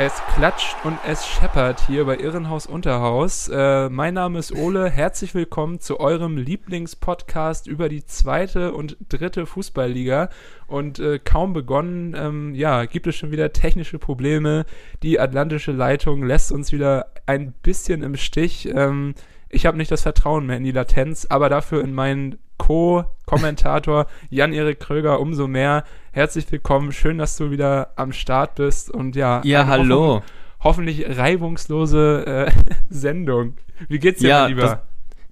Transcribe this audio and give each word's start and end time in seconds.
Es 0.00 0.22
klatscht 0.36 0.76
und 0.84 0.96
es 1.08 1.26
scheppert 1.26 1.80
hier 1.88 2.04
bei 2.04 2.18
Irrenhaus 2.18 2.66
Unterhaus. 2.68 3.48
Äh, 3.48 3.88
mein 3.88 4.14
Name 4.14 4.38
ist 4.38 4.52
Ole. 4.52 4.88
Herzlich 4.88 5.34
willkommen 5.34 5.80
zu 5.80 5.98
eurem 5.98 6.36
Lieblingspodcast 6.36 7.66
über 7.66 7.88
die 7.88 8.06
zweite 8.06 8.74
und 8.74 8.96
dritte 9.08 9.44
Fußballliga. 9.44 10.28
Und 10.68 11.00
äh, 11.00 11.18
kaum 11.18 11.52
begonnen, 11.52 12.14
ähm, 12.16 12.54
ja, 12.54 12.84
gibt 12.84 13.08
es 13.08 13.16
schon 13.16 13.32
wieder 13.32 13.52
technische 13.52 13.98
Probleme. 13.98 14.66
Die 15.02 15.18
atlantische 15.18 15.72
Leitung 15.72 16.22
lässt 16.22 16.52
uns 16.52 16.70
wieder 16.70 17.06
ein 17.26 17.50
bisschen 17.50 18.04
im 18.04 18.16
Stich. 18.16 18.68
Ähm, 18.72 19.16
ich 19.48 19.66
habe 19.66 19.78
nicht 19.78 19.90
das 19.90 20.02
Vertrauen 20.02 20.46
mehr 20.46 20.58
in 20.58 20.64
die 20.64 20.70
Latenz, 20.70 21.26
aber 21.28 21.48
dafür 21.48 21.82
in 21.82 21.92
meinen 21.92 22.38
Co-Kommentator 22.58 24.06
Jan-Erik 24.28 24.80
Kröger 24.80 25.20
umso 25.20 25.46
mehr. 25.46 25.84
Herzlich 26.12 26.50
willkommen, 26.52 26.92
schön, 26.92 27.18
dass 27.18 27.36
du 27.36 27.50
wieder 27.50 27.92
am 27.96 28.12
Start 28.12 28.56
bist 28.56 28.90
und 28.90 29.16
ja. 29.16 29.40
Ja, 29.44 29.66
hallo. 29.66 30.16
Hoffen, 30.16 30.26
hoffentlich 30.60 31.18
reibungslose 31.18 32.26
äh, 32.26 32.50
Sendung. 32.90 33.54
Wie 33.88 33.98
geht's 33.98 34.20
dir, 34.20 34.28
ja, 34.28 34.40
mein 34.42 34.48
Lieber? 34.50 34.62
Das, 34.62 34.78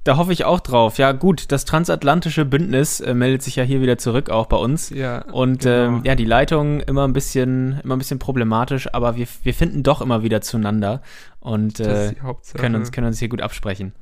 da 0.07 0.17
hoffe 0.17 0.33
ich 0.33 0.45
auch 0.45 0.61
drauf. 0.61 0.99
Ja, 0.99 1.11
gut, 1.11 1.51
das 1.51 1.65
transatlantische 1.65 2.45
Bündnis 2.45 3.01
äh, 3.01 3.13
meldet 3.13 3.43
sich 3.43 3.57
ja 3.57 3.65
hier 3.65 3.83
wieder 3.83 3.99
zurück, 3.99 4.31
auch 4.31 4.47
bei 4.47 4.57
uns. 4.57 4.91
Ja, 4.91 5.23
und 5.33 5.63
genau. 5.63 5.97
ähm, 5.97 6.01
ja, 6.05 6.15
die 6.15 6.25
Leitung 6.25 6.81
immer 6.81 7.07
ein 7.07 7.13
bisschen, 7.13 7.81
immer 7.83 7.97
ein 7.97 7.99
bisschen 7.99 8.21
problematisch, 8.21 8.89
aber 8.95 9.17
wir, 9.17 9.27
wir 9.43 9.53
finden 9.53 9.83
doch 9.83 10.01
immer 10.01 10.23
wieder 10.23 10.41
zueinander 10.41 11.03
und 11.41 11.81
äh, 11.81 12.15
können 12.55 12.77
uns, 12.77 12.93
können 12.93 13.09
uns 13.09 13.19
hier 13.19 13.29
gut 13.29 13.43
absprechen. 13.43 13.93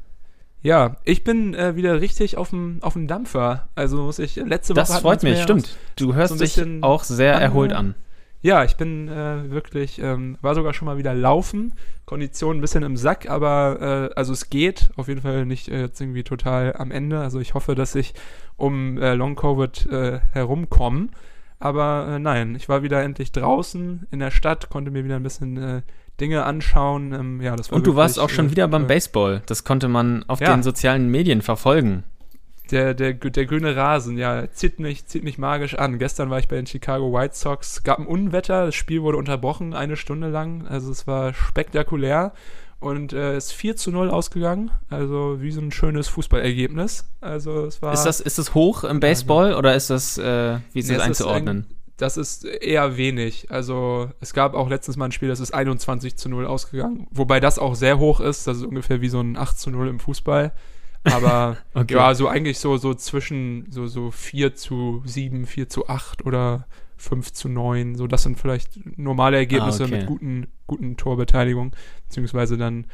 Ja, 0.64 0.96
ich 1.04 1.24
bin 1.24 1.52
äh, 1.52 1.76
wieder 1.76 2.00
richtig 2.00 2.38
auf 2.38 2.48
dem 2.48 2.78
auf 2.80 2.94
dem 2.94 3.06
Dampfer. 3.06 3.68
Also 3.74 3.98
muss 3.98 4.18
ich 4.18 4.36
letzte 4.36 4.74
Woche. 4.74 4.80
Das 4.80 4.98
freut 4.98 5.22
mich, 5.22 5.42
stimmt. 5.42 5.76
Du 5.96 6.14
hörst 6.14 6.38
so 6.38 6.42
dich 6.42 6.82
auch 6.82 7.04
sehr 7.04 7.36
an, 7.36 7.42
erholt 7.42 7.74
an. 7.74 7.94
Ja, 8.40 8.64
ich 8.64 8.76
bin 8.76 9.08
äh, 9.08 9.50
wirklich, 9.50 9.98
ähm, 10.00 10.38
war 10.40 10.54
sogar 10.54 10.72
schon 10.72 10.86
mal 10.86 10.96
wieder 10.96 11.14
laufen, 11.14 11.74
Kondition 12.06 12.56
ein 12.56 12.60
bisschen 12.62 12.82
im 12.82 12.96
Sack, 12.96 13.28
aber 13.28 14.10
äh, 14.10 14.14
also 14.16 14.32
es 14.32 14.48
geht, 14.48 14.90
auf 14.96 15.08
jeden 15.08 15.20
Fall 15.20 15.44
nicht 15.44 15.68
äh, 15.68 15.82
jetzt 15.82 16.00
irgendwie 16.00 16.24
total 16.24 16.74
am 16.76 16.90
Ende. 16.90 17.20
Also 17.20 17.40
ich 17.40 17.52
hoffe, 17.52 17.74
dass 17.74 17.94
ich 17.94 18.14
um 18.56 18.96
äh, 18.96 19.12
Long 19.12 19.36
Covid 19.36 19.86
äh, 19.90 20.20
herumkomme. 20.32 21.08
Aber 21.58 22.06
äh, 22.08 22.18
nein, 22.18 22.54
ich 22.54 22.70
war 22.70 22.82
wieder 22.82 23.02
endlich 23.02 23.32
draußen 23.32 24.06
in 24.10 24.18
der 24.18 24.30
Stadt, 24.30 24.70
konnte 24.70 24.90
mir 24.90 25.04
wieder 25.04 25.16
ein 25.16 25.22
bisschen 25.22 25.56
äh, 25.58 25.82
Dinge 26.20 26.44
anschauen. 26.44 27.12
Ähm, 27.12 27.40
ja, 27.40 27.56
das 27.56 27.70
war 27.70 27.76
Und 27.76 27.86
du 27.86 27.96
warst 27.96 28.18
auch 28.18 28.30
schon 28.30 28.50
wieder 28.50 28.68
beim 28.68 28.86
Baseball. 28.86 29.42
Das 29.46 29.64
konnte 29.64 29.88
man 29.88 30.24
auf 30.28 30.40
ja. 30.40 30.54
den 30.54 30.62
sozialen 30.62 31.10
Medien 31.10 31.42
verfolgen. 31.42 32.04
Der, 32.70 32.94
der, 32.94 33.12
der 33.12 33.44
grüne 33.44 33.76
Rasen, 33.76 34.16
ja, 34.16 34.50
zieht 34.50 34.80
mich, 34.80 35.06
zieht 35.06 35.22
mich 35.22 35.36
magisch 35.36 35.74
an. 35.74 35.98
Gestern 35.98 36.30
war 36.30 36.38
ich 36.38 36.48
bei 36.48 36.56
den 36.56 36.66
Chicago 36.66 37.12
White 37.12 37.36
Sox, 37.36 37.82
gab 37.82 37.98
ein 37.98 38.06
Unwetter, 38.06 38.66
das 38.66 38.74
Spiel 38.74 39.02
wurde 39.02 39.18
unterbrochen, 39.18 39.74
eine 39.74 39.96
Stunde 39.96 40.28
lang. 40.30 40.66
Also 40.66 40.90
es 40.90 41.06
war 41.06 41.34
spektakulär. 41.34 42.32
Und 42.80 43.14
äh, 43.14 43.36
ist 43.36 43.52
4 43.52 43.76
zu 43.76 43.90
0 43.90 44.10
ausgegangen. 44.10 44.70
Also 44.90 45.40
wie 45.40 45.50
so 45.50 45.60
ein 45.60 45.72
schönes 45.72 46.08
Fußballergebnis. 46.08 47.06
Also 47.20 47.64
es 47.64 47.80
war. 47.80 47.94
Ist 47.94 48.04
das, 48.04 48.20
ist 48.20 48.38
das 48.38 48.52
hoch 48.54 48.84
im 48.84 49.00
Baseball 49.00 49.52
ja, 49.52 49.58
oder 49.58 49.74
ist 49.74 49.88
das, 49.88 50.18
äh, 50.18 50.58
wie 50.72 50.80
ist 50.80 50.88
nee, 50.88 50.96
das 50.96 51.04
einzuordnen? 51.04 51.60
Ist 51.60 51.83
das 51.96 52.16
ist 52.16 52.44
eher 52.44 52.96
wenig. 52.96 53.50
Also 53.50 54.10
es 54.20 54.34
gab 54.34 54.54
auch 54.54 54.68
letztens 54.68 54.96
mal 54.96 55.06
ein 55.06 55.12
Spiel, 55.12 55.28
das 55.28 55.40
ist 55.40 55.54
21 55.54 56.16
zu 56.16 56.28
0 56.28 56.46
ausgegangen. 56.46 57.06
Wobei 57.10 57.40
das 57.40 57.58
auch 57.58 57.74
sehr 57.74 57.98
hoch 57.98 58.20
ist. 58.20 58.46
Das 58.46 58.58
ist 58.58 58.64
ungefähr 58.64 59.00
wie 59.00 59.08
so 59.08 59.20
ein 59.20 59.36
8 59.36 59.58
zu 59.58 59.70
0 59.70 59.88
im 59.88 60.00
Fußball. 60.00 60.52
Aber 61.04 61.56
okay. 61.74 61.94
ja, 61.94 62.14
so 62.14 62.28
eigentlich 62.28 62.58
so, 62.58 62.76
so 62.76 62.94
zwischen 62.94 63.66
so, 63.70 63.86
so 63.86 64.10
4 64.10 64.54
zu 64.56 65.02
7, 65.04 65.46
4 65.46 65.68
zu 65.68 65.88
8 65.88 66.26
oder 66.26 66.66
5 66.96 67.32
zu 67.32 67.48
9. 67.48 67.94
So, 67.94 68.06
das 68.06 68.24
sind 68.24 68.40
vielleicht 68.40 68.98
normale 68.98 69.36
Ergebnisse 69.36 69.84
ah, 69.84 69.86
okay. 69.86 69.98
mit 69.98 70.06
guten, 70.06 70.46
guten 70.66 70.96
Torbeteiligung, 70.96 71.72
beziehungsweise 72.08 72.56
dann 72.56 72.86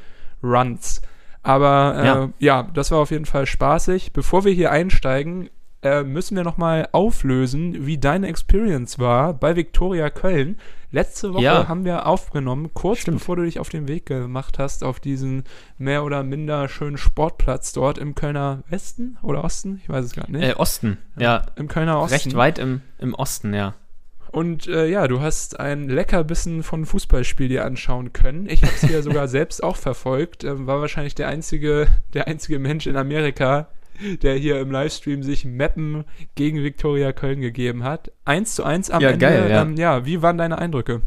Runs. 0.42 1.00
Aber 1.42 1.94
äh, 1.96 2.06
ja. 2.06 2.30
ja, 2.38 2.62
das 2.74 2.90
war 2.90 2.98
auf 2.98 3.10
jeden 3.10 3.24
Fall 3.24 3.46
spaßig. 3.46 4.12
Bevor 4.12 4.44
wir 4.44 4.52
hier 4.52 4.70
einsteigen, 4.70 5.48
äh, 5.82 6.02
müssen 6.02 6.36
wir 6.36 6.44
nochmal 6.44 6.88
auflösen, 6.92 7.86
wie 7.86 7.98
deine 7.98 8.28
Experience 8.28 8.98
war 8.98 9.32
bei 9.34 9.56
Viktoria 9.56 10.10
Köln. 10.10 10.58
Letzte 10.92 11.32
Woche 11.32 11.44
ja. 11.44 11.68
haben 11.68 11.84
wir 11.84 12.06
aufgenommen, 12.06 12.70
kurz 12.74 13.00
Stimmt. 13.00 13.18
bevor 13.18 13.36
du 13.36 13.44
dich 13.44 13.60
auf 13.60 13.68
den 13.68 13.86
Weg 13.86 14.06
gemacht 14.06 14.58
hast, 14.58 14.82
auf 14.82 14.98
diesen 14.98 15.44
mehr 15.78 16.04
oder 16.04 16.24
minder 16.24 16.68
schönen 16.68 16.98
Sportplatz 16.98 17.72
dort 17.72 17.96
im 17.96 18.14
Kölner 18.14 18.64
Westen 18.68 19.16
oder 19.22 19.44
Osten? 19.44 19.80
Ich 19.82 19.88
weiß 19.88 20.04
es 20.04 20.14
gar 20.14 20.28
nicht. 20.28 20.42
Äh, 20.42 20.54
Osten, 20.54 20.98
ja. 21.16 21.46
Im 21.56 21.68
Kölner 21.68 22.00
Osten. 22.00 22.14
Recht 22.14 22.36
weit 22.36 22.58
im, 22.58 22.82
im 22.98 23.14
Osten, 23.14 23.54
ja. 23.54 23.74
Und 24.32 24.68
äh, 24.68 24.86
ja, 24.86 25.08
du 25.08 25.20
hast 25.20 25.58
ein 25.58 25.88
Leckerbissen 25.88 26.62
von 26.62 26.86
Fußballspiel 26.86 27.48
dir 27.48 27.64
anschauen 27.64 28.12
können. 28.12 28.48
Ich 28.48 28.62
habe 28.62 28.72
es 28.74 28.82
ja 28.82 29.02
sogar 29.02 29.28
selbst 29.28 29.62
auch 29.62 29.76
verfolgt. 29.76 30.44
Ähm, 30.44 30.66
war 30.66 30.80
wahrscheinlich 30.80 31.14
der 31.14 31.28
einzige, 31.28 31.88
der 32.14 32.28
einzige 32.28 32.58
Mensch 32.58 32.86
in 32.86 32.96
Amerika, 32.96 33.68
der 34.22 34.34
hier 34.34 34.60
im 34.60 34.70
Livestream 34.70 35.22
sich 35.22 35.44
Mappen 35.44 36.04
gegen 36.34 36.62
Viktoria 36.62 37.12
Köln 37.12 37.40
gegeben 37.40 37.84
hat. 37.84 38.12
Eins 38.24 38.54
zu 38.54 38.64
eins 38.64 38.90
am 38.90 39.02
ja, 39.02 39.10
Ende. 39.10 39.26
Geil, 39.26 39.50
ja. 39.50 39.62
Ähm, 39.62 39.76
ja, 39.76 40.06
wie 40.06 40.22
waren 40.22 40.38
deine 40.38 40.58
Eindrücke? 40.58 41.02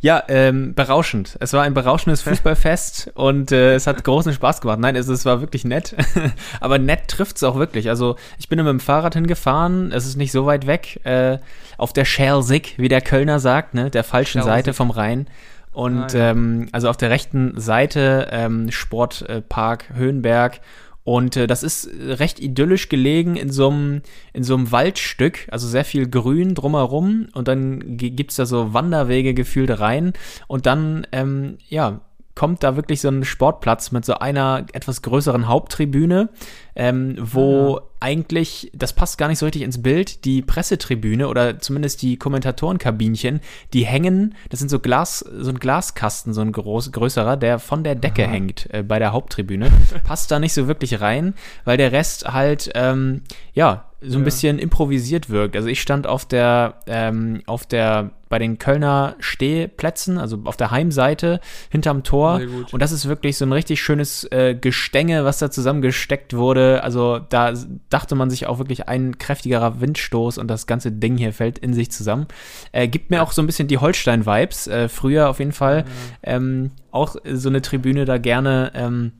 Ja, 0.00 0.22
ähm, 0.28 0.74
berauschend. 0.74 1.36
Es 1.40 1.52
war 1.52 1.64
ein 1.64 1.74
berauschendes 1.74 2.22
Fußballfest 2.22 3.12
und 3.14 3.50
äh, 3.50 3.74
es 3.74 3.86
hat 3.88 4.04
großen 4.04 4.32
Spaß 4.32 4.60
gemacht. 4.60 4.78
Nein, 4.78 4.94
es, 4.94 5.08
es 5.08 5.24
war 5.24 5.40
wirklich 5.40 5.64
nett. 5.64 5.96
Aber 6.60 6.78
nett 6.78 7.08
trifft 7.08 7.36
es 7.36 7.42
auch 7.42 7.56
wirklich. 7.56 7.88
Also 7.88 8.16
ich 8.38 8.48
bin 8.48 8.58
mit 8.58 8.68
dem 8.68 8.80
Fahrrad 8.80 9.14
hingefahren, 9.14 9.90
es 9.90 10.06
ist 10.06 10.16
nicht 10.16 10.30
so 10.30 10.46
weit 10.46 10.66
weg, 10.66 11.00
äh, 11.04 11.38
auf 11.78 11.92
der 11.92 12.04
Schelsig, 12.04 12.74
wie 12.78 12.88
der 12.88 13.00
Kölner 13.00 13.40
sagt, 13.40 13.74
ne, 13.74 13.90
der 13.90 14.04
falschen 14.04 14.38
Schelsig. 14.38 14.52
Seite 14.52 14.72
vom 14.72 14.90
Rhein. 14.90 15.26
Und 15.72 16.14
ah, 16.14 16.18
ja. 16.18 16.30
ähm, 16.30 16.68
also 16.72 16.88
auf 16.88 16.96
der 16.96 17.10
rechten 17.10 17.58
Seite 17.60 18.28
ähm, 18.30 18.70
Sportpark 18.70 19.90
Höhenberg 19.94 20.60
und 21.08 21.38
äh, 21.38 21.46
das 21.46 21.62
ist 21.62 21.88
recht 21.90 22.38
idyllisch 22.38 22.90
gelegen 22.90 23.36
in 23.36 23.50
so 23.50 23.68
einem 23.70 24.02
Waldstück, 24.34 25.48
also 25.50 25.66
sehr 25.66 25.86
viel 25.86 26.06
Grün 26.06 26.54
drumherum 26.54 27.28
und 27.32 27.48
dann 27.48 27.96
gibt's 27.96 28.36
da 28.36 28.44
so 28.44 28.74
Wanderwege 28.74 29.32
gefühlt 29.32 29.80
rein 29.80 30.12
und 30.48 30.66
dann 30.66 31.06
ähm, 31.12 31.56
ja 31.66 32.02
kommt 32.34 32.62
da 32.62 32.76
wirklich 32.76 33.00
so 33.00 33.08
ein 33.08 33.24
Sportplatz 33.24 33.90
mit 33.90 34.04
so 34.04 34.16
einer 34.16 34.66
etwas 34.74 35.00
größeren 35.00 35.48
Haupttribüne, 35.48 36.28
ähm, 36.76 37.16
wo 37.18 37.78
ah. 37.78 37.87
Eigentlich, 38.00 38.70
das 38.74 38.92
passt 38.92 39.18
gar 39.18 39.28
nicht 39.28 39.38
so 39.38 39.46
richtig 39.46 39.62
ins 39.62 39.82
Bild, 39.82 40.24
die 40.24 40.42
Pressetribüne 40.42 41.28
oder 41.28 41.58
zumindest 41.58 42.02
die 42.02 42.16
Kommentatorenkabinchen, 42.16 43.40
die 43.72 43.84
hängen, 43.84 44.34
das 44.50 44.60
sind 44.60 44.68
so 44.68 44.78
Glas, 44.78 45.18
so 45.18 45.50
ein 45.50 45.58
Glaskasten, 45.58 46.32
so 46.32 46.40
ein 46.40 46.52
groß, 46.52 46.92
größerer, 46.92 47.36
der 47.36 47.58
von 47.58 47.84
der 47.84 47.94
Decke 47.94 48.24
Aha. 48.24 48.30
hängt 48.30 48.72
äh, 48.72 48.82
bei 48.82 48.98
der 48.98 49.12
Haupttribüne. 49.12 49.70
Passt 50.04 50.30
da 50.30 50.38
nicht 50.38 50.54
so 50.54 50.68
wirklich 50.68 51.00
rein, 51.00 51.34
weil 51.64 51.76
der 51.76 51.92
Rest 51.92 52.26
halt, 52.26 52.70
ähm, 52.74 53.22
ja, 53.52 53.87
so 54.00 54.16
ein 54.16 54.20
ja. 54.20 54.24
bisschen 54.24 54.58
improvisiert 54.60 55.28
wirkt. 55.28 55.56
Also 55.56 55.68
ich 55.68 55.80
stand 55.80 56.06
auf 56.06 56.24
der, 56.24 56.74
ähm, 56.86 57.42
auf 57.46 57.66
der, 57.66 58.10
bei 58.28 58.38
den 58.38 58.58
Kölner 58.58 59.16
Stehplätzen, 59.18 60.18
also 60.18 60.38
auf 60.44 60.56
der 60.56 60.70
Heimseite 60.70 61.40
hinterm 61.68 62.04
Tor. 62.04 62.40
Und 62.70 62.80
das 62.80 62.92
ist 62.92 63.08
wirklich 63.08 63.36
so 63.36 63.44
ein 63.44 63.52
richtig 63.52 63.82
schönes 63.82 64.22
äh, 64.30 64.54
Gestänge, 64.54 65.24
was 65.24 65.38
da 65.38 65.50
zusammengesteckt 65.50 66.36
wurde. 66.36 66.84
Also 66.84 67.18
da 67.18 67.52
dachte 67.90 68.14
man 68.14 68.30
sich 68.30 68.46
auch 68.46 68.58
wirklich 68.58 68.86
ein 68.86 69.18
kräftigerer 69.18 69.80
Windstoß 69.80 70.38
und 70.38 70.46
das 70.46 70.68
ganze 70.68 70.92
Ding 70.92 71.16
hier 71.16 71.32
fällt 71.32 71.58
in 71.58 71.74
sich 71.74 71.90
zusammen. 71.90 72.28
Äh, 72.70 72.86
gibt 72.86 73.10
mir 73.10 73.16
ja. 73.16 73.22
auch 73.24 73.32
so 73.32 73.42
ein 73.42 73.46
bisschen 73.46 73.66
die 73.66 73.78
Holstein-Vibes. 73.78 74.68
Äh, 74.68 74.88
früher 74.88 75.28
auf 75.28 75.40
jeden 75.40 75.52
Fall. 75.52 75.84
Ja. 76.24 76.34
Ähm, 76.34 76.70
auch 76.92 77.16
so 77.24 77.48
eine 77.48 77.62
Tribüne 77.62 78.04
da 78.04 78.18
gerne, 78.18 78.70
ähm, 78.74 79.12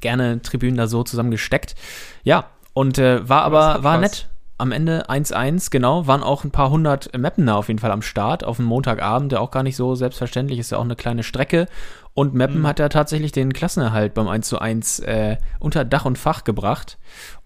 gerne 0.00 0.40
Tribünen 0.40 0.76
da 0.76 0.86
so 0.86 1.02
zusammengesteckt. 1.02 1.74
Ja, 2.22 2.50
und 2.74 2.98
äh, 2.98 3.26
war 3.28 3.42
aber, 3.42 3.82
war 3.82 3.98
nett. 3.98 4.28
Am 4.56 4.70
Ende 4.70 5.10
1-1, 5.10 5.70
genau, 5.70 6.06
waren 6.06 6.22
auch 6.22 6.44
ein 6.44 6.52
paar 6.52 6.70
hundert 6.70 7.16
Mappener 7.18 7.56
auf 7.56 7.66
jeden 7.66 7.80
Fall 7.80 7.90
am 7.90 8.02
Start, 8.02 8.44
auf 8.44 8.58
dem 8.58 8.66
Montagabend, 8.66 9.32
der 9.32 9.40
auch 9.40 9.50
gar 9.50 9.64
nicht 9.64 9.74
so 9.74 9.96
selbstverständlich 9.96 10.60
ist, 10.60 10.70
ja 10.70 10.78
auch 10.78 10.84
eine 10.84 10.94
kleine 10.94 11.24
Strecke. 11.24 11.66
Und 12.14 12.34
Meppen 12.34 12.60
mhm. 12.60 12.66
hat 12.68 12.78
ja 12.78 12.88
tatsächlich 12.88 13.32
den 13.32 13.52
Klassenerhalt 13.52 14.14
beim 14.14 14.28
1 14.28 14.54
1 14.54 15.00
äh, 15.00 15.38
unter 15.58 15.84
Dach 15.84 16.04
und 16.04 16.18
Fach 16.18 16.44
gebracht. 16.44 16.98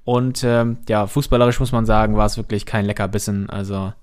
Und 0.05 0.45
ähm, 0.45 0.79
ja, 0.87 1.07
fußballerisch 1.07 1.61
muss 1.61 1.73
man 1.73 1.87
sagen, 1.87 2.17
war 2.17 2.27
es 2.27 2.37
wirklich 2.37 2.67
kein 2.67 2.85
Leckerbissen. 2.85 3.49
Also 3.49 3.95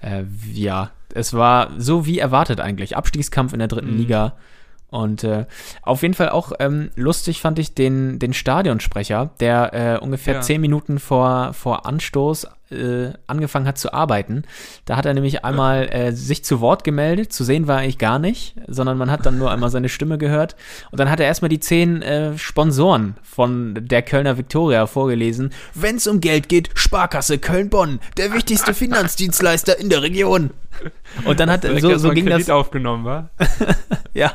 äh, 0.00 0.24
ja, 0.52 0.90
es 1.14 1.34
war 1.34 1.70
so 1.78 2.04
wie 2.06 2.18
erwartet 2.18 2.60
eigentlich. 2.60 2.96
Abstiegskampf 2.96 3.52
in 3.52 3.60
der 3.60 3.68
dritten 3.68 3.92
mhm. 3.92 3.98
Liga. 3.98 4.34
Und 4.90 5.22
äh, 5.24 5.46
auf 5.82 6.02
jeden 6.02 6.14
Fall 6.14 6.30
auch 6.30 6.52
ähm, 6.58 6.90
lustig 6.96 7.40
fand 7.40 7.58
ich 7.58 7.74
den, 7.74 8.18
den 8.18 8.32
Stadionsprecher, 8.32 9.30
der 9.40 9.72
äh, 9.72 10.04
ungefähr 10.04 10.34
Ja. 10.34 10.40
zehn 10.40 10.60
Minuten 10.60 10.98
vor, 10.98 11.52
vor 11.54 11.86
Anstoß 11.86 12.48
äh, 12.70 13.10
angefangen 13.26 13.66
hat 13.66 13.78
zu 13.78 13.92
arbeiten. 13.92 14.44
Da 14.84 14.96
hat 14.96 15.04
er 15.06 15.14
nämlich 15.14 15.44
einmal 15.44 15.88
äh, 15.92 16.12
sich 16.12 16.44
zu 16.44 16.60
Wort 16.60 16.84
gemeldet. 16.84 17.32
Zu 17.32 17.44
sehen 17.44 17.66
war 17.68 17.76
er 17.76 17.82
eigentlich 17.82 17.98
gar 17.98 18.18
nicht, 18.18 18.54
sondern 18.66 18.98
man 18.98 19.10
hat 19.10 19.26
dann 19.26 19.38
nur 19.38 19.50
einmal 19.50 19.70
seine 19.70 19.88
Stimme 19.88 20.18
gehört. 20.18 20.56
Und 20.90 20.98
dann 21.00 21.10
hat 21.10 21.20
er 21.20 21.26
erstmal 21.26 21.48
die 21.48 21.60
zehn 21.60 22.02
äh, 22.02 22.36
Sponsoren 22.38 23.16
von 23.22 23.76
der 23.80 24.02
Kölner 24.02 24.38
Viktoria 24.38 24.86
vorgelesen. 24.86 25.52
Wenn 25.74 25.96
es 25.96 26.06
um 26.06 26.20
Geld 26.20 26.48
geht, 26.48 26.70
Sparkasse 26.74 27.38
Köln-Bonn, 27.38 28.00
der 28.16 28.32
wichtigste 28.32 28.74
Finanzdienstleister 28.74 29.78
in 29.78 29.88
der 29.88 30.02
Region. 30.02 30.50
Und 31.24 31.40
dann 31.40 31.50
hat 31.50 31.64
so, 31.80 31.98
so 31.98 32.10
ging 32.10 32.26
Kredit 32.26 32.48
das. 32.48 32.50
aufgenommen, 32.50 33.04
war. 33.04 33.30
Ja. 34.14 34.32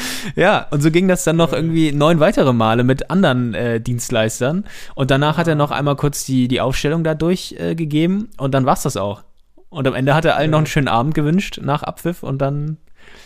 Ja, 0.34 0.66
und 0.70 0.82
so 0.82 0.90
ging 0.90 1.08
das 1.08 1.24
dann 1.24 1.36
noch 1.36 1.52
irgendwie 1.52 1.92
neun 1.92 2.20
weitere 2.20 2.52
Male 2.52 2.84
mit 2.84 3.10
anderen 3.10 3.54
äh, 3.54 3.80
Dienstleistern. 3.80 4.64
Und 4.94 5.10
danach 5.10 5.38
hat 5.38 5.48
er 5.48 5.54
noch 5.54 5.70
einmal 5.70 5.96
kurz 5.96 6.24
die, 6.24 6.48
die 6.48 6.60
Aufstellung 6.60 7.04
da 7.04 7.14
durchgegeben 7.14 7.70
äh, 7.70 7.74
gegeben 7.74 8.28
und 8.38 8.52
dann 8.52 8.66
war's 8.66 8.82
das 8.82 8.96
auch. 8.96 9.22
Und 9.68 9.86
am 9.86 9.94
Ende 9.94 10.14
hat 10.14 10.24
er 10.24 10.36
allen 10.36 10.50
noch 10.50 10.58
einen 10.58 10.66
schönen 10.66 10.88
Abend 10.88 11.14
gewünscht 11.14 11.60
nach 11.62 11.82
Abpfiff 11.82 12.22
und 12.22 12.38
dann 12.38 12.78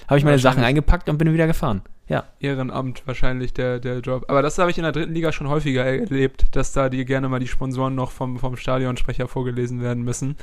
habe 0.08 0.18
ich 0.18 0.24
meine 0.24 0.38
Sachen 0.38 0.62
eingepackt 0.62 1.08
und 1.08 1.18
bin 1.18 1.32
wieder 1.32 1.46
gefahren. 1.46 1.82
Ja. 2.08 2.24
Ehrenamt 2.40 3.06
wahrscheinlich 3.06 3.52
der, 3.54 3.78
der 3.78 4.00
Job. 4.00 4.24
Aber 4.26 4.42
das 4.42 4.58
habe 4.58 4.70
ich 4.70 4.78
in 4.78 4.82
der 4.82 4.92
dritten 4.92 5.14
Liga 5.14 5.30
schon 5.30 5.48
häufiger 5.48 5.84
erlebt, 5.84 6.56
dass 6.56 6.72
da 6.72 6.88
die 6.88 7.04
gerne 7.04 7.28
mal 7.28 7.38
die 7.38 7.46
Sponsoren 7.46 7.94
noch 7.94 8.10
vom, 8.10 8.38
vom 8.38 8.56
Stadionsprecher 8.56 9.28
vorgelesen 9.28 9.80
werden 9.80 10.02
müssen. 10.02 10.36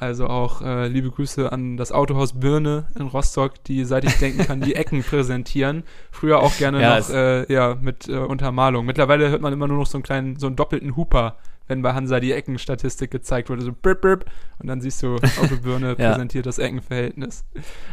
Also 0.00 0.26
auch 0.28 0.62
äh, 0.62 0.88
liebe 0.88 1.10
Grüße 1.10 1.52
an 1.52 1.76
das 1.76 1.92
Autohaus 1.92 2.32
Birne 2.40 2.86
in 2.98 3.06
Rostock, 3.06 3.62
die, 3.64 3.84
seit 3.84 4.04
ich 4.04 4.16
denken 4.18 4.44
kann, 4.46 4.60
die 4.62 4.74
Ecken 4.76 5.02
präsentieren. 5.04 5.84
Früher 6.10 6.40
auch 6.40 6.56
gerne 6.56 6.80
Ja, 6.80 6.98
noch 6.98 7.10
äh, 7.10 7.52
ja, 7.52 7.76
mit 7.80 8.08
äh, 8.08 8.16
Untermalung. 8.16 8.86
Mittlerweile 8.86 9.28
hört 9.28 9.42
man 9.42 9.52
immer 9.52 9.68
nur 9.68 9.76
noch 9.78 9.86
so 9.86 9.98
einen 9.98 10.02
kleinen, 10.02 10.36
so 10.36 10.46
einen 10.46 10.56
doppelten 10.56 10.96
Huper, 10.96 11.36
wenn 11.68 11.82
bei 11.82 11.92
Hansa 11.92 12.18
die 12.18 12.32
Eckenstatistik 12.32 13.10
gezeigt 13.10 13.50
wurde. 13.50 13.62
So 13.62 13.72
brip, 13.80 14.00
brip, 14.00 14.24
und 14.58 14.68
dann 14.68 14.80
siehst 14.80 15.02
du, 15.02 15.16
Auto 15.16 15.56
Birne 15.62 15.94
Ja. 15.98 16.10
präsentiert 16.12 16.46
das 16.46 16.58
Eckenverhältnis. 16.58 17.44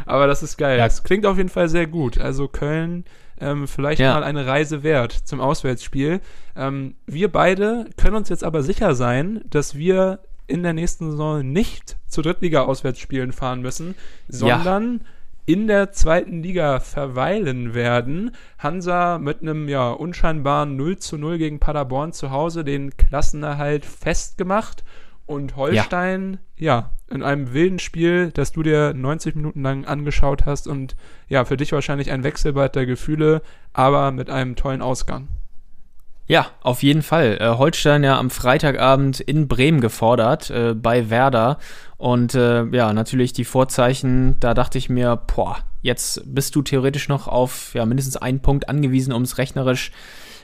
Aber 0.06 0.28
das 0.28 0.42
ist 0.44 0.58
geil. 0.58 0.78
Das 0.78 1.04
klingt 1.04 1.26
auf 1.26 1.36
jeden 1.38 1.50
Fall 1.50 1.68
sehr 1.68 1.88
gut. 1.88 2.18
Also 2.20 2.48
Köln 2.48 3.04
ähm, 3.40 3.68
vielleicht 3.68 4.00
mal 4.02 4.24
eine 4.24 4.48
Reise 4.48 4.82
wert 4.82 5.12
zum 5.12 5.40
Auswärtsspiel. 5.42 6.22
Ähm, 6.56 6.96
wir 7.06 7.32
beide 7.32 7.86
können 7.98 8.16
uns 8.16 8.30
jetzt 8.30 8.44
aber 8.44 8.64
sicher 8.64 8.96
sein, 8.96 9.42
dass 9.50 9.76
wir 9.76 10.20
in 10.48 10.64
der 10.64 10.74
nächsten 10.74 11.12
Saison 11.12 11.52
nicht 11.52 11.98
zu 12.08 12.22
Drittliga-Auswärtsspielen 12.22 13.34
fahren 13.34 13.62
müssen, 13.62 13.96
sondern 14.28 15.02
in 15.46 15.68
der 15.68 15.94
zweiten 15.94 16.44
Liga 16.44 16.80
verweilen 16.80 17.74
werden. 17.74 18.32
Hansa 18.60 19.18
mit 19.18 19.42
einem 19.42 19.70
ja 19.70 19.92
unscheinbaren 19.92 20.76
0 20.76 20.98
zu 20.98 21.18
0 21.18 21.38
gegen 21.38 21.60
Paderborn 21.60 22.12
zu 22.12 22.32
Hause 22.32 22.66
den 22.66 22.98
Klassenerhalt 22.98 23.86
festgemacht 23.86 24.84
und 25.26 25.56
Holstein, 25.56 26.40
ja. 26.58 26.92
in 27.10 27.24
einem 27.24 27.54
wilden 27.54 27.80
Spiel, 27.80 28.32
das 28.34 28.52
du 28.54 28.64
dir 28.64 28.94
90 28.94 29.36
Minuten 29.36 29.62
lang 29.62 29.86
angeschaut 29.86 30.46
hast 30.46 30.68
und 30.68 30.96
ja, 31.28 31.46
für 31.46 31.58
dich 31.58 31.72
wahrscheinlich 31.72 32.12
ein 32.12 32.24
Wechselbad 32.24 32.76
der 32.76 32.86
Gefühle, 32.86 33.42
aber 33.74 34.12
mit 34.12 34.30
einem 34.30 34.56
tollen 34.56 34.82
Ausgang. 34.82 35.28
Ja, 36.28 36.48
auf 36.62 36.84
jeden 36.84 37.02
Fall. 37.02 37.38
Äh, 37.40 37.58
Holstein 37.58 38.04
ja 38.04 38.20
am 38.20 38.30
Freitagabend 38.30 39.22
in 39.22 39.48
Bremen 39.48 39.80
gefordert, 39.80 40.50
äh, 40.50 40.74
bei 40.74 41.10
Werder. 41.10 41.58
Und 41.98 42.36
äh, 42.36 42.66
ja, 42.66 42.94
natürlich 42.94 43.34
die 43.34 43.46
Vorzeichen, 43.46 44.36
da 44.40 44.54
dachte 44.54 44.78
ich 44.78 44.90
mir, 44.90 45.16
boah, 45.16 45.58
jetzt 45.82 46.22
bist 46.26 46.56
du 46.56 46.62
theoretisch 46.62 47.08
noch 47.08 47.28
auf 47.28 47.74
ja, 47.74 47.86
mindestens 47.86 48.18
einen 48.18 48.42
Punkt 48.42 48.68
angewiesen, 48.68 49.14
um 49.14 49.22
es 49.24 49.38
rechnerisch 49.38 49.92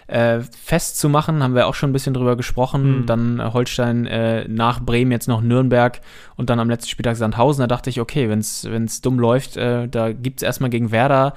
äh, 0.08 0.40
festzumachen. 0.42 1.44
Haben 1.44 1.56
wir 1.56 1.68
auch 1.68 1.76
schon 1.76 1.90
ein 1.90 1.94
bisschen 1.94 2.14
drüber 2.14 2.38
gesprochen. 2.38 3.02
Mhm. 3.02 3.06
Dann 3.06 3.40
äh, 3.40 3.52
Holstein 3.52 4.06
äh, 4.06 4.48
nach 4.48 4.80
Bremen, 4.80 5.12
jetzt 5.12 5.28
noch 5.28 5.42
Nürnberg 5.42 6.00
und 6.36 6.50
dann 6.50 6.60
am 6.60 6.70
letzten 6.70 6.90
Spieltag 6.90 7.18
Sandhausen. 7.18 7.62
Da 7.62 7.68
dachte 7.68 7.90
ich, 7.90 8.00
okay, 8.00 8.30
wenn 8.30 8.40
es 8.40 9.02
dumm 9.02 9.20
läuft, 9.20 9.58
äh, 9.58 9.88
da 9.90 10.14
gibt 10.14 10.40
es 10.40 10.44
erstmal 10.44 10.70
gegen 10.70 10.92
Werder 10.92 11.34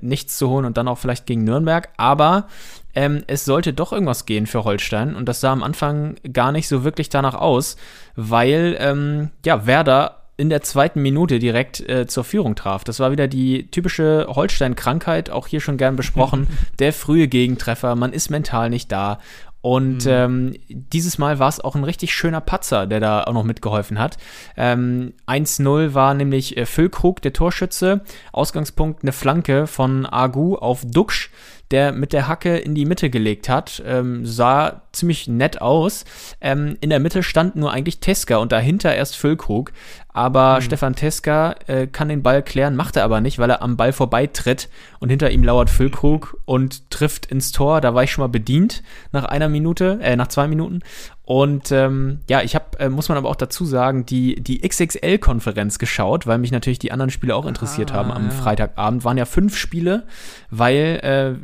nichts 0.00 0.36
zu 0.36 0.50
holen 0.50 0.66
und 0.66 0.76
dann 0.76 0.88
auch 0.88 0.98
vielleicht 0.98 1.24
gegen 1.24 1.44
Nürnberg. 1.44 1.88
Aber 1.96 2.46
ähm, 2.96 3.22
es 3.28 3.44
sollte 3.44 3.72
doch 3.72 3.92
irgendwas 3.92 4.26
gehen 4.26 4.46
für 4.46 4.64
Holstein 4.64 5.14
und 5.14 5.26
das 5.26 5.40
sah 5.40 5.52
am 5.52 5.62
Anfang 5.62 6.16
gar 6.32 6.50
nicht 6.50 6.66
so 6.66 6.82
wirklich 6.82 7.10
danach 7.10 7.34
aus, 7.34 7.76
weil 8.16 8.76
ähm, 8.80 9.30
ja 9.44 9.66
Werder 9.66 10.22
in 10.38 10.50
der 10.50 10.62
zweiten 10.62 11.00
Minute 11.00 11.38
direkt 11.38 11.80
äh, 11.88 12.06
zur 12.06 12.24
Führung 12.24 12.56
traf. 12.56 12.84
Das 12.84 13.00
war 13.00 13.10
wieder 13.10 13.26
die 13.26 13.70
typische 13.70 14.26
Holstein-Krankheit, 14.28 15.30
auch 15.30 15.46
hier 15.46 15.60
schon 15.60 15.78
gern 15.78 15.96
besprochen. 15.96 16.46
der 16.78 16.92
frühe 16.92 17.26
Gegentreffer, 17.26 17.96
man 17.96 18.12
ist 18.12 18.30
mental 18.30 18.68
nicht 18.68 18.92
da. 18.92 19.18
Und 19.66 20.06
ähm, 20.06 20.54
dieses 20.68 21.18
Mal 21.18 21.40
war 21.40 21.48
es 21.48 21.58
auch 21.58 21.74
ein 21.74 21.82
richtig 21.82 22.14
schöner 22.14 22.40
Patzer, 22.40 22.86
der 22.86 23.00
da 23.00 23.24
auch 23.24 23.32
noch 23.32 23.42
mitgeholfen 23.42 23.98
hat. 23.98 24.16
Ähm, 24.56 25.14
1-0 25.26 25.92
war 25.92 26.14
nämlich 26.14 26.56
äh, 26.56 26.66
Füllkrug, 26.66 27.20
der 27.20 27.32
Torschütze. 27.32 28.02
Ausgangspunkt 28.30 29.02
eine 29.02 29.10
Flanke 29.10 29.66
von 29.66 30.06
Agu 30.06 30.54
auf 30.54 30.84
Duxch, 30.84 31.32
der 31.72 31.90
mit 31.90 32.12
der 32.12 32.28
Hacke 32.28 32.56
in 32.58 32.76
die 32.76 32.84
Mitte 32.84 33.10
gelegt 33.10 33.48
hat. 33.48 33.82
Ähm, 33.84 34.24
sah 34.24 34.82
ziemlich 34.96 35.28
nett 35.28 35.60
aus. 35.60 36.04
Ähm, 36.40 36.76
in 36.80 36.90
der 36.90 37.00
Mitte 37.00 37.22
stand 37.22 37.56
nur 37.56 37.72
eigentlich 37.72 38.00
Teska 38.00 38.36
und 38.36 38.52
dahinter 38.52 38.94
erst 38.94 39.16
Füllkrug. 39.16 39.72
Aber 40.16 40.62
Stefan 40.62 40.94
Teska 40.94 41.56
äh, 41.66 41.86
kann 41.86 42.08
den 42.08 42.22
Ball 42.22 42.42
klären, 42.42 42.74
macht 42.74 42.96
er 42.96 43.04
aber 43.04 43.20
nicht, 43.20 43.38
weil 43.38 43.50
er 43.50 43.60
am 43.60 43.76
Ball 43.76 43.92
vorbeitritt 43.92 44.70
und 44.98 45.10
hinter 45.10 45.30
ihm 45.30 45.44
lauert 45.44 45.68
Füllkrug 45.68 46.38
und 46.46 46.90
trifft 46.90 47.26
ins 47.26 47.52
Tor. 47.52 47.82
Da 47.82 47.94
war 47.94 48.02
ich 48.02 48.12
schon 48.12 48.22
mal 48.22 48.28
bedient 48.28 48.82
nach 49.12 49.24
einer 49.24 49.50
Minute, 49.50 49.98
äh, 50.00 50.16
nach 50.16 50.28
zwei 50.28 50.48
Minuten. 50.48 50.80
Und 51.26 51.72
ähm, 51.72 52.20
ja, 52.30 52.40
ich 52.42 52.54
habe, 52.54 52.78
äh, 52.78 52.88
muss 52.88 53.08
man 53.08 53.18
aber 53.18 53.28
auch 53.28 53.36
dazu 53.36 53.64
sagen, 53.64 54.06
die, 54.06 54.40
die 54.40 54.60
XXL-Konferenz 54.60 55.80
geschaut, 55.80 56.28
weil 56.28 56.38
mich 56.38 56.52
natürlich 56.52 56.78
die 56.78 56.92
anderen 56.92 57.10
Spiele 57.10 57.34
auch 57.34 57.46
interessiert 57.46 57.92
haben 57.92 58.12
am 58.12 58.30
Freitagabend. 58.30 59.04
Waren 59.04 59.18
ja 59.18 59.24
fünf 59.24 59.56
Spiele, 59.56 60.04
weil 60.50 61.00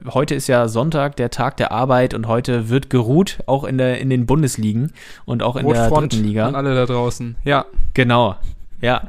äh, 0.07 0.11
heute 0.13 0.37
ist 0.37 0.47
ja 0.47 0.69
Sonntag, 0.69 1.17
der 1.17 1.31
Tag 1.31 1.57
der 1.57 1.73
Arbeit 1.73 2.15
und 2.15 2.29
heute 2.29 2.69
wird 2.69 2.91
geruht, 2.91 3.41
auch 3.47 3.65
in, 3.65 3.77
der, 3.77 4.01
in 4.01 4.09
den 4.09 4.25
Bundesligen 4.25 4.93
und 5.25 5.43
auch 5.43 5.57
in 5.57 5.67
der 5.67 5.83
Rotfront 5.83 6.13
dritten 6.13 6.27
Liga. 6.27 6.47
an 6.47 6.55
alle 6.55 6.77
da 6.77 6.87
draußen. 6.87 7.35
Ja, 7.43 7.67
Genau. 7.95 8.37
Ja. 8.83 9.05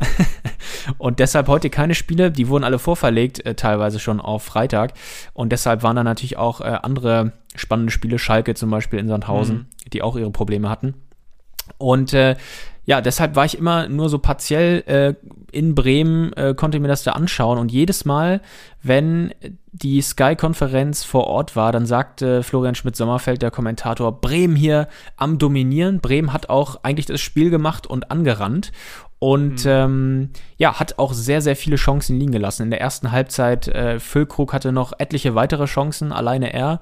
und 0.97 1.19
deshalb 1.19 1.47
heute 1.49 1.69
keine 1.69 1.95
Spiele, 1.95 2.31
die 2.31 2.47
wurden 2.47 2.63
alle 2.63 2.79
vorverlegt, 2.79 3.45
äh, 3.45 3.55
teilweise 3.55 3.99
schon 3.99 4.21
auf 4.21 4.43
Freitag. 4.43 4.93
Und 5.33 5.51
deshalb 5.51 5.83
waren 5.83 5.97
da 5.97 6.03
natürlich 6.03 6.37
auch 6.37 6.61
äh, 6.61 6.79
andere 6.81 7.33
spannende 7.55 7.91
Spiele, 7.91 8.19
Schalke 8.19 8.53
zum 8.53 8.69
Beispiel 8.69 8.99
in 8.99 9.07
Sandhausen, 9.07 9.67
die 9.91 10.01
auch 10.01 10.15
ihre 10.15 10.31
Probleme 10.31 10.69
hatten. 10.69 10.93
Und 11.77 12.13
äh, 12.13 12.35
ja, 12.85 12.99
deshalb 12.99 13.35
war 13.35 13.45
ich 13.45 13.57
immer 13.57 13.87
nur 13.87 14.09
so 14.09 14.19
partiell 14.19 14.83
äh, 14.87 15.13
in 15.53 15.73
Bremen, 15.73 16.33
äh, 16.33 16.53
konnte 16.53 16.79
mir 16.81 16.89
das 16.89 17.03
da 17.03 17.13
anschauen. 17.13 17.57
Und 17.57 17.71
jedes 17.71 18.03
Mal, 18.03 18.41
wenn 18.81 19.33
die 19.71 20.01
Sky-Konferenz 20.01 21.03
vor 21.05 21.27
Ort 21.27 21.55
war, 21.55 21.71
dann 21.71 21.85
sagte 21.85 22.43
Florian 22.43 22.75
Schmidt-Sommerfeld, 22.75 23.41
der 23.41 23.51
Kommentator, 23.51 24.19
Bremen 24.19 24.57
hier 24.57 24.89
am 25.15 25.37
Dominieren. 25.37 26.01
Bremen 26.01 26.33
hat 26.33 26.49
auch 26.49 26.83
eigentlich 26.83 27.05
das 27.05 27.21
Spiel 27.21 27.49
gemacht 27.49 27.87
und 27.87 28.11
angerannt. 28.11 28.73
Und 29.23 29.65
ähm, 29.65 30.31
ja, 30.57 30.81
hat 30.81 30.99
auch 30.99 31.13
sehr, 31.13 31.41
sehr 31.41 31.55
viele 31.55 31.77
Chancen 31.77 32.19
liegen 32.19 32.33
gelassen. 32.33 32.63
In 32.63 32.71
der 32.71 32.81
ersten 32.81 33.13
Halbzeit, 33.13 33.69
äh, 33.69 33.97
Füllkrug 34.01 34.51
hatte 34.51 34.73
noch 34.73 34.91
etliche 34.97 35.33
weitere 35.33 35.63
Chancen, 35.63 36.11
alleine 36.11 36.51
er. 36.51 36.81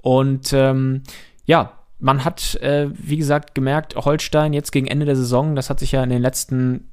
Und 0.00 0.52
ähm, 0.52 1.02
ja, 1.46 1.72
man 1.98 2.24
hat, 2.24 2.54
äh, 2.62 2.90
wie 2.92 3.16
gesagt, 3.16 3.56
gemerkt, 3.56 3.96
Holstein 3.96 4.52
jetzt 4.52 4.70
gegen 4.70 4.86
Ende 4.86 5.04
der 5.04 5.16
Saison, 5.16 5.56
das 5.56 5.68
hat 5.68 5.80
sich 5.80 5.90
ja 5.90 6.04
in 6.04 6.10
den 6.10 6.22
letzten 6.22 6.88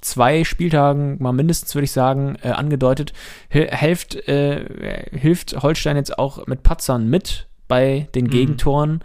zwei 0.00 0.42
Spieltagen 0.42 1.22
mal 1.22 1.30
mindestens, 1.30 1.72
würde 1.76 1.84
ich 1.84 1.92
sagen, 1.92 2.36
äh, 2.42 2.48
angedeutet, 2.48 3.12
hil 3.50 3.68
helft, 3.68 4.16
äh, 4.26 5.06
hilft 5.12 5.62
Holstein 5.62 5.94
jetzt 5.94 6.18
auch 6.18 6.48
mit 6.48 6.64
Patzern 6.64 7.08
mit 7.08 7.46
bei 7.68 8.08
den 8.16 8.26
Gegentoren. 8.28 9.04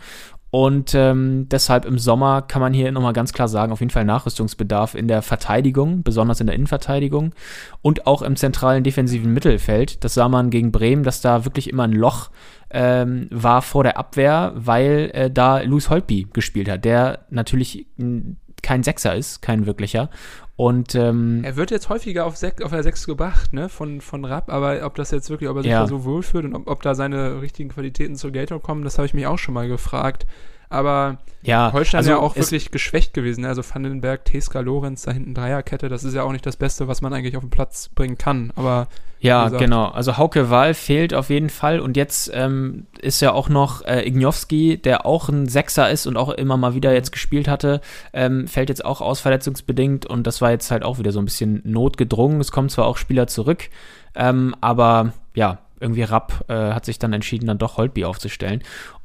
Und 0.58 0.96
ähm, 0.96 1.50
deshalb 1.50 1.84
im 1.84 2.00
Sommer 2.00 2.42
kann 2.42 2.62
man 2.62 2.74
hier 2.74 2.90
nochmal 2.94 3.12
ganz 3.12 3.34
klar 3.34 3.50
sagen, 3.50 3.74
auf 3.74 3.82
jeden 3.82 3.90
Fall 3.90 4.06
Nachrüstungsbedarf 4.06 4.96
in 4.96 5.10
der 5.10 5.22
Verteidigung, 5.22 6.02
besonders 6.02 6.40
in 6.40 6.48
der 6.48 6.56
Innenverteidigung 6.56 7.34
und 7.82 8.08
auch 8.08 8.22
im 8.22 8.38
zentralen 8.38 8.82
defensiven 8.82 9.34
Mittelfeld. 9.34 10.06
Das 10.06 10.14
sah 10.14 10.30
man 10.30 10.52
gegen 10.52 10.72
Bremen, 10.72 11.04
dass 11.04 11.20
da 11.20 11.44
wirklich 11.44 11.70
immer 11.70 11.84
ein 11.84 11.92
Loch 11.92 12.30
ähm, 12.70 13.28
war 13.32 13.62
vor 13.62 13.84
der 13.84 13.98
Abwehr, 13.98 14.54
weil 14.56 15.12
äh, 15.14 15.30
da 15.30 15.60
Luis 15.60 15.90
Holtby 15.90 16.28
gespielt 16.32 16.70
hat, 16.70 16.86
der 16.86 17.26
natürlich 17.30 17.88
mh, 17.98 18.38
kein 18.66 18.84
Sechser 18.84 19.16
ist, 19.16 19.42
kein 19.42 19.66
wirklicher. 19.68 20.10
Und 20.58 20.96
ähm, 20.96 21.42
er 21.44 21.56
wird 21.56 21.70
jetzt 21.70 21.90
häufiger 21.90 22.26
auf, 22.26 22.36
Sek 22.38 22.62
auf 22.64 22.72
der 22.72 22.82
6 22.82 23.06
gebracht, 23.06 23.54
ne, 23.54 23.70
von, 23.70 24.02
von 24.02 24.26
Rapp, 24.26 24.50
aber 24.50 24.86
ob 24.86 24.96
das 24.96 25.12
jetzt 25.12 25.30
wirklich, 25.30 25.50
ob 25.50 25.58
er 25.58 25.64
sich 25.64 25.72
Ja. 25.72 25.82
da 25.82 25.88
so 25.88 26.04
wohlfühlt 26.06 26.46
und 26.46 26.56
ob, 26.56 26.68
ob 26.68 26.82
da 26.82 26.96
seine 26.96 27.42
richtigen 27.42 27.70
Qualitäten 27.70 28.16
zur 28.16 28.32
Geltung 28.32 28.62
kommen, 28.62 28.84
das 28.84 28.98
habe 28.98 29.06
ich 29.06 29.14
mich 29.14 29.28
auch 29.28 29.38
schon 29.38 29.54
mal 29.54 29.68
gefragt. 29.68 30.26
Aber 30.70 31.18
ja, 31.44 31.72
Holstein 31.74 32.00
also 32.00 32.12
ja 32.12 32.18
auch 32.18 32.36
wirklich 32.36 32.72
geschwächt 32.72 33.14
gewesen. 33.14 33.42
Ne? 33.42 33.48
Also 33.48 33.62
Vandenberg, 33.64 34.26
Teska, 34.26 34.62
Lorenz, 34.62 35.04
da 35.04 35.12
hinten 35.12 35.34
Dreierkette, 35.34 35.90
das 35.90 36.04
ist 36.04 36.14
ja 36.14 36.24
auch 36.24 36.32
nicht 36.32 36.46
das 36.46 36.58
Beste, 36.58 36.88
was 36.88 37.02
man 37.02 37.14
eigentlich 37.14 37.38
auf 37.38 37.44
den 37.44 37.52
Platz 37.52 37.90
bringen 37.94 38.18
kann. 38.18 38.52
Aber 38.56 38.88
ja, 39.20 39.50
genau. 39.50 39.86
Also 39.86 40.18
Hauke 40.18 40.50
Wahl 40.50 40.74
fehlt 40.74 41.14
auf 41.14 41.30
jeden 41.30 41.50
Fall. 41.50 41.80
Und 41.80 41.98
jetzt 41.98 42.30
ähm, 42.34 42.86
ist 43.00 43.22
ja 43.22 43.32
auch 43.32 43.50
noch 43.50 43.84
äh, 43.86 44.08
Ignowski, 44.08 44.78
der 44.78 45.06
auch 45.06 45.30
ein 45.30 45.48
Sechser 45.48 45.90
ist 45.90 46.06
und 46.06 46.18
auch 46.18 46.30
immer 46.30 46.58
mal 46.58 46.76
wieder 46.76 46.94
jetzt 46.94 47.12
gespielt 47.12 47.48
hatte, 47.48 47.82
ähm, 48.14 48.48
fällt 48.48 48.70
jetzt 48.70 48.86
auch 48.86 49.02
aus 49.02 49.20
verletzungsbedingt. 49.20 50.06
Und 50.06 50.28
das 50.28 50.42
war 50.42 50.52
jetzt 50.52 50.70
halt 50.70 50.84
auch 50.84 51.00
wieder 51.00 51.12
so 51.12 51.20
ein 51.20 51.26
bisschen 51.26 51.62
notgedrungen. 51.64 52.40
Es 52.40 52.52
kommen 52.52 52.70
zwar 52.70 52.86
auch 52.86 52.98
Spieler 52.98 53.28
zurück, 53.28 53.70
ähm, 54.16 54.56
aber 54.62 55.14
ja, 55.34 55.60
irgendwie 55.80 56.04
Rapp 56.04 56.46
äh, 56.48 56.54
hat 56.54 56.86
sich 56.86 57.00
dann 57.00 57.14
entschieden, 57.14 57.48
dann 57.48 57.58
doch 57.58 57.78
Holtby 57.78 58.06
aufzustellen. 58.06 58.64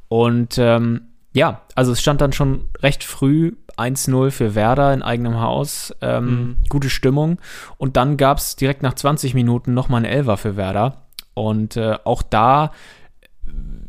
Und 0.08 0.58
ähm, 0.58 1.09
ja, 1.32 1.62
also 1.74 1.92
es 1.92 2.00
stand 2.00 2.20
dann 2.20 2.32
schon 2.32 2.68
recht 2.82 3.04
früh 3.04 3.52
1-0 3.76 4.30
für 4.30 4.54
Werder 4.54 4.92
in 4.92 5.02
eigenem 5.02 5.40
Haus. 5.40 5.94
Ähm, 6.00 6.24
mhm. 6.24 6.56
Gute 6.68 6.90
Stimmung. 6.90 7.38
Und 7.78 7.96
dann 7.96 8.16
gab 8.16 8.38
es 8.38 8.56
direkt 8.56 8.82
nach 8.82 8.94
20 8.94 9.34
Minuten 9.34 9.72
nochmal 9.74 10.02
ein 10.02 10.10
Elfer 10.10 10.36
für 10.36 10.56
Werder. 10.56 11.06
Und 11.34 11.76
äh, 11.76 11.96
auch 12.04 12.22
da 12.22 12.72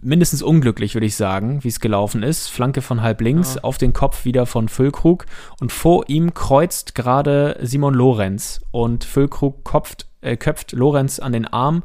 mindestens 0.02 0.42
unglücklich, 0.42 0.96
würde 0.96 1.06
ich 1.06 1.16
sagen, 1.16 1.64
wie 1.64 1.68
es 1.68 1.80
gelaufen 1.80 2.24
ist. 2.24 2.48
Flanke 2.48 2.82
von 2.82 3.02
halb 3.02 3.22
links, 3.22 3.56
ja. 3.56 3.64
auf 3.64 3.78
den 3.78 3.94
Kopf 3.94 4.26
wieder 4.26 4.46
von 4.46 4.70
Füllkrug. 4.70 5.26
Und 5.60 5.72
vor 5.72 6.10
ihm 6.10 6.34
kreuzt 6.34 6.96
gerade 6.96 7.58
Simon 7.62 7.94
Lorenz. 7.94 8.62
Und 8.72 9.04
Füllkrug 9.04 9.64
kopft, 9.64 10.08
äh, 10.22 10.38
köpft 10.38 10.74
Lorenz 10.74 11.20
an 11.20 11.34
den 11.34 11.48
Arm 11.48 11.84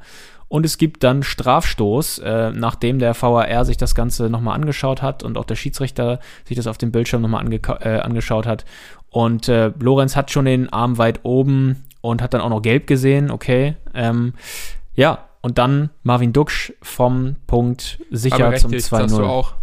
und 0.48 0.64
es 0.64 0.78
gibt 0.78 1.02
dann 1.02 1.22
Strafstoß, 1.22 2.18
äh, 2.18 2.50
nachdem 2.52 2.98
der 2.98 3.20
VAR 3.20 3.64
sich 3.64 3.76
das 3.76 3.94
Ganze 3.94 4.30
nochmal 4.30 4.54
angeschaut 4.54 5.02
hat 5.02 5.22
und 5.22 5.36
auch 5.38 5.44
der 5.44 5.56
Schiedsrichter 5.56 6.20
sich 6.44 6.56
das 6.56 6.66
auf 6.66 6.78
dem 6.78 6.92
Bildschirm 6.92 7.22
nochmal 7.22 7.44
ange 7.44 7.56
äh, 7.56 7.98
angeschaut 8.00 8.46
hat. 8.46 8.64
Und 9.10 9.48
äh, 9.48 9.72
Lorenz 9.78 10.14
hat 10.14 10.30
schon 10.30 10.44
den 10.44 10.72
Arm 10.72 10.98
weit 10.98 11.20
oben 11.24 11.84
und 12.00 12.22
hat 12.22 12.34
dann 12.34 12.40
auch 12.40 12.50
noch 12.50 12.62
gelb 12.62 12.86
gesehen, 12.86 13.30
okay. 13.30 13.74
Ähm, 13.94 14.34
ja, 14.94 15.24
und 15.40 15.58
dann 15.58 15.90
Marvin 16.02 16.32
Duksch 16.32 16.72
vom 16.82 17.36
Punkt 17.46 18.00
sicher 18.10 18.54
zum 18.56 18.70
2-0. 18.70 19.22
auch. 19.22 19.54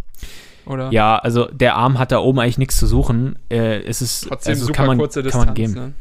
Oder? 0.66 0.90
Ja, 0.90 1.16
also 1.16 1.46
der 1.46 1.76
Arm 1.76 1.98
hat 1.98 2.10
da 2.10 2.18
oben 2.18 2.38
eigentlich 2.40 2.58
nichts 2.58 2.76
zu 2.78 2.86
suchen. 2.86 3.38
Äh, 3.50 3.82
es 3.82 4.00
ist 4.00 4.28
Trotzdem 4.28 4.52
also 4.52 4.66
super 4.66 4.76
kann 4.76 4.86
man, 4.86 4.98
kurze 4.98 5.22
Distanz, 5.22 5.44
kann 5.44 5.48
man 5.48 5.54
geben. 5.54 5.74
Ne? 5.74 5.92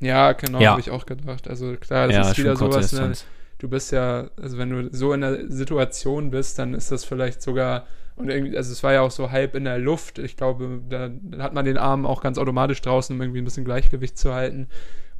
Ja, 0.00 0.32
genau, 0.32 0.60
ja. 0.60 0.70
habe 0.70 0.80
ich 0.80 0.90
auch 0.90 1.06
gedacht. 1.06 1.48
Also 1.48 1.76
klar, 1.76 2.08
das 2.08 2.16
ja, 2.16 2.30
ist 2.30 2.38
wieder 2.38 2.56
sowas, 2.56 2.92
ne, 2.92 3.12
du 3.62 3.68
bist 3.68 3.92
ja, 3.92 4.28
also 4.40 4.58
wenn 4.58 4.70
du 4.70 4.88
so 4.92 5.12
in 5.12 5.20
der 5.20 5.50
Situation 5.50 6.30
bist, 6.30 6.58
dann 6.58 6.74
ist 6.74 6.90
das 6.90 7.04
vielleicht 7.04 7.40
sogar, 7.42 7.86
und 8.16 8.28
irgendwie, 8.28 8.56
also 8.56 8.72
es 8.72 8.82
war 8.82 8.92
ja 8.92 9.02
auch 9.02 9.12
so 9.12 9.30
halb 9.30 9.54
in 9.54 9.64
der 9.64 9.78
Luft. 9.78 10.18
Ich 10.18 10.36
glaube, 10.36 10.80
da, 10.88 11.10
da 11.22 11.44
hat 11.44 11.54
man 11.54 11.64
den 11.64 11.78
Arm 11.78 12.04
auch 12.04 12.20
ganz 12.20 12.38
automatisch 12.38 12.82
draußen, 12.82 13.14
um 13.14 13.22
irgendwie 13.22 13.40
ein 13.40 13.44
bisschen 13.44 13.64
Gleichgewicht 13.64 14.18
zu 14.18 14.34
halten. 14.34 14.66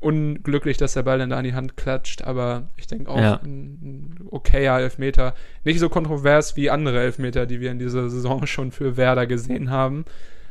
Unglücklich, 0.00 0.76
dass 0.76 0.94
der 0.94 1.04
Ball 1.04 1.20
dann 1.20 1.30
da 1.30 1.38
an 1.38 1.44
die 1.44 1.54
Hand 1.54 1.76
klatscht, 1.76 2.22
aber 2.22 2.64
ich 2.76 2.88
denke 2.88 3.08
auch 3.08 3.20
ja. 3.20 3.40
ein, 3.44 3.78
ein 3.80 4.26
okayer 4.28 4.80
Elfmeter. 4.80 5.34
Nicht 5.62 5.78
so 5.78 5.88
kontrovers 5.88 6.56
wie 6.56 6.70
andere 6.70 7.00
Elfmeter, 7.00 7.46
die 7.46 7.60
wir 7.60 7.70
in 7.70 7.78
dieser 7.78 8.10
Saison 8.10 8.44
schon 8.48 8.72
für 8.72 8.96
Werder 8.96 9.28
gesehen 9.28 9.70
haben. 9.70 10.04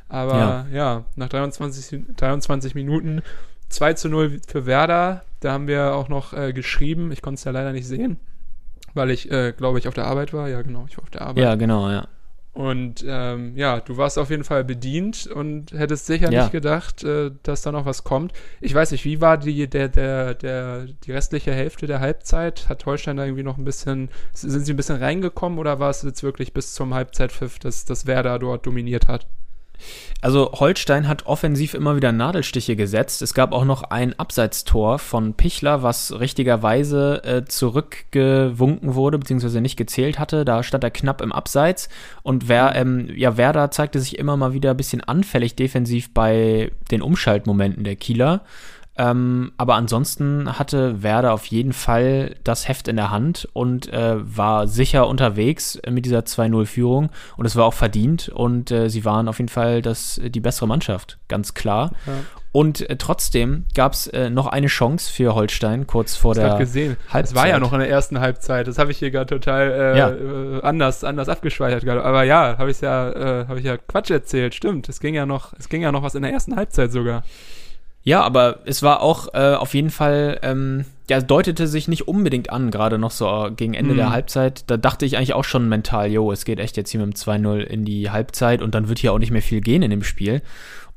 Aber 0.07 0.38
ja, 0.38 0.65
ja 0.71 1.05
nach 1.17 1.27
23, 1.27 2.03
23 2.15 2.74
Minuten 2.74 3.21
2 3.72 3.94
zu 3.94 4.10
0 4.10 4.40
für 4.48 4.66
Werder. 4.66 5.24
Da 5.40 5.54
haben 5.54 5.68
wir 5.68 5.96
auch 5.96 6.10
noch 6.10 6.34
äh, 6.34 6.54
geschrieben. 6.54 7.12
Ich 7.12 7.22
konnte 7.22 7.40
es 7.40 7.44
ja 7.44 7.51
leider 7.51 7.72
nicht 7.72 7.88
sehen, 7.88 8.20
weil 8.94 9.10
ich, 9.10 9.32
äh, 9.32 9.54
glaube 9.54 9.80
ich, 9.80 9.88
auf 9.88 9.94
der 9.94 10.06
Arbeit 10.06 10.34
war. 10.34 10.48
Ja, 10.50 10.62
genau, 10.62 10.86
ich 10.88 10.98
war 10.98 11.04
auf 11.04 11.10
der 11.10 11.22
Arbeit. 11.22 11.44
Ja, 11.44 11.56
genau, 11.56 11.90
ja. 11.90 12.08
Und 12.54 13.06
ähm, 13.08 13.56
ja, 13.56 13.80
du 13.80 13.96
warst 13.96 14.20
auf 14.20 14.30
jeden 14.30 14.44
Fall 14.44 14.66
bedient 14.66 15.25
und 15.25 15.72
hättest 15.72 16.06
sicher 16.06 16.30
ja. 16.30 16.42
nicht 16.42 16.51
gedacht, 16.51 17.01
äh, 17.01 17.32
dass 17.44 17.62
da 17.62 17.72
noch 17.72 17.86
was 17.86 18.04
kommt. 18.04 18.34
Ich 18.60 18.74
weiß 18.74 18.92
nicht, 18.92 19.06
wie 19.06 19.22
war 19.22 19.38
die, 19.38 19.70
der, 19.70 19.88
der, 19.88 20.34
der, 20.34 20.86
die 21.06 21.13
restliche 21.13 21.54
Hälfte 21.54 21.88
der 21.88 22.01
Halbzeit? 22.01 22.68
Hat 22.68 22.86
Holstein 22.86 23.16
da 23.16 23.24
irgendwie 23.24 23.44
noch 23.44 23.58
ein 23.58 23.63
bisschen, 23.63 24.10
sind 24.34 24.66
sie 24.66 24.74
ein 24.74 24.78
bisschen 24.78 24.98
reingekommen 24.98 25.60
oder 25.60 25.80
war 25.80 25.90
es 25.90 26.01
jetzt 26.01 26.24
wirklich 26.24 26.54
bis 26.54 26.74
zum 26.74 26.94
Halbzeitpfiff, 26.94 27.58
dass, 27.58 27.86
dass 27.86 28.06
Werder 28.06 28.38
dort 28.38 28.66
dominiert 28.66 29.08
hat? 29.08 29.28
Also 30.22 30.52
Holstein 30.54 31.08
hat 31.08 31.26
offensiv 31.26 31.74
immer 31.74 31.96
wieder 31.96 32.12
Nadelstiche 32.12 32.76
gesetzt. 32.76 33.22
Es 33.22 33.34
gab 33.34 33.54
auch 33.54 33.66
noch 33.66 33.84
ein 33.84 34.18
Abseitstor 34.20 35.00
von 35.00 35.34
Pichler, 35.34 35.82
was 35.82 36.20
richtigerweise 36.20 37.24
äh, 37.24 37.46
zurückgewunken 37.46 38.94
wurde, 38.94 39.18
beziehungsweise 39.18 39.62
nicht 39.62 39.78
gezählt 39.78 40.20
hatte. 40.20 40.46
Da 40.46 40.62
stand 40.62 40.84
er 40.84 40.92
knapp 40.92 41.22
im 41.22 41.32
Abseits. 41.32 41.90
Und 42.22 42.48
wer, 42.48 42.76
ähm, 42.76 43.10
ja, 43.16 43.36
Werder 43.38 43.72
zeigte 43.72 44.00
sich 44.00 44.20
immer 44.20 44.38
mal 44.38 44.54
wieder 44.54 44.72
ein 44.72 44.78
bisschen 44.78 45.02
anfällig 45.02 45.56
defensiv 45.56 46.14
bei 46.14 46.72
den 46.92 47.02
Umschaltmomenten 47.02 47.84
der 47.84 47.96
Kieler. 47.96 48.42
Ähm, 49.01 49.51
aber 49.58 49.75
ansonsten 49.75 50.60
hatte 50.60 51.01
Werder 51.01 51.34
auf 51.34 51.48
jeden 51.48 51.74
Fall 51.74 52.36
das 52.43 52.67
Heft 52.67 52.88
in 52.88 52.98
der 52.98 53.10
Hand 53.10 53.50
und 53.53 53.91
äh, 53.91 54.15
war 54.20 54.67
sicher 54.67 55.08
unterwegs 55.08 55.81
mit 55.89 56.05
dieser 56.05 56.20
2-0-Führung. 56.20 57.10
Und 57.36 57.46
es 57.48 57.55
war 57.55 57.65
auch 57.65 57.74
verdient. 57.74 58.29
Und 58.29 58.70
äh, 58.70 58.89
sie 58.89 59.03
waren 59.03 59.27
auf 59.27 59.39
jeden 59.39 59.50
Fall 59.50 59.81
das, 59.81 60.22
die 60.24 60.39
bessere 60.39 60.67
Mannschaft, 60.67 61.17
ganz 61.29 61.55
klar. 61.55 61.93
Ja. 62.05 62.13
Und 62.51 62.88
äh, 62.91 62.96
trotzdem 62.98 63.65
gab 63.74 63.93
es 63.93 64.05
äh, 64.05 64.29
noch 64.29 64.46
eine 64.46 64.67
Chance 64.67 65.12
für 65.12 65.34
Holstein 65.34 65.88
kurz 65.88 66.15
vor 66.15 66.36
der 66.36 66.58
gesehen. 66.60 66.96
Halbzeit. 67.10 67.31
Es 67.31 67.36
war 67.36 67.48
ja 67.48 67.58
noch 67.58 67.74
in 67.74 67.79
der 67.79 67.89
ersten 67.89 68.20
Halbzeit. 68.20 68.67
Das 68.67 68.77
habe 68.77 68.91
ich 68.91 69.00
hier 69.00 69.10
gerade 69.10 69.25
total 69.25 69.72
äh, 69.72 69.98
ja. 69.98 70.10
Äh, 70.12 70.62
anders, 70.62 71.03
anders 71.03 71.27
abgespeichert 71.27 71.86
gerade. 71.86 72.03
Aber 72.03 72.24
ja, 72.24 72.60
habe 72.60 72.70
ich 72.70 72.81
ja, 72.81 73.46
habe 73.48 73.58
ich 73.58 73.65
ja 73.65 73.77
Quatsch 73.77 74.12
erzählt. 74.12 74.53
Stimmt. 74.53 74.89
Es 74.89 75.00
ging 75.00 75.15
ja 75.15 75.25
noch, 75.25 75.53
es 75.58 75.70
ging 75.70 75.81
ja 75.81 75.91
noch 75.91 76.03
was 76.03 76.13
in 76.13 76.22
der 76.22 76.31
ersten 76.31 76.55
Halbzeit 76.55 76.91
sogar. 76.91 77.24
Ja, 78.03 78.22
aber 78.22 78.60
es 78.65 78.81
war 78.81 79.01
auch 79.01 79.34
äh, 79.34 79.53
auf 79.53 79.75
jeden 79.75 79.91
Fall, 79.91 80.39
ähm, 80.41 80.86
ja, 81.10 81.22
deutete 81.22 81.67
sich 81.67 81.88
nicht 81.88 82.08
unbedingt 82.08 82.50
an, 82.50 82.72
gerade 82.72 82.98
noch 82.98 83.12
so 83.12 83.50
gegen 83.55 83.75
Ende 83.75 83.93
mhm. 83.93 83.98
der 83.98 84.10
Halbzeit. 84.10 84.63
Da 84.67 84.77
dachte 84.77 85.05
ich 85.05 85.17
eigentlich 85.17 85.34
auch 85.34 85.43
schon 85.43 85.70
mental, 85.70 86.12
jo, 86.12 86.31
es 86.31 86.43
geht 86.43 86.60
echt 86.60 86.77
jetzt 86.77 86.89
hier 86.89 87.00
mit 87.00 87.15
dem 87.15 87.20
2-0 87.20 87.60
in 87.60 87.86
die 87.86 88.10
Halbzeit 88.10 88.62
und 88.63 88.74
dann 88.74 88.89
wird 88.89 89.00
hier 89.00 89.13
auch 89.13 89.20
nicht 89.20 89.31
mehr 89.31 89.41
viel 89.43 89.62
gehen 89.62 89.84
in 89.84 89.91
dem 89.91 90.03
Spiel. 90.03 90.41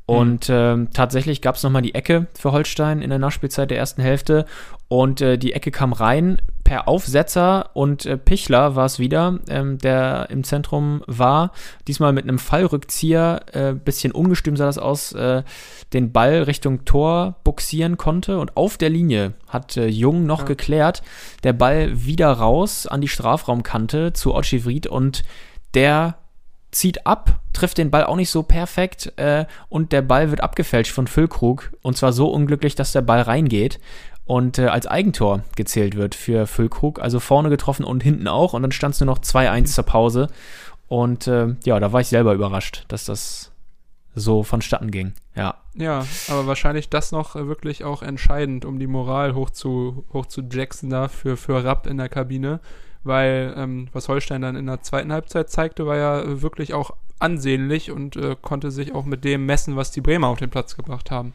Und 0.06 0.50
mhm. 0.50 0.54
ähm, 0.54 0.88
tatsächlich 0.92 1.40
gab 1.40 1.56
es 1.56 1.62
nochmal 1.62 1.82
die 1.82 1.94
Ecke 1.94 2.26
für 2.38 2.52
Holstein 2.52 3.00
in 3.00 3.08
der 3.08 3.18
Nachspielzeit 3.18 3.70
der 3.70 3.78
ersten 3.78 4.02
Hälfte. 4.02 4.44
Und 4.88 5.22
äh, 5.22 5.38
die 5.38 5.54
Ecke 5.54 5.70
kam 5.70 5.94
rein 5.94 6.42
per 6.62 6.88
Aufsetzer 6.88 7.70
und 7.74 8.04
äh, 8.04 8.18
Pichler 8.18 8.76
war 8.76 8.84
es 8.84 8.98
wieder, 8.98 9.38
ähm, 9.48 9.78
der 9.78 10.28
im 10.30 10.44
Zentrum 10.44 11.02
war. 11.06 11.52
Diesmal 11.88 12.12
mit 12.12 12.24
einem 12.24 12.38
Fallrückzieher, 12.38 13.42
äh, 13.52 13.72
bisschen 13.72 14.12
ungestüm 14.12 14.56
sah 14.56 14.66
das 14.66 14.78
aus, 14.78 15.12
äh, 15.12 15.42
den 15.94 16.12
Ball 16.12 16.42
Richtung 16.42 16.84
Tor 16.84 17.36
buxieren 17.42 17.96
konnte. 17.96 18.38
Und 18.38 18.56
auf 18.58 18.76
der 18.76 18.90
Linie 18.90 19.32
hat 19.48 19.76
äh, 19.78 19.86
Jung 19.86 20.26
noch 20.26 20.40
ja. 20.40 20.46
geklärt. 20.46 21.02
Der 21.44 21.54
Ball 21.54 22.04
wieder 22.04 22.30
raus 22.30 22.86
an 22.86 23.00
die 23.00 23.08
Strafraumkante 23.08 24.12
zu 24.12 24.34
Otschivrit 24.34 24.86
und 24.86 25.24
der 25.74 26.16
zieht 26.74 27.06
ab, 27.06 27.40
trifft 27.52 27.78
den 27.78 27.90
Ball 27.90 28.04
auch 28.04 28.16
nicht 28.16 28.30
so 28.30 28.42
perfekt 28.42 29.12
äh, 29.16 29.46
und 29.68 29.92
der 29.92 30.02
Ball 30.02 30.30
wird 30.30 30.40
abgefälscht 30.40 30.92
von 30.92 31.06
Füllkrug 31.06 31.72
und 31.82 31.96
zwar 31.96 32.12
so 32.12 32.28
unglücklich, 32.28 32.74
dass 32.74 32.92
der 32.92 33.02
Ball 33.02 33.22
reingeht 33.22 33.78
und 34.24 34.58
äh, 34.58 34.66
als 34.66 34.86
Eigentor 34.86 35.44
gezählt 35.56 35.96
wird 35.96 36.14
für 36.14 36.46
Füllkrug. 36.46 37.00
Also 37.00 37.20
vorne 37.20 37.48
getroffen 37.48 37.84
und 37.84 38.02
hinten 38.02 38.28
auch 38.28 38.52
und 38.52 38.62
dann 38.62 38.72
stand 38.72 38.94
es 38.94 39.00
nur 39.00 39.06
noch 39.06 39.20
2-1 39.20 39.66
zur 39.66 39.84
Pause 39.84 40.28
und 40.88 41.26
äh, 41.26 41.54
ja, 41.64 41.78
da 41.78 41.92
war 41.92 42.00
ich 42.00 42.08
selber 42.08 42.34
überrascht, 42.34 42.84
dass 42.88 43.04
das 43.04 43.52
so 44.14 44.42
vonstatten 44.42 44.90
ging. 44.90 45.12
Ja. 45.34 45.56
Ja, 45.74 46.04
aber 46.28 46.46
wahrscheinlich 46.46 46.88
das 46.88 47.10
noch 47.10 47.34
wirklich 47.34 47.82
auch 47.82 48.02
entscheidend, 48.02 48.64
um 48.64 48.78
die 48.78 48.86
Moral 48.86 49.34
hoch 49.34 49.50
zu, 49.50 50.04
hoch 50.12 50.26
zu 50.26 50.42
Jackson 50.42 50.90
da 50.90 51.08
für, 51.08 51.36
für 51.36 51.64
Rapp 51.64 51.88
in 51.88 51.98
der 51.98 52.08
Kabine 52.08 52.60
weil 53.04 53.54
ähm, 53.56 53.88
was 53.92 54.08
Holstein 54.08 54.42
dann 54.42 54.56
in 54.56 54.66
der 54.66 54.82
zweiten 54.82 55.12
Halbzeit 55.12 55.50
zeigte, 55.50 55.86
war 55.86 55.96
ja 55.96 56.42
wirklich 56.42 56.74
auch 56.74 56.92
ansehnlich 57.18 57.90
und 57.90 58.16
äh, 58.16 58.36
konnte 58.40 58.70
sich 58.70 58.94
auch 58.94 59.04
mit 59.04 59.24
dem 59.24 59.46
messen, 59.46 59.76
was 59.76 59.90
die 59.90 60.00
Bremer 60.00 60.28
auf 60.28 60.38
den 60.38 60.50
Platz 60.50 60.76
gebracht 60.76 61.10
haben. 61.10 61.32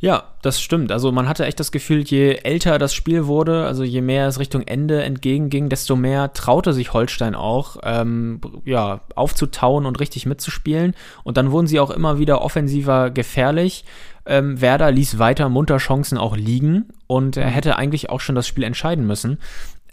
Ja, 0.00 0.22
das 0.42 0.60
stimmt. 0.60 0.92
Also 0.92 1.10
man 1.10 1.28
hatte 1.28 1.44
echt 1.44 1.58
das 1.58 1.72
Gefühl, 1.72 2.02
je 2.02 2.34
älter 2.44 2.78
das 2.78 2.94
Spiel 2.94 3.26
wurde, 3.26 3.64
also 3.64 3.82
je 3.82 4.00
mehr 4.00 4.28
es 4.28 4.38
Richtung 4.38 4.62
Ende 4.62 5.02
entgegenging, 5.02 5.68
desto 5.68 5.96
mehr 5.96 6.32
traute 6.32 6.72
sich 6.72 6.92
Holstein 6.92 7.34
auch, 7.34 7.78
ähm, 7.82 8.40
ja, 8.64 9.00
aufzutauen 9.16 9.86
und 9.86 9.98
richtig 9.98 10.24
mitzuspielen. 10.24 10.94
Und 11.24 11.36
dann 11.36 11.50
wurden 11.50 11.66
sie 11.66 11.80
auch 11.80 11.90
immer 11.90 12.20
wieder 12.20 12.42
offensiver 12.42 13.10
gefährlich. 13.10 13.84
Ähm, 14.24 14.60
Werder 14.60 14.92
ließ 14.92 15.18
weiter 15.18 15.48
munter 15.48 15.78
Chancen 15.78 16.16
auch 16.16 16.36
liegen 16.36 16.90
und 17.08 17.36
er 17.36 17.48
hätte 17.48 17.74
eigentlich 17.74 18.08
auch 18.08 18.20
schon 18.20 18.36
das 18.36 18.46
Spiel 18.46 18.62
entscheiden 18.62 19.04
müssen. 19.04 19.38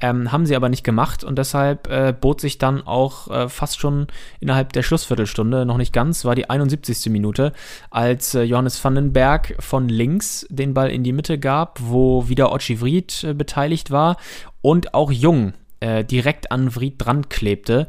Ähm, 0.01 0.31
haben 0.31 0.45
sie 0.45 0.55
aber 0.55 0.67
nicht 0.67 0.83
gemacht 0.83 1.23
und 1.23 1.37
deshalb 1.37 1.87
äh, 1.89 2.13
bot 2.13 2.41
sich 2.41 2.57
dann 2.57 2.85
auch 2.85 3.29
äh, 3.29 3.47
fast 3.47 3.79
schon 3.79 4.07
innerhalb 4.41 4.73
der 4.73 4.83
Schlussviertelstunde, 4.83 5.65
noch 5.65 5.77
nicht 5.77 5.93
ganz, 5.93 6.25
war 6.25 6.35
die 6.35 6.49
71. 6.49 7.11
Minute, 7.11 7.53
als 7.91 8.35
äh, 8.35 8.41
Johannes 8.41 8.83
Vandenberg 8.83 9.55
von 9.59 9.87
links 9.87 10.45
den 10.49 10.73
Ball 10.73 10.89
in 10.89 11.03
die 11.03 11.13
Mitte 11.13 11.39
gab, 11.39 11.79
wo 11.81 12.27
wieder 12.27 12.51
Ochi 12.51 12.81
Vried 12.81 13.23
äh, 13.23 13.33
beteiligt 13.33 13.89
war 13.89 14.17
und 14.61 14.93
auch 14.93 15.11
Jung 15.11 15.53
äh, 15.79 16.03
direkt 16.03 16.51
an 16.51 16.75
Vried 16.75 16.95
dran 16.97 17.29
klebte 17.29 17.87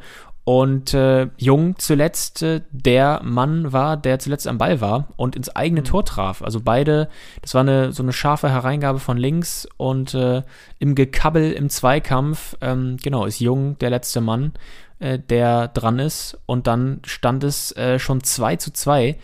Und 0.49 0.95
äh, 0.95 1.27
Jung 1.39 1.77
zuletzt 1.77 2.41
äh, 2.43 2.61
der 2.71 3.21
Mann 3.25 3.73
war, 3.73 3.97
der 3.97 4.21
zuletzt 4.21 4.47
am 4.47 4.59
Ball 4.59 4.81
war 4.81 5.09
und 5.17 5.35
ins 5.35 5.49
eigene 5.49 5.81
mhm. 5.81 5.87
Tor 5.87 6.05
traf. 6.05 6.41
Also 6.41 6.61
beide, 6.61 7.09
das 7.43 7.55
war 7.55 7.63
eine 7.63 7.91
so 7.91 8.05
eine 8.05 8.13
scharfe 8.13 8.49
Hereingabe 8.49 9.01
von 9.01 9.17
links 9.17 9.67
und 9.77 10.15
äh, 10.15 10.45
im 10.79 10.95
Gekabbel 10.95 11.51
im 11.51 11.69
Zweikampf, 11.69 12.57
ähm, 12.61 12.97
genau, 13.03 13.25
ist 13.25 13.41
Jung 13.41 13.77
der 13.79 13.91
letzte 13.91 14.21
Mann, 14.21 14.53
äh, 15.01 15.19
der 15.19 15.67
dran 15.67 15.99
ist. 15.99 16.39
Und 16.47 16.69
dann 16.69 17.01
stand 17.05 17.43
es 17.43 17.77
äh, 17.77 17.99
schon 17.99 18.23
2 18.23 18.55
zu 18.55 18.73
2 18.73 19.17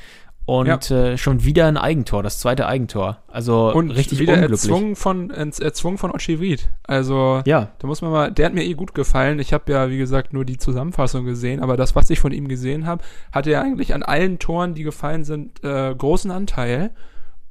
und 0.61 0.91
ja. 0.91 0.97
äh, 0.97 1.17
schon 1.17 1.45
wieder 1.45 1.67
ein 1.67 1.79
Eigentor, 1.79 2.23
das 2.23 2.39
zweite 2.39 2.67
Eigentor. 2.67 3.23
Also 3.27 3.73
und 3.73 3.91
richtig 3.91 4.19
wieder 4.19 4.35
unglücklich. 4.35 4.61
erzwungen 4.61 4.97
von, 4.97 5.31
erzwungen 5.31 5.97
von 5.97 6.11
Ochivid. 6.11 6.69
Also 6.83 7.41
ja. 7.47 7.69
da 7.79 7.87
muss 7.87 8.03
man 8.03 8.11
mal, 8.11 8.31
der 8.31 8.47
hat 8.47 8.55
mir 8.55 8.65
eh 8.65 8.75
gut 8.75 8.95
gefallen. 8.95 9.39
Ich 9.39 9.55
habe 9.55 9.73
ja, 9.73 9.89
wie 9.89 9.97
gesagt, 9.97 10.35
nur 10.35 10.45
die 10.45 10.59
Zusammenfassung 10.59 11.25
gesehen, 11.25 11.61
aber 11.61 11.79
das, 11.79 11.97
was 11.97 12.11
ich 12.11 12.21
von 12.21 12.33
ihm 12.33 12.49
gesehen 12.49 12.87
habe, 12.87 13.03
hatte 13.33 13.51
er 13.51 13.63
eigentlich 13.63 13.95
an 13.95 14.03
allen 14.03 14.39
Toren, 14.39 14.75
die 14.75 14.83
gefallen 14.83 15.25
sind, 15.25 15.65
äh, 15.65 15.95
großen 15.95 16.31
Anteil. 16.31 16.91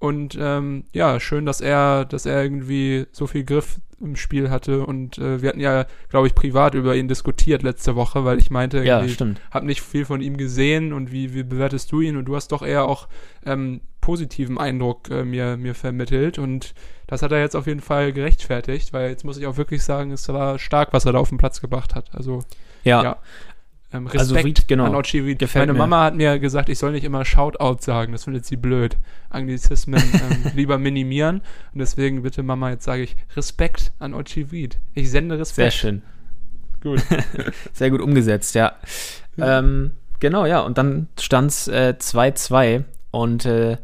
Und 0.01 0.35
ähm, 0.41 0.85
ja, 0.93 1.19
schön, 1.19 1.45
dass 1.45 1.61
er, 1.61 2.05
dass 2.05 2.25
er 2.25 2.41
irgendwie 2.41 3.05
so 3.11 3.27
viel 3.27 3.43
Griff 3.43 3.79
im 4.01 4.15
Spiel 4.15 4.49
hatte. 4.49 4.83
Und 4.83 5.19
äh, 5.19 5.43
wir 5.43 5.49
hatten 5.49 5.59
ja, 5.59 5.85
glaube 6.09 6.25
ich, 6.25 6.33
privat 6.33 6.73
über 6.73 6.95
ihn 6.95 7.07
diskutiert 7.07 7.61
letzte 7.61 7.95
Woche, 7.95 8.25
weil 8.25 8.39
ich 8.39 8.49
meinte, 8.49 8.83
ja, 8.83 9.07
stimmt. 9.07 9.39
habe 9.51 9.67
nicht 9.67 9.81
viel 9.81 10.05
von 10.05 10.19
ihm 10.19 10.37
gesehen 10.37 10.91
und 10.91 11.11
wie, 11.11 11.35
wie 11.35 11.43
bewertest 11.43 11.91
du 11.91 12.01
ihn? 12.01 12.17
Und 12.17 12.25
du 12.25 12.35
hast 12.35 12.51
doch 12.51 12.63
eher 12.63 12.85
auch 12.85 13.07
ähm, 13.45 13.81
positiven 14.01 14.57
Eindruck 14.57 15.11
äh, 15.11 15.23
mir, 15.23 15.55
mir 15.55 15.75
vermittelt. 15.75 16.39
Und 16.39 16.73
das 17.05 17.21
hat 17.21 17.31
er 17.31 17.39
jetzt 17.39 17.55
auf 17.55 17.67
jeden 17.67 17.81
Fall 17.81 18.11
gerechtfertigt, 18.11 18.93
weil 18.93 19.11
jetzt 19.11 19.23
muss 19.23 19.37
ich 19.37 19.45
auch 19.45 19.57
wirklich 19.57 19.83
sagen, 19.83 20.09
es 20.09 20.27
war 20.29 20.57
stark, 20.57 20.93
was 20.93 21.05
er 21.05 21.13
da 21.13 21.19
auf 21.19 21.29
den 21.29 21.37
Platz 21.37 21.61
gebracht 21.61 21.93
hat. 21.93 22.09
Also 22.15 22.43
ja. 22.83 23.03
ja. 23.03 23.17
Ähm, 23.93 24.07
also 24.07 24.35
Respekt 24.35 24.59
also 24.59 24.67
genau. 24.67 24.85
an 24.85 24.95
Ochi 24.95 25.19
Ried. 25.19 25.39
Gefällt 25.39 25.63
Meine 25.63 25.73
mir. 25.73 25.79
Mama 25.79 26.03
hat 26.03 26.15
mir 26.15 26.39
gesagt, 26.39 26.69
ich 26.69 26.79
soll 26.79 26.91
nicht 26.91 27.03
immer 27.03 27.25
Shoutout 27.25 27.77
sagen, 27.81 28.11
das 28.11 28.23
findet 28.23 28.45
sie 28.45 28.55
blöd. 28.55 28.97
Anglizismen 29.29 30.01
ähm, 30.13 30.51
lieber 30.55 30.77
minimieren. 30.77 31.41
Und 31.73 31.79
deswegen 31.79 32.23
bitte 32.23 32.43
Mama, 32.43 32.69
jetzt 32.69 32.85
sage 32.85 33.03
ich 33.03 33.15
Respekt 33.35 33.91
an 33.99 34.13
Ochi 34.13 34.43
Ried. 34.51 34.77
Ich 34.93 35.11
sende 35.11 35.37
Respekt. 35.37 35.71
Sehr 35.73 35.79
schön. 35.79 36.01
Gut. 36.81 37.01
Sehr 37.73 37.91
gut 37.91 38.01
umgesetzt, 38.01 38.55
ja. 38.55 38.73
Ähm, 39.37 39.91
genau, 40.19 40.45
ja. 40.45 40.61
Und 40.61 40.77
dann 40.77 41.07
stand 41.19 41.51
es 41.51 41.69
2-2 41.69 42.83
und 43.11 43.45
äh, 43.45 43.77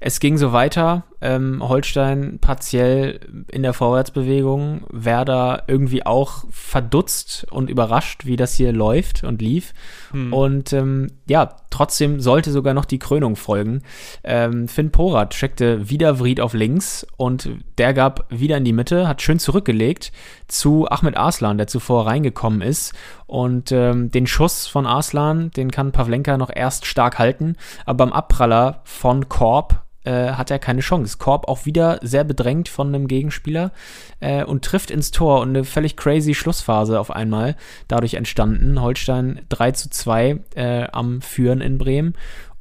es 0.00 0.20
ging 0.20 0.38
so 0.38 0.52
weiter. 0.52 1.04
Ähm, 1.20 1.60
Holstein 1.60 2.38
partiell 2.40 3.18
in 3.48 3.64
der 3.64 3.72
Vorwärtsbewegung. 3.72 4.82
Werder 4.90 5.64
irgendwie 5.66 6.06
auch 6.06 6.44
verdutzt 6.50 7.46
und 7.50 7.68
überrascht, 7.68 8.24
wie 8.24 8.36
das 8.36 8.54
hier 8.54 8.72
läuft 8.72 9.24
und 9.24 9.42
lief. 9.42 9.74
Hm. 10.12 10.32
Und 10.32 10.72
ähm, 10.72 11.08
ja, 11.26 11.56
trotzdem 11.70 12.20
sollte 12.20 12.52
sogar 12.52 12.74
noch 12.74 12.84
die 12.84 13.00
Krönung 13.00 13.34
folgen. 13.34 13.82
Ähm, 14.22 14.68
Finn 14.68 14.92
Porat 14.92 15.30
checkte 15.30 15.90
wieder 15.90 16.20
Vried 16.20 16.40
auf 16.40 16.54
links 16.54 17.04
und 17.16 17.50
der 17.78 17.92
gab 17.92 18.26
wieder 18.30 18.56
in 18.56 18.64
die 18.64 18.72
Mitte, 18.72 19.08
hat 19.08 19.20
schön 19.20 19.40
zurückgelegt 19.40 20.12
zu 20.46 20.88
Ahmed 20.88 21.16
Arslan, 21.16 21.58
der 21.58 21.66
zuvor 21.66 22.06
reingekommen 22.06 22.62
ist. 22.62 22.94
Und 23.26 23.72
ähm, 23.72 24.12
den 24.12 24.28
Schuss 24.28 24.68
von 24.68 24.86
Arslan, 24.86 25.50
den 25.50 25.72
kann 25.72 25.90
Pavlenka 25.90 26.38
noch 26.38 26.50
erst 26.54 26.86
stark 26.86 27.18
halten. 27.18 27.56
Aber 27.84 28.06
beim 28.06 28.12
Abpraller 28.12 28.80
von 28.84 29.28
Korb 29.28 29.82
äh, 30.08 30.32
hat 30.32 30.50
er 30.50 30.58
keine 30.58 30.80
Chance. 30.80 31.18
Korb 31.18 31.48
auch 31.48 31.66
wieder 31.66 31.98
sehr 32.02 32.24
bedrängt 32.24 32.68
von 32.68 32.88
einem 32.88 33.08
Gegenspieler 33.08 33.72
äh, 34.20 34.42
und 34.42 34.64
trifft 34.64 34.90
ins 34.90 35.10
Tor 35.10 35.40
und 35.40 35.50
eine 35.50 35.64
völlig 35.64 35.96
crazy 35.96 36.34
Schlussphase 36.34 36.98
auf 36.98 37.10
einmal 37.10 37.56
dadurch 37.88 38.14
entstanden. 38.14 38.80
Holstein 38.80 39.42
3 39.50 39.72
zu 39.72 39.90
2 39.90 40.40
äh, 40.54 40.84
am 40.92 41.20
Führen 41.20 41.60
in 41.60 41.76
Bremen. 41.76 42.14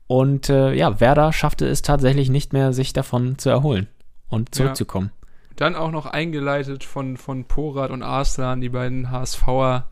Und 0.08 0.50
äh, 0.50 0.74
ja, 0.74 1.00
Werder 1.00 1.32
schaffte 1.32 1.66
es 1.68 1.82
tatsächlich 1.82 2.30
nicht 2.30 2.52
mehr, 2.52 2.74
sich 2.74 2.92
davon 2.92 3.38
zu 3.38 3.50
erholen 3.50 3.88
und 4.30 4.54
zurückzukommen. 4.54 5.12
Ja. 5.14 5.28
Dann 5.56 5.76
auch 5.76 5.92
noch 5.92 6.06
eingeleitet 6.06 6.84
von, 6.84 7.18
von 7.18 7.46
Porat 7.46 7.92
und 7.92 8.04
Arslan, 8.04 8.62
die 8.62 8.70
beiden 8.70 9.10
HSVer. 9.10 9.88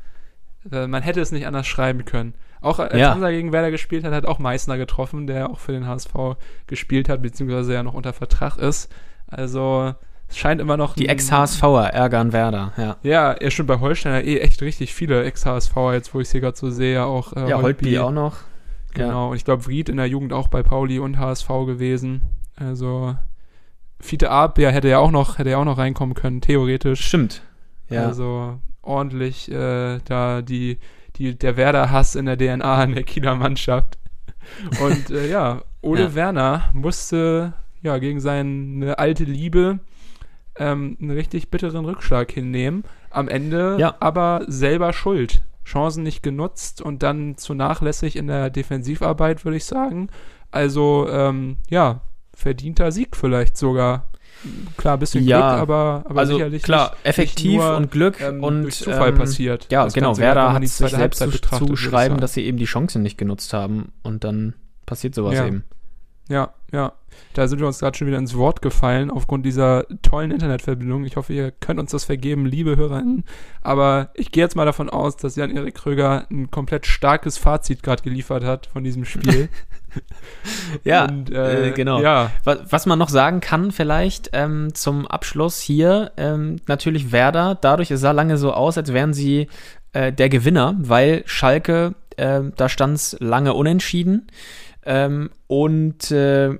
Äh, 0.71 0.87
man 0.87 1.03
hätte 1.03 1.21
es 1.21 1.31
nicht 1.31 1.47
anders 1.47 1.67
schreiben 1.67 2.03
können. 2.05 2.33
Auch 2.65 2.79
als 2.79 2.97
ja. 2.97 3.11
Hansa 3.11 3.29
gegen 3.29 3.53
Werder 3.53 3.69
gespielt 3.69 4.03
hat, 4.03 4.11
hat 4.11 4.25
auch 4.25 4.39
Meißner 4.39 4.77
getroffen, 4.77 5.27
der 5.27 5.51
auch 5.51 5.59
für 5.59 5.71
den 5.71 5.85
HSV 5.85 6.13
gespielt 6.65 7.09
hat, 7.09 7.21
beziehungsweise 7.21 7.75
ja 7.75 7.83
noch 7.83 7.93
unter 7.93 8.11
Vertrag 8.11 8.57
ist. 8.57 8.91
Also 9.27 9.93
es 10.27 10.37
scheint 10.37 10.59
immer 10.59 10.75
noch. 10.75 10.95
Die 10.95 11.07
Ex-HSVer 11.07 11.93
ärgern 11.93 12.33
Werder, 12.33 12.73
ja. 12.75 12.97
Ja, 13.03 13.35
ja, 13.39 13.51
schon 13.51 13.67
bei 13.67 13.79
Holstein 13.79 14.25
eh 14.25 14.39
echt 14.39 14.63
richtig 14.63 14.95
viele 14.95 15.23
Ex-HSVer, 15.25 15.93
jetzt 15.93 16.15
wo 16.15 16.19
ich 16.21 16.29
sie 16.29 16.39
gerade 16.39 16.57
so 16.57 16.71
sehe, 16.71 17.05
auch. 17.05 17.33
Äh, 17.33 17.49
ja, 17.49 17.61
Holtby 17.61 17.99
auch 17.99 18.09
noch. 18.09 18.37
Genau, 18.95 19.25
ja. 19.25 19.29
und 19.29 19.35
ich 19.35 19.45
glaube, 19.45 19.61
Fried 19.61 19.89
in 19.89 19.97
der 19.97 20.07
Jugend 20.07 20.33
auch 20.33 20.47
bei 20.47 20.63
Pauli 20.63 20.97
und 20.97 21.19
HSV 21.19 21.47
gewesen. 21.67 22.23
Also 22.55 23.15
Fiete 23.99 24.31
Ab, 24.31 24.57
ja, 24.57 24.69
hätte 24.69 24.87
ja 24.87 24.97
auch 24.97 25.11
noch, 25.11 25.37
hätte 25.37 25.51
ja 25.51 25.57
auch 25.57 25.65
noch 25.65 25.77
reinkommen 25.77 26.15
können, 26.15 26.41
theoretisch. 26.41 27.05
Stimmt. 27.05 27.43
Ja. 27.89 28.07
Also 28.07 28.59
ordentlich 28.81 29.51
äh, 29.51 29.99
da 30.05 30.41
die 30.41 30.79
die, 31.17 31.37
der 31.37 31.57
Werder-Hass 31.57 32.15
in 32.15 32.25
der 32.25 32.37
DNA 32.37 32.83
in 32.83 32.95
der 32.95 33.03
Kieler 33.03 33.35
Mannschaft. 33.35 33.97
Und 34.81 35.09
äh, 35.09 35.29
ja, 35.29 35.63
Ole 35.81 36.03
ja. 36.03 36.15
Werner 36.15 36.69
musste 36.73 37.53
ja 37.81 37.97
gegen 37.97 38.19
seine 38.19 38.97
alte 38.97 39.23
Liebe 39.23 39.79
ähm, 40.57 40.97
einen 41.01 41.11
richtig 41.11 41.49
bitteren 41.49 41.85
Rückschlag 41.85 42.31
hinnehmen. 42.31 42.83
Am 43.09 43.27
Ende 43.27 43.77
ja. 43.79 43.95
aber 43.99 44.43
selber 44.47 44.93
schuld. 44.93 45.43
Chancen 45.63 46.03
nicht 46.03 46.21
genutzt 46.21 46.81
und 46.81 47.01
dann 47.01 47.37
zu 47.37 47.55
nachlässig 47.55 48.15
in 48.15 48.27
der 48.27 48.49
Defensivarbeit, 48.49 49.45
würde 49.45 49.57
ich 49.57 49.65
sagen. 49.65 50.09
Also, 50.51 51.07
ähm, 51.09 51.57
ja, 51.69 52.01
verdienter 52.35 52.91
Sieg 52.91 53.15
vielleicht 53.15 53.57
sogar 53.57 54.09
klar, 54.77 54.95
ein 54.95 54.99
bisschen 54.99 55.25
ja, 55.25 55.51
Glück, 55.51 55.61
aber, 55.61 56.03
aber 56.07 56.19
also 56.19 56.33
sicherlich 56.33 56.63
klar, 56.63 56.91
nicht, 56.91 57.05
effektiv 57.05 57.51
nicht 57.51 57.57
nur, 57.57 57.77
und 57.77 57.91
Glück 57.91 58.21
ähm, 58.21 58.43
und 58.43 58.63
durch 58.63 58.75
Zufall 58.75 59.09
ähm, 59.09 59.15
passiert. 59.15 59.67
Ja, 59.71 59.87
genau. 59.87 60.09
Ganze, 60.09 60.21
Werder 60.21 60.53
hat 60.53 60.67
sich 60.67 60.71
selbst 60.71 61.19
zu, 61.19 61.65
zu 61.65 61.75
schreiben, 61.75 62.19
dass 62.19 62.33
sie 62.33 62.43
eben 62.45 62.57
die 62.57 62.65
Chancen 62.65 63.01
nicht 63.01 63.17
genutzt 63.17 63.53
haben 63.53 63.91
und 64.03 64.23
dann 64.23 64.53
passiert 64.85 65.15
sowas 65.15 65.35
ja. 65.35 65.47
eben. 65.47 65.63
Ja, 66.29 66.53
ja. 66.71 66.93
Da 67.33 67.47
sind 67.47 67.59
wir 67.59 67.67
uns 67.67 67.79
gerade 67.79 67.97
schon 67.97 68.07
wieder 68.07 68.17
ins 68.17 68.35
Wort 68.35 68.61
gefallen 68.61 69.11
aufgrund 69.11 69.45
dieser 69.45 69.85
tollen 70.01 70.31
Internetverbindung. 70.31 71.05
Ich 71.05 71.15
hoffe, 71.15 71.33
ihr 71.33 71.51
könnt 71.51 71.79
uns 71.79 71.91
das 71.91 72.03
vergeben, 72.03 72.45
liebe 72.45 72.75
HörerInnen. 72.75 73.23
Aber 73.61 74.09
ich 74.15 74.31
gehe 74.31 74.43
jetzt 74.43 74.55
mal 74.55 74.65
davon 74.65 74.89
aus, 74.89 75.15
dass 75.15 75.35
Jan-Erik 75.35 75.75
Kröger 75.75 76.25
ein 76.29 76.51
komplett 76.51 76.85
starkes 76.85 77.37
Fazit 77.37 77.83
gerade 77.83 78.03
geliefert 78.03 78.43
hat 78.43 78.67
von 78.67 78.83
diesem 78.83 79.05
Spiel. 79.05 79.49
ja, 80.83 81.05
Und, 81.05 81.31
äh, 81.31 81.69
äh, 81.69 81.71
genau. 81.71 82.01
Ja. 82.01 82.31
Was, 82.43 82.59
was, 82.69 82.85
man 82.85 82.99
noch 82.99 83.09
sagen 83.09 83.39
kann 83.39 83.71
vielleicht 83.71 84.29
ähm, 84.33 84.73
zum 84.73 85.07
Abschluss 85.07 85.59
hier, 85.59 86.11
ähm, 86.17 86.57
natürlich 86.67 87.11
Werder, 87.11 87.57
dadurch, 87.59 87.91
es 87.91 88.01
sah 88.01 88.11
lange 88.11 88.37
so 88.37 88.53
aus, 88.53 88.77
als 88.77 88.93
wären 88.93 89.13
sie 89.13 89.47
äh, 89.93 90.11
der 90.11 90.29
Gewinner, 90.29 90.75
weil 90.77 91.23
Schalke, 91.25 91.95
äh, 92.17 92.41
da 92.55 92.69
stand 92.69 92.95
es 92.95 93.17
lange 93.19 93.53
unentschieden. 93.53 94.27
Ähm, 94.85 95.29
und 95.47 96.11
äh, 96.11 96.57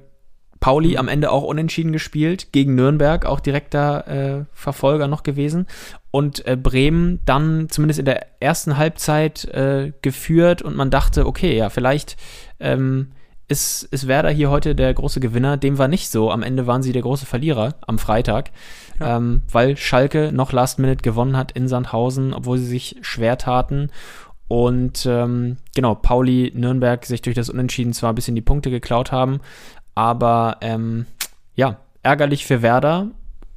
Pauli 0.59 0.97
am 0.97 1.07
Ende 1.07 1.31
auch 1.31 1.43
unentschieden 1.43 1.91
gespielt, 1.91 2.51
gegen 2.51 2.73
Nürnberg 2.73 3.25
auch 3.25 3.39
direkter 3.39 4.07
äh, 4.07 4.45
Verfolger 4.53 5.07
noch 5.07 5.21
gewesen. 5.21 5.67
Und 6.09 6.45
Bremen 6.63 7.19
dann 7.25 7.67
zumindest 7.69 7.99
in 7.99 8.05
der 8.05 8.41
ersten 8.41 8.77
Halbzeit 8.77 9.49
geführt 10.01 10.61
und 10.61 10.77
man 10.77 10.89
dachte, 10.89 11.25
okay, 11.27 11.57
ja, 11.57 11.69
vielleicht 11.69 12.15
ähm, 12.61 13.11
ist, 13.47 13.83
ist 13.83 14.07
Werder 14.07 14.29
hier 14.29 14.49
heute 14.49 14.75
der 14.75 14.93
große 14.93 15.19
Gewinner. 15.19 15.57
Dem 15.57 15.77
war 15.77 15.87
nicht 15.87 16.09
so. 16.09 16.31
Am 16.31 16.43
Ende 16.43 16.67
waren 16.67 16.81
sie 16.81 16.93
der 16.93 17.03
große 17.03 17.25
Verlierer 17.25 17.75
am 17.85 17.99
Freitag, 17.99 18.51
ja. 18.99 19.17
ähm, 19.17 19.43
weil 19.51 19.77
Schalke 19.77 20.31
noch 20.31 20.51
Last 20.51 20.79
Minute 20.79 21.01
gewonnen 21.01 21.37
hat 21.37 21.51
in 21.51 21.67
Sandhausen, 21.67 22.33
obwohl 22.33 22.57
sie 22.57 22.65
sich 22.65 22.97
schwer 23.01 23.37
taten. 23.37 23.91
Und 24.47 25.05
ähm, 25.05 25.57
genau, 25.75 25.95
Pauli, 25.95 26.51
Nürnberg 26.55 27.05
sich 27.05 27.21
durch 27.21 27.35
das 27.35 27.49
Unentschieden 27.49 27.93
zwar 27.93 28.11
ein 28.11 28.15
bisschen 28.15 28.35
die 28.35 28.41
Punkte 28.41 28.69
geklaut 28.69 29.11
haben, 29.11 29.39
aber 29.95 30.57
ähm, 30.61 31.05
ja, 31.55 31.77
ärgerlich 32.03 32.45
für 32.45 32.61
Werder. 32.61 33.07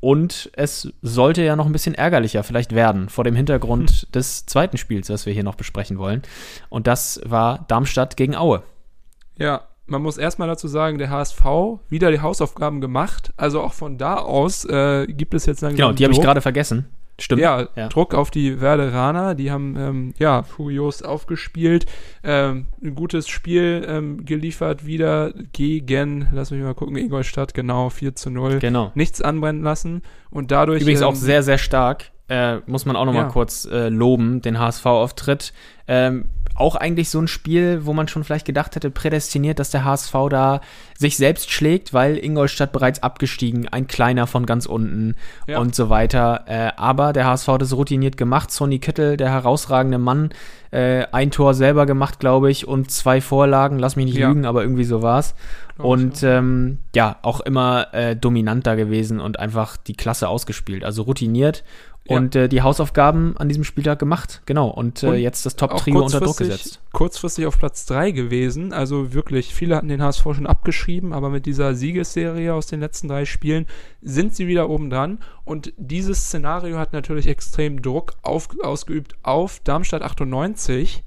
Und 0.00 0.50
es 0.52 0.92
sollte 1.02 1.42
ja 1.42 1.56
noch 1.56 1.66
ein 1.66 1.72
bisschen 1.72 1.94
ärgerlicher 1.94 2.44
vielleicht 2.44 2.72
werden 2.72 3.08
vor 3.08 3.24
dem 3.24 3.34
Hintergrund 3.34 3.90
hm. 3.90 4.12
des 4.12 4.46
zweiten 4.46 4.76
Spiels, 4.76 5.10
was 5.10 5.26
wir 5.26 5.32
hier 5.32 5.42
noch 5.42 5.56
besprechen 5.56 5.98
wollen. 5.98 6.22
Und 6.68 6.86
das 6.86 7.20
war 7.24 7.64
Darmstadt 7.66 8.16
gegen 8.16 8.36
Aue. 8.36 8.62
Ja, 9.36 9.62
man 9.88 10.02
muss 10.02 10.18
erstmal 10.18 10.48
dazu 10.48 10.68
sagen, 10.68 10.98
der 10.98 11.10
HSV 11.10 11.44
wieder 11.88 12.10
die 12.10 12.20
Hausaufgaben 12.20 12.80
gemacht. 12.80 13.32
Also 13.36 13.60
auch 13.60 13.72
von 13.72 13.98
da 13.98 14.16
aus 14.16 14.64
äh, 14.64 15.06
gibt 15.06 15.34
es 15.34 15.46
jetzt 15.46 15.60
langsam. 15.60 15.76
Genau, 15.76 15.92
die 15.92 16.04
habe 16.04 16.14
ich 16.14 16.20
gerade 16.20 16.40
vergessen. 16.40 16.86
Stimmt. 17.20 17.42
Ja, 17.42 17.68
ja, 17.74 17.88
Druck 17.88 18.14
auf 18.14 18.30
die 18.30 18.60
Werderaner, 18.60 19.34
die 19.34 19.50
haben 19.50 19.74
ähm, 19.76 20.14
ja 20.20 20.44
furios 20.44 21.02
aufgespielt, 21.02 21.86
ähm, 22.22 22.66
ein 22.80 22.94
gutes 22.94 23.26
Spiel 23.26 23.84
ähm, 23.88 24.24
geliefert 24.24 24.86
wieder 24.86 25.32
gegen, 25.52 26.28
lass 26.32 26.52
mich 26.52 26.62
mal 26.62 26.74
gucken, 26.74 26.96
Ingolstadt, 26.96 27.54
genau, 27.54 27.90
4 27.90 28.14
zu 28.14 28.30
0. 28.30 28.60
Genau. 28.60 28.92
Nichts 28.94 29.20
anbrennen 29.20 29.64
lassen 29.64 30.02
und 30.30 30.52
dadurch. 30.52 30.82
Übrigens 30.82 31.02
auch 31.02 31.14
ähm, 31.14 31.16
sehr, 31.16 31.42
sehr 31.42 31.58
stark, 31.58 32.12
äh, 32.28 32.58
muss 32.66 32.86
man 32.86 32.94
auch 32.94 33.04
nochmal 33.04 33.24
ja. 33.24 33.30
kurz 33.30 33.64
äh, 33.64 33.88
loben, 33.88 34.40
den 34.40 34.60
HSV-Auftritt. 34.60 35.52
Ähm, 35.88 36.26
auch 36.60 36.74
eigentlich 36.74 37.10
so 37.10 37.20
ein 37.20 37.28
Spiel, 37.28 37.86
wo 37.86 37.92
man 37.92 38.08
schon 38.08 38.24
vielleicht 38.24 38.46
gedacht 38.46 38.74
hätte, 38.76 38.90
prädestiniert, 38.90 39.58
dass 39.58 39.70
der 39.70 39.84
HSV 39.84 40.12
da 40.30 40.60
sich 40.96 41.16
selbst 41.16 41.50
schlägt, 41.50 41.94
weil 41.94 42.16
Ingolstadt 42.16 42.72
bereits 42.72 43.02
abgestiegen, 43.02 43.68
ein 43.68 43.86
kleiner 43.86 44.26
von 44.26 44.46
ganz 44.46 44.66
unten 44.66 45.14
ja. 45.46 45.58
und 45.58 45.74
so 45.74 45.90
weiter. 45.90 46.44
Äh, 46.46 46.72
aber 46.76 47.12
der 47.12 47.26
HSV 47.26 47.48
hat 47.48 47.62
es 47.62 47.76
routiniert 47.76 48.16
gemacht. 48.16 48.50
Sonny 48.50 48.78
Kittel, 48.78 49.16
der 49.16 49.30
herausragende 49.30 49.98
Mann, 49.98 50.30
äh, 50.70 51.06
ein 51.12 51.30
Tor 51.30 51.54
selber 51.54 51.86
gemacht, 51.86 52.20
glaube 52.20 52.50
ich, 52.50 52.66
und 52.66 52.90
zwei 52.90 53.20
Vorlagen. 53.20 53.78
Lass 53.78 53.96
mich 53.96 54.06
nicht 54.06 54.18
ja. 54.18 54.28
lügen, 54.28 54.44
aber 54.44 54.62
irgendwie 54.62 54.84
so 54.84 55.02
war's. 55.02 55.34
Und 55.86 56.22
ähm, 56.22 56.78
ja, 56.94 57.18
auch 57.22 57.40
immer 57.40 57.92
äh, 57.92 58.16
dominanter 58.16 58.76
gewesen 58.76 59.20
und 59.20 59.38
einfach 59.38 59.76
die 59.76 59.94
Klasse 59.94 60.28
ausgespielt. 60.28 60.84
Also 60.84 61.02
routiniert 61.02 61.64
und 62.08 62.34
äh, 62.34 62.48
die 62.48 62.62
Hausaufgaben 62.62 63.36
an 63.36 63.48
diesem 63.48 63.64
Spieltag 63.64 63.98
gemacht. 63.98 64.40
Genau. 64.46 64.68
Und, 64.68 65.02
äh, 65.02 65.14
jetzt 65.14 65.44
das 65.44 65.56
Top-Trio 65.56 66.02
unter 66.02 66.20
Druck 66.20 66.38
gesetzt. 66.38 66.80
Kurzfristig 66.92 67.46
auf 67.46 67.58
Platz 67.58 67.84
3 67.86 68.12
gewesen. 68.12 68.72
Also 68.72 69.12
wirklich, 69.12 69.54
viele 69.54 69.76
hatten 69.76 69.88
den 69.88 70.02
HSV 70.02 70.22
schon 70.22 70.46
abgeschrieben, 70.46 71.12
aber 71.12 71.28
mit 71.28 71.44
dieser 71.44 71.74
Siegesserie 71.74 72.54
aus 72.54 72.66
den 72.66 72.80
letzten 72.80 73.08
drei 73.08 73.26
Spielen 73.26 73.66
sind 74.00 74.34
sie 74.34 74.46
wieder 74.46 74.70
oben 74.70 74.88
dran. 74.88 75.18
Und 75.44 75.74
dieses 75.76 76.24
Szenario 76.24 76.78
hat 76.78 76.94
natürlich 76.94 77.26
extrem 77.26 77.82
Druck 77.82 78.14
auf, 78.22 78.48
ausgeübt 78.62 79.14
auf 79.22 79.60
Darmstadt 79.60 80.02
98 80.02 81.04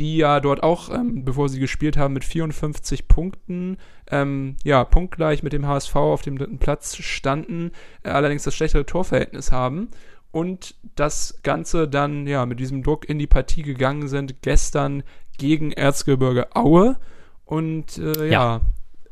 die 0.00 0.16
ja 0.16 0.40
dort 0.40 0.62
auch, 0.62 0.88
ähm, 0.88 1.24
bevor 1.24 1.48
sie 1.48 1.60
gespielt 1.60 1.96
haben, 1.96 2.14
mit 2.14 2.24
54 2.24 3.06
Punkten, 3.06 3.76
ähm, 4.10 4.56
ja, 4.64 4.82
punktgleich 4.82 5.42
mit 5.42 5.52
dem 5.52 5.66
HSV 5.66 5.94
auf 5.94 6.22
dem 6.22 6.38
dritten 6.38 6.58
Platz 6.58 6.96
standen, 6.96 7.70
äh, 8.02 8.08
allerdings 8.08 8.42
das 8.42 8.54
schlechtere 8.54 8.86
Torverhältnis 8.86 9.52
haben 9.52 9.88
und 10.32 10.74
das 10.96 11.38
Ganze 11.42 11.86
dann 11.86 12.26
ja 12.26 12.46
mit 12.46 12.60
diesem 12.60 12.82
Druck 12.82 13.08
in 13.08 13.18
die 13.18 13.26
Partie 13.26 13.62
gegangen 13.62 14.08
sind, 14.08 14.42
gestern 14.42 15.02
gegen 15.38 15.72
Erzgebirge 15.72 16.56
Aue. 16.56 16.96
Und 17.44 17.98
äh, 17.98 18.28
ja, 18.28 18.30
ja 18.30 18.60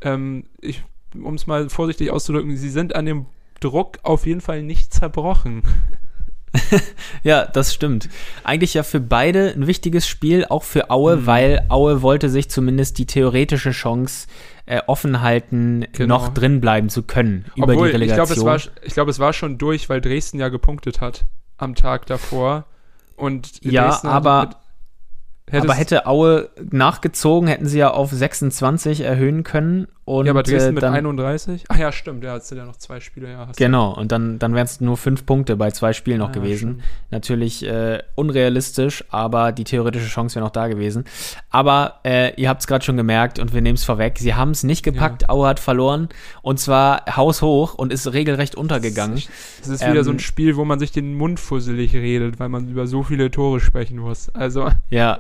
ähm, 0.01 0.45
um 1.15 1.35
es 1.35 1.47
mal 1.47 1.69
vorsichtig 1.69 2.11
auszudrücken, 2.11 2.57
sie 2.57 2.71
sind 2.71 2.95
an 2.95 3.05
dem 3.05 3.27
Druck 3.61 3.99
auf 4.05 4.27
jeden 4.27 4.41
Fall 4.41 4.63
nicht 4.63 4.95
zerbrochen. 4.95 5.63
ja, 7.23 7.45
das 7.45 7.75
stimmt. 7.75 8.09
Eigentlich 8.45 8.75
ja 8.75 8.83
für 8.83 9.01
beide 9.01 9.53
ein 9.55 9.67
wichtiges 9.67 10.07
Spiel, 10.07 10.45
auch 10.47 10.63
für 10.63 10.91
Aue, 10.91 11.17
mhm. 11.17 11.27
weil 11.27 11.67
Aue 11.69 12.03
wollte 12.03 12.29
sich 12.29 12.51
zumindest 12.51 12.99
die 12.99 13.07
theoretische 13.07 13.71
Chance 13.71 14.29
äh, 14.67 14.81
offen 14.87 15.23
halten, 15.23 15.87
genau. 15.93 16.19
noch 16.19 16.29
drin 16.35 16.61
bleiben 16.61 16.89
zu 16.89 17.03
können 17.03 17.47
über 17.57 17.73
Obwohl, 17.73 17.89
die 17.89 17.93
Relegation. 17.93 18.27
Ich 18.27 18.35
glaube, 18.35 18.57
es, 18.57 18.65
war, 18.65 18.93
glaub, 18.95 19.09
es 19.09 19.19
war 19.19 19.33
schon 19.33 19.59
durch, 19.59 19.89
weil 19.89 20.01
Dresden 20.01 20.39
ja 20.39 20.49
gepunktet 20.49 21.01
hat 21.01 21.25
am 21.57 21.75
Tag 21.75 22.07
davor. 22.07 22.67
Und 23.17 23.65
ja, 23.65 23.89
Dresden 23.89 24.09
aber 24.09 24.51
aber 25.53 25.75
hätte 25.75 26.07
Aue 26.07 26.51
nachgezogen, 26.71 27.49
hätten 27.49 27.67
sie 27.67 27.79
ja 27.79 27.91
auf 27.91 28.11
26 28.11 29.01
erhöhen 29.01 29.45
können. 29.45 29.89
Und, 30.09 30.25
ja, 30.25 30.33
aber 30.33 30.43
Dresden 30.43 30.71
äh, 30.71 30.73
mit 30.73 30.85
31? 30.85 31.65
Ach 31.69 31.77
ja, 31.77 31.93
stimmt, 31.93 32.25
ja, 32.25 32.33
hast 32.33 32.51
du 32.51 32.55
ja 32.55 32.65
noch 32.65 32.77
zwei 32.77 32.99
Spiele. 32.99 33.31
Ja, 33.31 33.47
genau, 33.55 33.93
und 33.93 34.11
dann, 34.11 34.39
dann 34.39 34.55
wären 34.55 34.65
es 34.65 34.81
nur 34.81 34.97
fünf 34.97 35.27
Punkte 35.27 35.55
bei 35.55 35.71
zwei 35.71 35.93
Spielen 35.93 36.21
noch 36.21 36.31
ah, 36.31 36.33
gewesen. 36.33 36.81
Stimmt. 36.81 36.85
Natürlich 37.11 37.67
äh, 37.67 38.03
unrealistisch, 38.15 39.05
aber 39.11 39.53
die 39.53 39.65
theoretische 39.65 40.09
Chance 40.09 40.37
wäre 40.37 40.47
noch 40.47 40.51
da 40.51 40.69
gewesen. 40.69 41.05
Aber 41.51 42.01
äh, 42.07 42.33
ihr 42.41 42.49
habt 42.49 42.63
es 42.63 42.67
gerade 42.67 42.83
schon 42.87 42.97
gemerkt 42.97 43.39
und 43.39 43.53
wir 43.53 43.61
nehmen 43.61 43.75
es 43.75 43.85
vorweg, 43.85 44.17
sie 44.19 44.35
haben 44.35 44.53
es 44.53 44.63
nicht 44.63 44.83
gepackt, 44.83 45.23
ja. 45.23 45.29
Aue 45.29 45.47
hat 45.47 45.61
verloren 45.61 46.09
und 46.41 46.59
zwar 46.59 47.05
haushoch 47.15 47.75
und 47.75 47.93
ist 47.93 48.11
regelrecht 48.11 48.55
untergegangen. 48.55 49.19
Es 49.61 49.69
ist, 49.69 49.83
ähm, 49.83 49.93
wieder 49.93 50.05
so 50.05 50.11
ein 50.11 50.17
ähm, 50.17 50.21
Spiel, 50.21 50.57
wo 50.57 50.65
man 50.65 50.79
sich 50.79 50.91
den 50.91 51.13
Mund 51.17 51.39
fusselig 51.39 51.93
redet, 51.93 52.41
weil 52.41 52.49
man 52.49 52.67
über 52.67 52.87
so 52.87 53.03
viele 53.03 53.31
Tore 53.31 53.61
sprechen 53.61 53.99
muss. 53.99 54.31
Also 54.31 54.71
ja, 54.89 55.19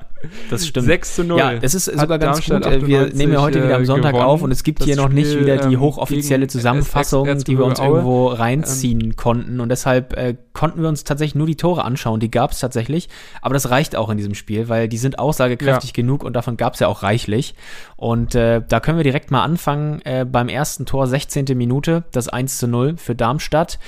das 0.48 0.66
stimmt. 0.66 0.86
6 0.86 1.14
zu 1.14 1.24
0. 1.24 1.38
Ja, 1.38 1.52
es 1.52 1.74
ist 1.74 1.84
sogar 1.84 2.18
ganz 2.18 2.42
gut. 2.42 2.64
Äh, 2.64 2.86
wir 2.86 3.12
nehmen 3.12 3.34
ja 3.34 3.42
heute 3.42 3.62
wieder 3.62 3.76
am 3.76 3.84
Sonntag 3.84 4.12
gewonnen. 4.12 4.30
auf 4.30 4.40
und 4.40 4.50
es 4.50 4.62
gibt 4.62 4.77
hier 4.84 4.96
noch 4.96 5.10
Spiel, 5.10 5.14
nicht 5.14 5.40
wieder 5.40 5.56
die 5.56 5.74
ähm, 5.74 5.80
hochoffizielle 5.80 6.46
Zusammenfassung, 6.46 7.38
die 7.44 7.58
wir 7.58 7.64
uns 7.64 7.78
irgendwo 7.78 8.28
reinziehen 8.28 9.00
ähm, 9.00 9.16
konnten. 9.16 9.60
Und 9.60 9.68
deshalb 9.68 10.16
äh, 10.16 10.36
konnten 10.52 10.82
wir 10.82 10.88
uns 10.88 11.04
tatsächlich 11.04 11.34
nur 11.34 11.46
die 11.46 11.56
Tore 11.56 11.84
anschauen. 11.84 12.20
Die 12.20 12.30
gab 12.30 12.52
es 12.52 12.60
tatsächlich. 12.60 13.08
Aber 13.42 13.54
das 13.54 13.70
reicht 13.70 13.96
auch 13.96 14.10
in 14.10 14.16
diesem 14.16 14.34
Spiel, 14.34 14.68
weil 14.68 14.88
die 14.88 14.98
sind 14.98 15.18
aussagekräftig 15.18 15.90
ja. 15.90 15.94
genug 15.94 16.24
und 16.24 16.34
davon 16.34 16.56
gab 16.56 16.74
es 16.74 16.80
ja 16.80 16.88
auch 16.88 17.02
reichlich. 17.02 17.54
Und 17.96 18.34
äh, 18.34 18.62
da 18.66 18.80
können 18.80 18.98
wir 18.98 19.04
direkt 19.04 19.30
mal 19.30 19.42
anfangen. 19.42 20.00
Äh, 20.02 20.24
beim 20.24 20.48
ersten 20.48 20.86
Tor, 20.86 21.06
16. 21.06 21.46
Minute, 21.56 22.04
das 22.12 22.28
1 22.28 22.58
zu 22.58 22.68
0 22.68 22.96
für 22.96 23.14
Darmstadt 23.14 23.78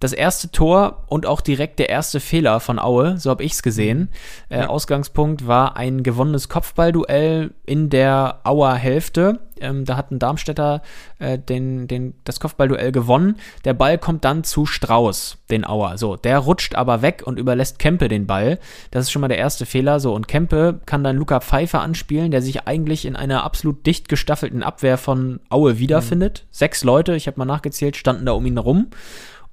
das 0.00 0.12
erste 0.12 0.50
Tor 0.50 1.04
und 1.06 1.26
auch 1.26 1.40
direkt 1.40 1.78
der 1.78 1.88
erste 1.88 2.20
Fehler 2.20 2.60
von 2.60 2.78
Aue, 2.78 3.18
so 3.18 3.30
habe 3.30 3.44
ich 3.44 3.52
es 3.52 3.62
gesehen. 3.62 4.10
Äh, 4.48 4.60
ja. 4.60 4.66
Ausgangspunkt 4.68 5.46
war 5.46 5.76
ein 5.76 6.02
gewonnenes 6.02 6.48
Kopfballduell 6.48 7.52
in 7.64 7.90
der 7.90 8.40
Auer 8.44 8.74
Hälfte. 8.74 9.40
Ähm, 9.60 9.84
da 9.84 9.96
hat 9.96 10.10
ein 10.10 10.18
Darmstädter 10.18 10.82
äh, 11.20 11.38
den, 11.38 11.86
den, 11.86 12.14
das 12.24 12.40
Kopfballduell 12.40 12.92
gewonnen. 12.92 13.36
Der 13.64 13.72
Ball 13.72 13.98
kommt 13.98 14.24
dann 14.24 14.44
zu 14.44 14.66
Strauß, 14.66 15.38
den 15.50 15.64
Auer. 15.64 15.96
So, 15.96 16.16
der 16.16 16.38
rutscht 16.38 16.74
aber 16.74 17.02
weg 17.02 17.22
und 17.24 17.38
überlässt 17.38 17.78
Kempe 17.78 18.08
den 18.08 18.26
Ball. 18.26 18.58
Das 18.90 19.04
ist 19.04 19.12
schon 19.12 19.20
mal 19.20 19.28
der 19.28 19.38
erste 19.38 19.64
Fehler. 19.64 20.00
So, 20.00 20.12
und 20.12 20.28
Kempe 20.28 20.80
kann 20.86 21.04
dann 21.04 21.16
Luca 21.16 21.40
Pfeiffer 21.40 21.80
anspielen, 21.80 22.30
der 22.30 22.42
sich 22.42 22.66
eigentlich 22.66 23.06
in 23.06 23.16
einer 23.16 23.44
absolut 23.44 23.86
dicht 23.86 24.08
gestaffelten 24.08 24.62
Abwehr 24.62 24.98
von 24.98 25.40
Aue 25.48 25.78
wiederfindet. 25.78 26.42
Mhm. 26.44 26.48
Sechs 26.50 26.84
Leute, 26.84 27.14
ich 27.14 27.26
habe 27.26 27.38
mal 27.38 27.44
nachgezählt, 27.44 27.96
standen 27.96 28.26
da 28.26 28.32
um 28.32 28.44
ihn 28.44 28.58
rum. 28.58 28.88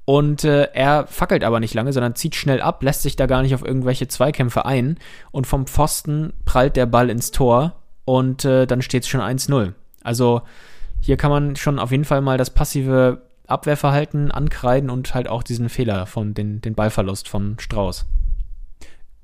Und 0.05 0.43
äh, 0.43 0.69
er 0.73 1.07
fackelt 1.07 1.43
aber 1.43 1.59
nicht 1.59 1.73
lange, 1.73 1.93
sondern 1.93 2.15
zieht 2.15 2.35
schnell 2.35 2.61
ab, 2.61 2.83
lässt 2.83 3.03
sich 3.03 3.15
da 3.15 3.27
gar 3.27 3.41
nicht 3.43 3.53
auf 3.53 3.63
irgendwelche 3.63 4.07
Zweikämpfe 4.07 4.65
ein. 4.65 4.97
Und 5.31 5.47
vom 5.47 5.67
Pfosten 5.67 6.33
prallt 6.45 6.75
der 6.75 6.85
Ball 6.85 7.09
ins 7.09 7.31
Tor 7.31 7.75
und 8.05 8.45
äh, 8.45 8.65
dann 8.65 8.81
steht 8.81 9.03
es 9.03 9.09
schon 9.09 9.21
1-0. 9.21 9.73
Also 10.03 10.41
hier 10.99 11.17
kann 11.17 11.31
man 11.31 11.55
schon 11.55 11.79
auf 11.79 11.91
jeden 11.91 12.05
Fall 12.05 12.21
mal 12.21 12.37
das 12.37 12.49
passive 12.49 13.21
Abwehrverhalten 13.47 14.31
ankreiden 14.31 14.89
und 14.89 15.13
halt 15.13 15.27
auch 15.27 15.43
diesen 15.43 15.69
Fehler 15.69 16.05
von 16.05 16.33
den, 16.33 16.61
den 16.61 16.73
Ballverlust 16.73 17.27
von 17.27 17.57
Strauß 17.59 18.05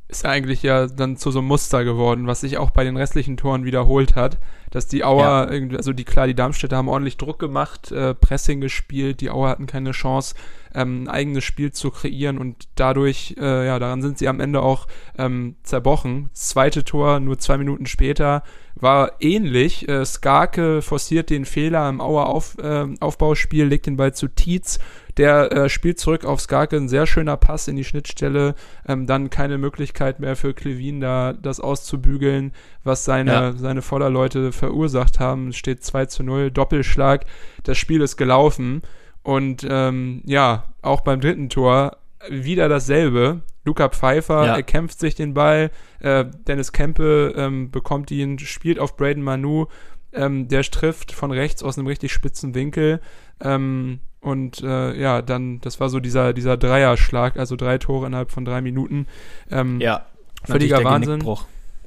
ist 0.10 0.26
eigentlich 0.26 0.64
ja 0.64 0.88
dann 0.88 1.18
zu 1.18 1.32
so 1.32 1.40
einem 1.40 1.50
Muster 1.50 1.84
geworden, 1.84 2.28
was 2.28 2.42
sich 2.42 2.58
auch 2.58 2.72
bei 2.72 2.84
den 2.84 2.96
restlichen 2.96 3.36
Toren 3.36 3.66
wiederholt 3.66 4.16
hat, 4.16 4.38
dass 4.72 4.88
die 4.88 5.04
Auer, 5.04 5.52
ja. 5.52 5.76
also 5.76 5.92
die 5.92 6.06
klar, 6.06 6.28
die 6.28 6.36
Darmstädter 6.36 6.78
haben 6.78 6.88
ordentlich 6.88 7.18
Druck 7.18 7.40
gemacht, 7.40 7.92
äh, 7.92 8.14
Pressing 8.14 8.62
gespielt, 8.62 9.20
die 9.20 9.30
Auer 9.30 9.50
hatten 9.50 9.66
keine 9.66 9.92
Chance, 9.92 10.36
ähm, 10.78 11.04
ein 11.04 11.08
eigenes 11.10 11.44
Spiel 11.44 11.72
zu 11.72 11.92
kreieren 11.92 12.38
und 12.38 12.70
dadurch, 12.76 13.36
äh, 13.38 13.66
ja, 13.66 13.80
daran 13.80 14.02
sind 14.02 14.18
sie 14.18 14.28
am 14.28 14.40
Ende 14.40 14.62
auch 14.62 14.88
ähm, 15.18 15.56
zerbrochen. 15.64 16.30
Das 16.32 16.50
zweite 16.50 16.86
Tor, 16.86 17.20
nur 17.20 17.38
zwei 17.40 17.58
Minuten 17.58 17.86
später, 17.86 18.44
war 18.76 19.14
ähnlich. 19.20 19.90
Äh, 19.90 20.06
Skarke 20.06 20.82
forciert 20.82 21.30
den 21.30 21.46
Fehler 21.46 21.90
im 21.90 22.00
Auer 22.00 22.28
Auf, 22.28 22.58
äh, 22.60 22.86
Aufbauspiel, 23.00 23.66
legt 23.66 23.88
den 23.88 23.98
Ball 23.98 24.14
zu 24.14 24.28
Tietz 24.28 24.80
der 25.18 25.52
äh, 25.52 25.70
spielt 25.70 26.00
zurück 26.00 26.26
auf 26.26 26.40
Skarke, 26.40 26.78
ein 26.78 26.90
sehr 26.90 27.08
schöner 27.08 27.38
Pass 27.38 27.68
in 27.68 27.76
die 27.76 27.84
Schnittstelle. 27.84 28.56
Ähm, 28.88 29.08
dann 29.08 29.30
keine 29.30 29.58
Möglichkeit 29.58 30.20
mehr 30.20 30.36
für 30.36 30.54
Klevin 30.54 31.02
da 31.02 31.34
das 31.34 31.60
auszubügeln, 31.60 32.54
was 32.84 33.04
seine, 33.04 33.32
ja. 33.32 33.54
seine 33.54 33.82
Vorderleute 33.82 34.52
verursacht 34.52 35.20
haben. 35.20 35.50
Es 35.50 35.58
steht 35.58 35.84
2 35.84 36.06
zu 36.06 36.24
0, 36.24 36.52
Doppelschlag. 36.52 37.26
Das 37.64 37.78
Spiel 37.78 38.02
ist 38.02 38.18
gelaufen. 38.18 38.84
Und 39.28 39.68
ähm, 39.70 40.22
ja, 40.24 40.64
auch 40.82 41.02
beim 41.02 41.20
dritten 41.20 41.50
Tor 41.50 41.98
wieder 42.30 42.70
dasselbe. 42.70 43.42
Luca 43.66 43.90
Pfeiffer 43.90 44.46
ja. 44.46 44.56
erkämpft 44.56 45.02
sich 45.02 45.16
den 45.16 45.34
Ball. 45.34 45.70
Äh, 46.00 46.24
Dennis 46.48 46.72
Kempe 46.72 47.34
ähm, 47.36 47.70
bekommt 47.70 48.10
ihn, 48.10 48.40
spielt 48.40 48.80
auf 48.80 48.96
Braden 48.96 49.22
Manu. 49.22 49.66
Ähm, 50.14 50.48
der 50.48 50.64
trifft 50.64 51.12
von 51.12 51.32
rechts 51.32 51.62
aus 51.62 51.78
einem 51.78 51.88
richtig 51.88 52.14
spitzen 52.14 52.56
Winkel. 52.56 53.02
Ähm, 53.42 54.00
und 54.22 54.64
äh, 54.64 54.98
ja, 54.98 55.22
dann, 55.22 55.60
das 55.60 55.82
war 55.82 55.90
so 55.90 56.00
dieser, 56.00 56.32
dieser 56.32 56.56
Dreierschlag, 56.56 57.36
also 57.36 57.58
drei 57.58 57.80
Tore 57.80 58.08
innerhalb 58.08 58.32
von 58.32 58.46
drei 58.46 58.62
Minuten. 58.62 59.08
Ähm, 59.52 59.82
ja, 59.82 60.06
völliger 60.46 60.86
Wahnsinn. 60.86 61.22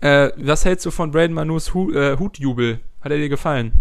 Äh, 0.03 0.29
was 0.37 0.66
hältst 0.66 0.85
du 0.85 0.90
von 0.90 1.11
Braden 1.11 1.33
Manus 1.33 1.72
Hu 1.72 1.90
äh, 1.90 2.18
Hutjubel? 2.18 2.81
Hat 3.00 3.12
er 3.12 3.16
dir 3.16 3.31
gefallen? 3.31 3.72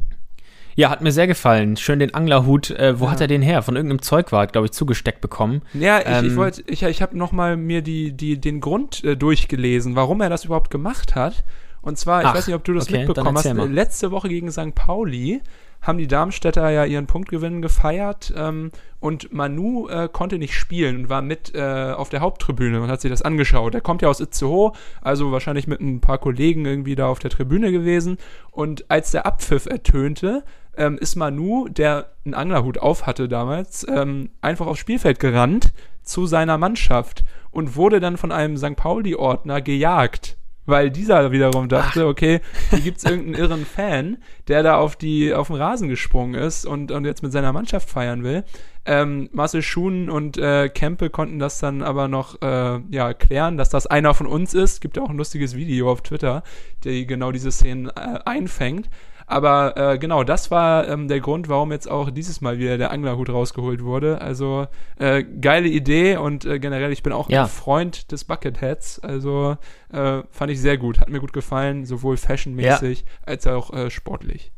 Ja, 0.75 0.89
hat 0.89 1.01
mir 1.01 1.11
sehr 1.11 1.27
gefallen. 1.27 1.77
Schön 1.77 1.99
den 1.99 2.13
Anglerhut. 2.13 2.71
Äh, 2.71 2.99
wo 2.99 3.05
ja. 3.05 3.11
hat 3.11 3.21
er 3.21 3.27
den 3.27 3.41
her? 3.41 3.61
Von 3.61 3.75
irgendeinem 3.75 4.01
Zeugwart, 4.01 4.53
glaube 4.53 4.67
ich, 4.67 4.71
zugesteckt 4.71 5.21
bekommen. 5.21 5.61
Ja, 5.73 5.99
ich, 5.99 6.05
ähm, 6.07 6.27
ich 6.27 6.35
wollte, 6.35 6.63
ich, 6.67 6.83
ich 6.83 7.01
habe 7.01 7.17
nochmal 7.17 7.57
mir 7.57 7.81
die, 7.81 8.13
die, 8.13 8.39
den 8.39 8.61
Grund 8.61 9.03
äh, 9.03 9.15
durchgelesen, 9.15 9.95
warum 9.95 10.21
er 10.21 10.29
das 10.29 10.45
überhaupt 10.45 10.71
gemacht 10.71 11.15
hat. 11.15 11.43
Und 11.81 11.97
zwar, 11.97 12.21
ich 12.21 12.27
Ach, 12.27 12.35
weiß 12.35 12.47
nicht, 12.47 12.55
ob 12.55 12.63
du 12.63 12.73
das 12.73 12.87
okay, 12.87 13.05
mitbekommen 13.05 13.37
hast, 13.37 13.53
letzte 13.53 14.11
Woche 14.11 14.29
gegen 14.29 14.51
St. 14.51 14.75
Pauli 14.75 15.41
haben 15.81 15.97
die 15.97 16.07
Darmstädter 16.07 16.69
ja 16.69 16.85
ihren 16.85 17.07
Punktgewinn 17.07 17.61
gefeiert 17.61 18.33
ähm, 18.35 18.71
und 18.99 19.31
Manu 19.31 19.87
äh, 19.87 20.09
konnte 20.11 20.37
nicht 20.37 20.53
spielen 20.53 20.97
und 20.97 21.09
war 21.09 21.21
mit 21.21 21.55
äh, 21.55 21.93
auf 21.95 22.09
der 22.09 22.19
Haupttribüne 22.19 22.81
und 22.81 22.89
hat 22.89 23.01
sich 23.01 23.11
das 23.11 23.21
angeschaut. 23.21 23.73
Er 23.73 23.81
kommt 23.81 24.01
ja 24.01 24.09
aus 24.09 24.19
Itzehoe, 24.19 24.73
also 25.01 25.31
wahrscheinlich 25.31 25.67
mit 25.67 25.79
ein 25.79 26.01
paar 26.01 26.17
Kollegen 26.17 26.65
irgendwie 26.65 26.95
da 26.95 27.07
auf 27.07 27.19
der 27.19 27.31
Tribüne 27.31 27.71
gewesen 27.71 28.17
und 28.51 28.89
als 28.91 29.11
der 29.11 29.25
Abpfiff 29.25 29.65
ertönte, 29.65 30.43
ähm, 30.75 30.97
ist 30.97 31.15
Manu, 31.15 31.67
der 31.69 32.11
einen 32.25 32.33
Anglerhut 32.33 32.77
auf 32.77 33.05
hatte 33.05 33.27
damals, 33.27 33.85
ähm, 33.89 34.29
einfach 34.41 34.67
aufs 34.67 34.79
Spielfeld 34.79 35.19
gerannt 35.19 35.73
zu 36.03 36.25
seiner 36.25 36.57
Mannschaft 36.57 37.23
und 37.51 37.75
wurde 37.75 37.99
dann 37.99 38.17
von 38.17 38.31
einem 38.31 38.57
St. 38.57 38.75
Pauli-Ordner 38.75 39.61
gejagt 39.61 40.38
weil 40.69 40.91
dieser 40.91 41.31
wiederum 41.31 41.67
dachte, 41.69 42.07
okay, 42.07 42.41
hier 42.69 42.79
gibt's 42.79 43.03
irgendeinen 43.03 43.35
irren 43.35 43.65
Fan, 43.65 44.17
der 44.47 44.63
da 44.63 44.77
auf 44.77 44.95
die 44.95 45.33
auf 45.33 45.47
den 45.47 45.57
Rasen 45.57 45.89
gesprungen 45.89 46.35
ist 46.35 46.65
und, 46.65 46.91
und 46.91 47.05
jetzt 47.05 47.23
mit 47.23 47.31
seiner 47.31 47.53
Mannschaft 47.53 47.89
feiern 47.89 48.23
will. 48.23 48.43
Ähm, 48.85 49.29
Marcel 49.33 49.61
Schuhen 49.61 50.09
und 50.09 50.37
äh, 50.37 50.69
Kempe 50.69 51.09
konnten 51.09 51.37
das 51.37 51.59
dann 51.59 51.83
aber 51.83 52.07
noch 52.07 52.41
äh, 52.41 52.79
ja, 52.89 53.13
klären, 53.13 53.57
dass 53.57 53.69
das 53.69 53.87
einer 53.87 54.13
von 54.13 54.25
uns 54.25 54.53
ist. 54.53 54.81
Gibt 54.81 54.97
ja 54.97 55.03
auch 55.03 55.09
ein 55.09 55.17
lustiges 55.17 55.55
Video 55.55 55.91
auf 55.91 56.01
Twitter, 56.01 56.43
der 56.83 57.05
genau 57.05 57.31
diese 57.31 57.51
Szenen 57.51 57.87
äh, 57.87 58.19
einfängt. 58.25 58.89
Aber 59.29 59.77
äh, 59.77 59.99
genau, 59.99 60.23
das 60.23 60.49
war 60.49 60.87
ähm, 60.87 61.07
der 61.07 61.19
Grund, 61.19 61.49
warum 61.49 61.71
jetzt 61.71 61.89
auch 61.89 62.09
dieses 62.09 62.41
Mal 62.41 62.57
wieder 62.57 62.79
der 62.79 62.89
Anglerhut 62.89 63.29
rausgeholt 63.29 63.83
wurde. 63.83 64.21
Also 64.21 64.65
äh, 64.97 65.23
geile 65.23 65.67
Idee 65.67 66.17
und 66.17 66.45
äh, 66.45 66.57
generell, 66.57 66.91
ich 66.91 67.03
bin 67.03 67.13
auch 67.13 67.29
ja. 67.29 67.43
ein 67.43 67.47
Freund 67.47 68.11
des 68.11 68.23
Bucketheads. 68.23 68.99
Also 69.01 69.55
äh, 69.93 70.23
fand 70.31 70.51
ich 70.51 70.59
sehr 70.59 70.79
gut, 70.79 70.99
hat 70.99 71.09
mir 71.09 71.19
gut 71.19 71.31
gefallen, 71.31 71.85
sowohl 71.85 72.17
fashionmäßig 72.17 73.01
ja. 73.01 73.05
als 73.23 73.45
auch 73.45 73.71
äh, 73.71 73.91
sportlich. 73.91 74.51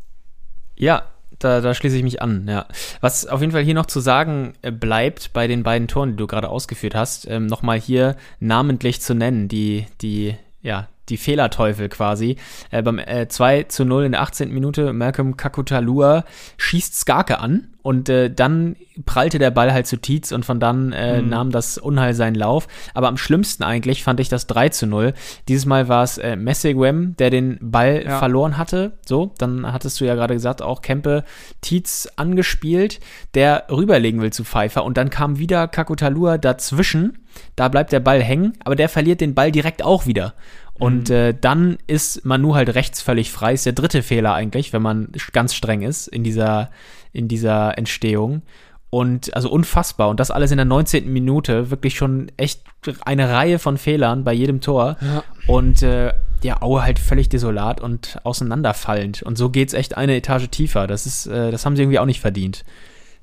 Ja, 0.78 1.04
da, 1.38 1.60
da 1.60 1.74
schließe 1.74 1.98
ich 1.98 2.04
mich 2.04 2.22
an, 2.22 2.48
ja. 2.48 2.66
Was 3.02 3.26
auf 3.26 3.42
jeden 3.42 3.52
Fall 3.52 3.64
hier 3.64 3.74
noch 3.74 3.88
zu 3.88 4.00
sagen 4.00 4.54
äh, 4.62 4.72
bleibt 4.72 5.34
bei 5.34 5.48
den 5.48 5.64
beiden 5.64 5.90
Toren, 5.90 6.12
die 6.12 6.16
du 6.18 6.28
gerade 6.28 6.48
ausgeführt 6.48 6.96
hast, 6.96 7.28
ähm, 7.30 7.46
nochmal 7.46 7.78
hier 7.78 8.16
namentlich 8.40 9.02
zu 9.02 9.16
nennen, 9.16 9.50
die, 9.50 9.86
die, 10.02 10.38
ja, 10.62 10.88
die 11.10 11.18
Fehlerteufel 11.18 11.90
quasi. 11.90 12.38
Äh, 12.70 12.82
beim 12.84 13.00
äh, 13.00 13.28
2 13.28 13.64
zu 13.64 13.86
0 13.86 14.06
in 14.06 14.12
der 14.14 14.22
18. 14.22 14.52
Minute, 14.52 14.94
Malcolm 14.94 15.38
Kakutalua 15.38 16.24
schießt 16.58 16.96
Skarke 16.96 17.40
an 17.40 17.68
und 17.82 18.10
äh, 18.10 18.32
dann 18.32 18.76
prallte 19.06 19.40
der 19.40 19.52
Ball 19.52 19.74
halt 19.74 19.88
zu 19.88 19.98
Tietz 19.98 20.32
und 20.32 20.46
von 20.46 20.60
dann 20.60 20.92
äh, 20.92 21.22
mhm. 21.22 21.30
nahm 21.30 21.52
das 21.52 21.78
Unheil 21.78 22.14
seinen 22.14 22.36
Lauf. 22.36 22.68
Aber 22.94 23.08
am 23.08 23.18
schlimmsten 23.18 23.64
eigentlich 23.64 24.04
fand 24.04 24.20
ich 24.20 24.30
das 24.30 24.48
3 24.48 24.70
zu 24.70 24.86
0. 24.86 25.14
Dieses 25.48 25.66
Mal 25.66 25.88
war 25.88 26.04
es 26.04 26.18
äh, 26.18 26.36
Messegwem, 26.36 27.16
der 27.18 27.30
den 27.30 27.58
Ball 27.60 28.04
ja. 28.06 28.20
verloren 28.20 28.58
hatte. 28.58 28.94
So, 29.06 29.34
dann 29.38 29.72
hattest 29.72 30.00
du 30.00 30.06
ja 30.06 30.16
gerade 30.16 30.36
gesagt, 30.36 30.62
auch 30.62 30.82
Kempe 30.82 31.24
Tietz 31.62 32.08
angespielt, 32.16 33.00
der 33.34 33.66
rüberlegen 33.72 34.22
will 34.22 34.34
zu 34.34 34.44
Pfeiffer 34.44 34.84
und 34.84 34.98
dann 34.98 35.10
kam 35.10 35.40
wieder 35.40 35.68
Kakutalua 35.68 36.38
dazwischen. 36.38 37.18
Da 37.56 37.70
bleibt 37.70 37.94
der 37.94 38.02
Ball 38.02 38.22
hängen, 38.22 38.54
aber 38.64 38.76
der 38.76 38.90
verliert 38.90 39.22
den 39.22 39.34
Ball 39.34 39.52
direkt 39.52 39.84
auch 39.84 40.06
wieder. 40.06 40.34
Und 40.82 41.10
mhm. 41.10 41.16
äh, 41.16 41.34
dann 41.40 41.78
ist 41.86 42.26
Manu 42.26 42.56
halt 42.56 42.74
rechts 42.74 43.04
völlig 43.04 43.32
frei. 43.32 43.54
Ist 43.54 43.68
der 43.68 43.74
dritte 43.74 44.02
Fehler 44.02 44.34
eigentlich, 44.34 44.74
wenn 44.74 44.82
man 44.82 45.10
ganz 45.32 45.54
streng 45.54 45.84
ist 45.84 46.08
in 46.08 46.24
dieser, 46.24 46.72
in 47.14 47.28
dieser 47.28 47.78
Entstehung. 47.78 48.42
Und 48.90 49.32
also 49.36 49.52
unfassbar. 49.52 50.10
Und 50.10 50.20
das 50.20 50.32
alles 50.32 50.50
in 50.50 50.58
der 50.58 50.66
19. 50.66 51.08
Minute. 51.14 51.70
Wirklich 51.70 51.96
schon 51.96 52.32
echt 52.36 52.64
eine 53.06 53.30
Reihe 53.30 53.60
von 53.60 53.78
Fehlern 53.78 54.24
bei 54.24 54.34
jedem 54.34 54.60
Tor. 54.60 54.98
Ja. 55.02 55.24
Und 55.46 55.84
äh, 55.84 56.14
ja, 56.42 56.64
Aue 56.64 56.82
halt 56.82 56.98
völlig 56.98 57.30
desolat 57.30 57.80
und 57.80 58.20
auseinanderfallend. 58.24 59.22
Und 59.22 59.38
so 59.38 59.52
geht's 59.52 59.76
echt 59.76 59.98
eine 59.98 60.16
Etage 60.16 60.50
tiefer. 60.50 60.88
Das 60.88 61.06
ist, 61.06 61.28
äh, 61.28 61.52
das 61.52 61.64
haben 61.64 61.76
sie 61.76 61.84
irgendwie 61.84 62.00
auch 62.00 62.08
nicht 62.08 62.22
verdient. 62.22 62.66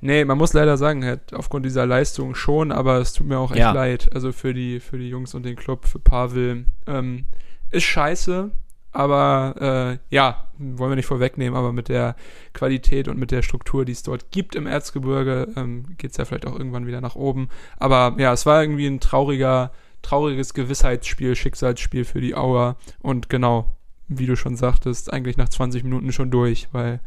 Nee, 0.01 0.25
man 0.25 0.39
muss 0.39 0.53
leider 0.53 0.77
sagen, 0.77 1.05
halt, 1.05 1.35
aufgrund 1.35 1.67
dieser 1.67 1.87
Leistung 1.87 2.37
schon, 2.37 2.71
aber 2.71 3.01
es 3.01 3.15
tut 3.15 3.27
mir 3.27 3.41
auch 3.41 3.51
echt 3.51 3.59
ja. 3.59 3.73
leid. 3.73 4.11
Also 4.15 4.31
für 4.31 4.55
die, 4.55 4.79
für 4.79 4.97
die 4.97 5.09
Jungs 5.09 5.35
und 5.35 5.45
den 5.45 5.57
Club, 5.57 5.89
für 5.89 5.99
Pavel. 5.99 6.67
Ähm, 6.87 7.25
ist 7.71 7.85
scheiße, 7.85 8.51
aber 8.93 9.99
äh, 10.11 10.15
ja, 10.15 10.49
wollen 10.59 10.91
wir 10.91 10.97
nicht 10.97 11.07
vorwegnehmen, 11.07 11.57
aber 11.57 11.73
mit 11.73 11.89
der 11.89 12.17
Qualität 12.55 13.09
und 13.09 13.19
mit 13.19 13.31
der 13.31 13.43
Struktur, 13.43 13.85
die 13.85 13.93
es 13.93 14.03
dort 14.03 14.31
gibt 14.31 14.55
im 14.55 14.67
Erzgebirge, 14.67 15.49
ähm, 15.57 15.85
geht 15.99 16.13
es 16.13 16.17
ja 16.17 16.25
vielleicht 16.25 16.47
auch 16.47 16.57
irgendwann 16.57 16.87
wieder 16.87 17.01
nach 17.01 17.15
oben. 17.15 17.49
Aber 17.77 18.17
ja, 18.19 18.33
es 18.33 18.47
war 18.47 18.63
irgendwie 18.63 18.87
ein 18.87 19.01
trauriger, 19.01 19.73
trauriges 20.03 20.55
Gewissheitsspiel, 20.55 21.37
Schicksalsspiel 21.37 22.05
für 22.05 22.21
die 22.21 22.35
Auer. 22.35 22.77
Und 23.01 23.29
genau, 23.29 23.77
wie 24.09 24.27
du 24.27 24.37
schon 24.37 24.57
sagtest, 24.57 25.13
eigentlich 25.13 25.37
nach 25.37 25.49
20 25.49 25.85
Minuten 25.85 26.13
schon 26.13 26.31
durch, 26.31 26.69
weil 26.73 27.01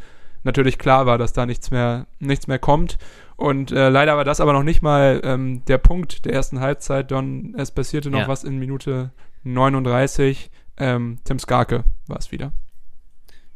natürlich 0.43 0.77
klar 0.77 1.05
war, 1.05 1.17
dass 1.17 1.33
da 1.33 1.45
nichts 1.45 1.71
mehr, 1.71 2.05
nichts 2.19 2.47
mehr 2.47 2.59
kommt. 2.59 2.99
Und 3.35 3.71
äh, 3.71 3.89
leider 3.89 4.17
war 4.17 4.23
das 4.23 4.39
aber 4.39 4.53
noch 4.53 4.63
nicht 4.63 4.83
mal 4.83 5.19
ähm, 5.23 5.65
der 5.65 5.79
Punkt 5.79 6.25
der 6.25 6.33
ersten 6.33 6.59
Halbzeit, 6.59 7.09
Don. 7.09 7.55
Es 7.57 7.71
passierte 7.71 8.11
noch 8.11 8.19
ja. 8.19 8.27
was 8.27 8.43
in 8.43 8.59
Minute 8.59 9.11
39. 9.43 10.49
Ähm, 10.77 11.19
Tim 11.23 11.39
Skarke 11.39 11.83
war 12.07 12.17
es 12.17 12.31
wieder. 12.31 12.51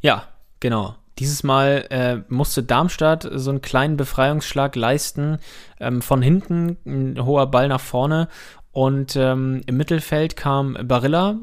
Ja, 0.02 0.24
genau. 0.60 0.96
Dieses 1.18 1.44
Mal 1.44 1.86
äh, 1.90 2.18
musste 2.28 2.64
Darmstadt 2.64 3.28
so 3.32 3.50
einen 3.50 3.62
kleinen 3.62 3.98
Befreiungsschlag 3.98 4.76
leisten. 4.76 5.40
Ähm, 5.80 6.02
von 6.02 6.22
hinten 6.22 6.78
ein 6.86 7.26
hoher 7.26 7.48
Ball 7.48 7.68
nach 7.68 7.80
vorne. 7.80 8.28
Und 8.72 9.16
ähm, 9.16 9.62
im 9.66 9.78
Mittelfeld 9.78 10.36
kam 10.36 10.78
Barilla 10.84 11.38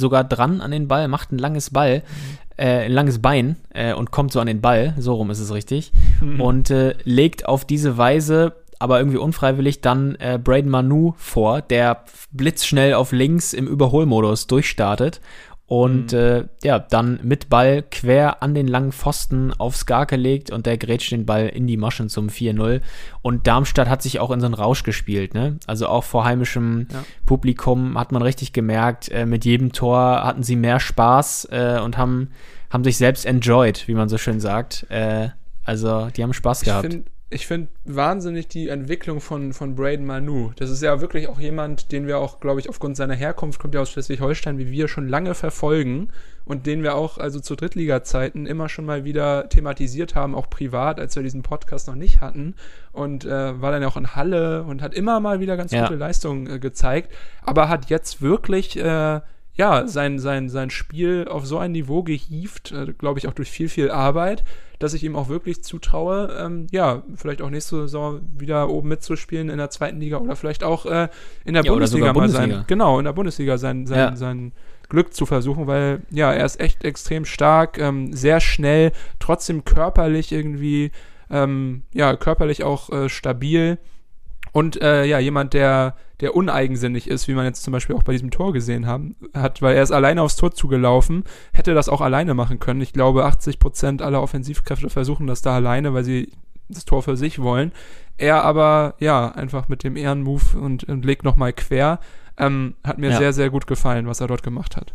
sogar 0.00 0.24
dran 0.24 0.60
an 0.60 0.70
den 0.70 0.88
Ball, 0.88 1.08
macht 1.08 1.32
ein 1.32 1.38
langes 1.38 1.70
Ball, 1.70 1.98
mhm. 1.98 2.38
äh, 2.56 2.84
ein 2.84 2.92
langes 2.92 3.20
Bein 3.20 3.56
äh, 3.70 3.92
und 3.92 4.10
kommt 4.10 4.32
so 4.32 4.40
an 4.40 4.46
den 4.46 4.60
Ball, 4.60 4.94
so 4.98 5.14
rum 5.14 5.30
ist 5.30 5.40
es 5.40 5.52
richtig, 5.52 5.92
mhm. 6.20 6.40
und 6.40 6.70
äh, 6.70 6.94
legt 7.04 7.46
auf 7.46 7.64
diese 7.64 7.98
Weise 7.98 8.54
aber 8.78 8.98
irgendwie 8.98 9.18
unfreiwillig 9.18 9.80
dann 9.80 10.14
äh, 10.16 10.38
Braden 10.42 10.70
Manu 10.70 11.14
vor, 11.16 11.62
der 11.62 12.04
blitzschnell 12.30 12.94
auf 12.94 13.12
links 13.12 13.52
im 13.52 13.66
Überholmodus 13.66 14.46
durchstartet 14.46 15.20
und 15.68 16.12
mhm. 16.12 16.18
äh, 16.18 16.44
ja, 16.64 16.78
dann 16.78 17.20
mit 17.22 17.50
Ball 17.50 17.82
quer 17.82 18.42
an 18.42 18.54
den 18.54 18.66
langen 18.66 18.90
Pfosten 18.90 19.52
aufs 19.52 19.84
Garke 19.84 20.16
legt 20.16 20.50
und 20.50 20.64
der 20.64 20.78
grätscht 20.78 21.12
den 21.12 21.26
Ball 21.26 21.46
in 21.46 21.66
die 21.66 21.76
Maschen 21.76 22.08
zum 22.08 22.28
4-0. 22.28 22.80
Und 23.20 23.46
Darmstadt 23.46 23.86
hat 23.86 24.02
sich 24.02 24.18
auch 24.18 24.30
in 24.30 24.40
so 24.40 24.46
einen 24.46 24.54
Rausch 24.54 24.82
gespielt, 24.82 25.34
ne? 25.34 25.58
Also 25.66 25.86
auch 25.88 26.04
vor 26.04 26.24
heimischem 26.24 26.86
ja. 26.90 27.04
Publikum 27.26 27.98
hat 27.98 28.12
man 28.12 28.22
richtig 28.22 28.54
gemerkt, 28.54 29.10
äh, 29.10 29.26
mit 29.26 29.44
jedem 29.44 29.72
Tor 29.72 30.24
hatten 30.24 30.42
sie 30.42 30.56
mehr 30.56 30.80
Spaß 30.80 31.48
äh, 31.50 31.80
und 31.84 31.98
haben, 31.98 32.30
haben 32.70 32.82
sich 32.82 32.96
selbst 32.96 33.26
enjoyed, 33.26 33.86
wie 33.88 33.94
man 33.94 34.08
so 34.08 34.16
schön 34.16 34.40
sagt. 34.40 34.86
Äh, 34.88 35.28
also 35.64 36.08
die 36.16 36.22
haben 36.22 36.32
Spaß 36.32 36.62
gehabt. 36.62 36.86
Ich 36.86 36.92
find, 36.92 37.10
ich 37.30 37.46
finde 37.46 37.68
wahnsinnig 37.84 38.48
die 38.48 38.68
Entwicklung 38.68 39.20
von, 39.20 39.52
von 39.52 39.74
Braden 39.74 40.06
Manu. 40.06 40.52
Das 40.56 40.70
ist 40.70 40.82
ja 40.82 41.02
wirklich 41.02 41.28
auch 41.28 41.38
jemand, 41.38 41.92
den 41.92 42.06
wir 42.06 42.18
auch, 42.18 42.40
glaube 42.40 42.60
ich, 42.60 42.70
aufgrund 42.70 42.96
seiner 42.96 43.14
Herkunft, 43.14 43.60
kommt 43.60 43.74
ja 43.74 43.82
aus 43.82 43.90
Schleswig-Holstein, 43.90 44.56
wie 44.56 44.70
wir 44.70 44.88
schon 44.88 45.08
lange 45.08 45.34
verfolgen 45.34 46.08
und 46.46 46.64
den 46.64 46.82
wir 46.82 46.94
auch 46.94 47.18
also 47.18 47.38
zu 47.40 47.54
Drittliga-Zeiten 47.54 48.46
immer 48.46 48.70
schon 48.70 48.86
mal 48.86 49.04
wieder 49.04 49.50
thematisiert 49.50 50.14
haben, 50.14 50.34
auch 50.34 50.48
privat, 50.48 50.98
als 50.98 51.16
wir 51.16 51.22
diesen 51.22 51.42
Podcast 51.42 51.86
noch 51.86 51.96
nicht 51.96 52.22
hatten. 52.22 52.54
Und 52.92 53.26
äh, 53.26 53.60
war 53.60 53.72
dann 53.72 53.82
ja 53.82 53.88
auch 53.88 53.98
in 53.98 54.14
Halle 54.14 54.62
und 54.62 54.80
hat 54.80 54.94
immer 54.94 55.20
mal 55.20 55.38
wieder 55.38 55.58
ganz 55.58 55.72
ja. 55.72 55.82
gute 55.82 55.96
Leistungen 55.96 56.46
äh, 56.46 56.58
gezeigt, 56.58 57.12
aber 57.42 57.68
hat 57.68 57.90
jetzt 57.90 58.22
wirklich. 58.22 58.78
Äh, 58.78 59.20
ja, 59.58 59.88
sein, 59.88 60.20
sein, 60.20 60.48
sein 60.48 60.70
Spiel 60.70 61.26
auf 61.28 61.44
so 61.44 61.58
ein 61.58 61.72
Niveau 61.72 62.04
gehievt, 62.04 62.70
äh, 62.70 62.92
glaube 62.92 63.18
ich 63.18 63.26
auch 63.26 63.32
durch 63.32 63.50
viel, 63.50 63.68
viel 63.68 63.90
Arbeit, 63.90 64.44
dass 64.78 64.94
ich 64.94 65.04
ihm 65.04 65.16
auch 65.16 65.28
wirklich 65.28 65.62
zutraue, 65.62 66.36
ähm, 66.38 66.66
ja, 66.70 67.02
vielleicht 67.16 67.42
auch 67.42 67.50
nächste 67.50 67.82
Saison 67.82 68.20
wieder 68.36 68.68
oben 68.68 68.88
mitzuspielen 68.88 69.48
in 69.48 69.58
der 69.58 69.70
zweiten 69.70 70.00
Liga 70.00 70.18
oder 70.18 70.36
vielleicht 70.36 70.62
auch 70.62 70.86
äh, 70.86 71.08
in 71.44 71.54
der 71.54 71.64
ja, 71.64 71.72
Bundesliga 71.72 72.06
mal 72.06 72.12
Bundesliga. 72.12 72.56
sein, 72.56 72.64
genau, 72.66 72.98
in 72.98 73.04
der 73.04 73.12
Bundesliga 73.12 73.58
sein, 73.58 73.86
sein, 73.86 73.98
ja. 73.98 74.16
sein 74.16 74.52
Glück 74.88 75.12
zu 75.12 75.26
versuchen, 75.26 75.66
weil 75.66 76.02
ja, 76.10 76.32
er 76.32 76.46
ist 76.46 76.60
echt 76.60 76.84
extrem 76.84 77.24
stark, 77.24 77.78
ähm, 77.78 78.12
sehr 78.12 78.40
schnell, 78.40 78.92
trotzdem 79.18 79.64
körperlich 79.64 80.32
irgendwie, 80.32 80.92
ähm, 81.30 81.82
ja, 81.92 82.16
körperlich 82.16 82.62
auch 82.64 82.90
äh, 82.90 83.08
stabil 83.08 83.78
und 84.58 84.82
äh, 84.82 85.04
ja, 85.04 85.20
jemand, 85.20 85.54
der, 85.54 85.94
der 86.18 86.34
uneigensinnig 86.34 87.08
ist, 87.08 87.28
wie 87.28 87.34
man 87.34 87.44
jetzt 87.44 87.62
zum 87.62 87.72
Beispiel 87.72 87.94
auch 87.94 88.02
bei 88.02 88.10
diesem 88.10 88.32
Tor 88.32 88.52
gesehen 88.52 88.88
haben, 88.88 89.14
hat, 89.32 89.62
weil 89.62 89.76
er 89.76 89.84
ist 89.84 89.92
alleine 89.92 90.20
aufs 90.20 90.34
Tor 90.34 90.50
zugelaufen, 90.50 91.22
hätte 91.52 91.74
das 91.74 91.88
auch 91.88 92.00
alleine 92.00 92.34
machen 92.34 92.58
können. 92.58 92.80
Ich 92.80 92.92
glaube, 92.92 93.24
80 93.24 93.60
Prozent 93.60 94.02
aller 94.02 94.20
Offensivkräfte 94.20 94.90
versuchen 94.90 95.28
das 95.28 95.42
da 95.42 95.54
alleine, 95.54 95.94
weil 95.94 96.02
sie 96.02 96.32
das 96.68 96.84
Tor 96.84 97.04
für 97.04 97.16
sich 97.16 97.38
wollen. 97.40 97.70
Er 98.16 98.42
aber, 98.42 98.94
ja, 98.98 99.30
einfach 99.30 99.68
mit 99.68 99.84
dem 99.84 99.94
Ehrenmove 99.94 100.56
und, 100.56 100.82
und 100.82 101.04
legt 101.04 101.22
nochmal 101.22 101.52
quer. 101.52 102.00
Ähm, 102.36 102.74
hat 102.82 102.98
mir 102.98 103.10
ja. 103.10 103.16
sehr, 103.16 103.32
sehr 103.32 103.50
gut 103.50 103.68
gefallen, 103.68 104.08
was 104.08 104.20
er 104.20 104.26
dort 104.26 104.42
gemacht 104.42 104.76
hat. 104.76 104.92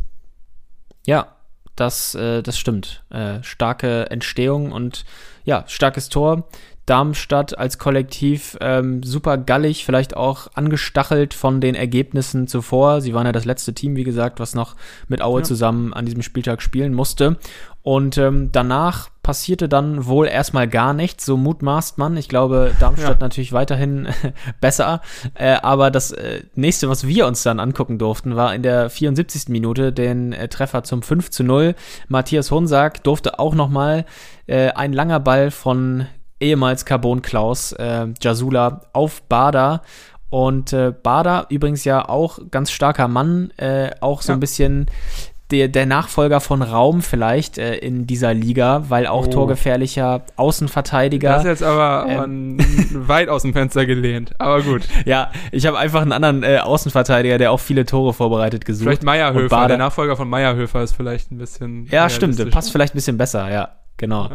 Ja, 1.07 1.37
das, 1.77 2.15
äh, 2.15 2.43
das 2.43 2.59
stimmt. 2.59 3.05
Äh, 3.11 3.41
starke 3.43 4.11
Entstehung 4.11 4.73
und 4.73 5.05
ja, 5.45 5.63
starkes 5.67 6.09
Tor. 6.09 6.49
Darmstadt 6.85 7.57
als 7.57 7.77
Kollektiv 7.77 8.57
ähm, 8.59 9.03
super 9.03 9.37
gallig, 9.37 9.85
vielleicht 9.85 10.17
auch 10.17 10.47
angestachelt 10.53 11.33
von 11.33 11.61
den 11.61 11.75
Ergebnissen 11.75 12.47
zuvor. 12.47 12.99
Sie 12.99 13.13
waren 13.13 13.25
ja 13.25 13.31
das 13.31 13.45
letzte 13.45 13.73
Team, 13.73 13.95
wie 13.95 14.03
gesagt, 14.03 14.39
was 14.39 14.53
noch 14.53 14.75
mit 15.07 15.21
Aue 15.21 15.39
ja. 15.39 15.43
zusammen 15.45 15.93
an 15.93 16.05
diesem 16.05 16.21
Spieltag 16.21 16.61
spielen 16.61 16.93
musste. 16.93 17.37
Und 17.83 18.17
ähm, 18.17 18.49
danach 18.51 19.09
passierte 19.23 19.69
dann 19.69 20.05
wohl 20.05 20.27
erstmal 20.27 20.67
gar 20.67 20.93
nichts, 20.93 21.25
so 21.25 21.37
mutmaßt 21.37 21.97
man. 21.97 22.17
Ich 22.17 22.27
glaube, 22.29 22.73
Darmstadt 22.79 23.19
ja. 23.19 23.25
natürlich 23.25 23.53
weiterhin 23.53 24.07
besser. 24.61 25.01
Äh, 25.35 25.55
aber 25.61 25.91
das 25.91 26.11
äh, 26.11 26.43
nächste, 26.55 26.89
was 26.89 27.07
wir 27.07 27.27
uns 27.27 27.43
dann 27.43 27.59
angucken 27.59 27.97
durften, 27.97 28.35
war 28.35 28.53
in 28.53 28.63
der 28.63 28.89
74. 28.89 29.47
Minute 29.47 29.93
den 29.93 30.33
äh, 30.33 30.49
Treffer 30.49 30.83
zum 30.83 31.01
5 31.01 31.29
zu 31.29 31.43
0. 31.43 31.75
Matthias 32.09 32.51
Honsack 32.51 33.03
durfte 33.03 33.39
auch 33.39 33.55
nochmal 33.55 34.05
äh, 34.47 34.71
ein 34.71 34.91
langer 34.91 35.21
Ball 35.21 35.51
von 35.51 36.07
ehemals 36.43 36.85
Carbon 36.85 37.21
Klaus, 37.21 37.71
äh, 37.73 38.07
Jasula 38.21 38.81
auf 38.93 39.23
Bader. 39.23 39.81
Und 40.29 40.73
äh, 40.73 40.91
Bader 40.91 41.45
übrigens 41.49 41.83
ja 41.83 42.09
auch 42.09 42.39
ganz 42.49 42.71
starker 42.71 43.07
Mann, 43.07 43.51
äh, 43.57 43.91
auch 44.01 44.21
so 44.21 44.31
ja. 44.31 44.37
ein 44.37 44.39
bisschen 44.39 44.87
der, 45.51 45.67
der 45.67 45.85
Nachfolger 45.85 46.39
von 46.39 46.63
Raum 46.63 47.01
vielleicht 47.01 47.59
äh, 47.59 47.75
in 47.75 48.07
dieser 48.07 48.33
Liga, 48.33 48.85
weil 48.89 49.05
auch 49.05 49.27
oh. 49.27 49.29
torgefährlicher 49.29 50.23
Außenverteidiger. 50.35 51.29
Das 51.29 51.43
ist 51.43 51.49
jetzt 51.49 51.63
aber 51.63 52.07
ähm, 52.09 52.57
weit 52.93 53.29
aus 53.29 53.43
dem 53.43 53.53
Fenster 53.53 53.85
gelehnt, 53.85 54.33
aber 54.39 54.63
gut. 54.63 54.87
ja, 55.05 55.31
ich 55.51 55.67
habe 55.67 55.77
einfach 55.77 56.01
einen 56.01 56.11
anderen 56.11 56.43
äh, 56.43 56.57
Außenverteidiger, 56.57 57.37
der 57.37 57.51
auch 57.51 57.59
viele 57.59 57.85
Tore 57.85 58.13
vorbereitet 58.13 58.65
gesucht. 58.65 58.85
Vielleicht 58.85 59.03
Meierhöfer, 59.03 59.67
der 59.67 59.77
Nachfolger 59.77 60.17
von 60.17 60.27
Meierhöfer 60.27 60.81
ist 60.81 60.95
vielleicht 60.95 61.31
ein 61.31 61.37
bisschen. 61.37 61.85
Ja, 61.91 62.09
stimmt, 62.09 62.49
passt 62.49 62.71
vielleicht 62.71 62.95
ein 62.95 62.97
bisschen 62.97 63.17
besser, 63.19 63.51
ja, 63.51 63.69
genau. 63.97 64.31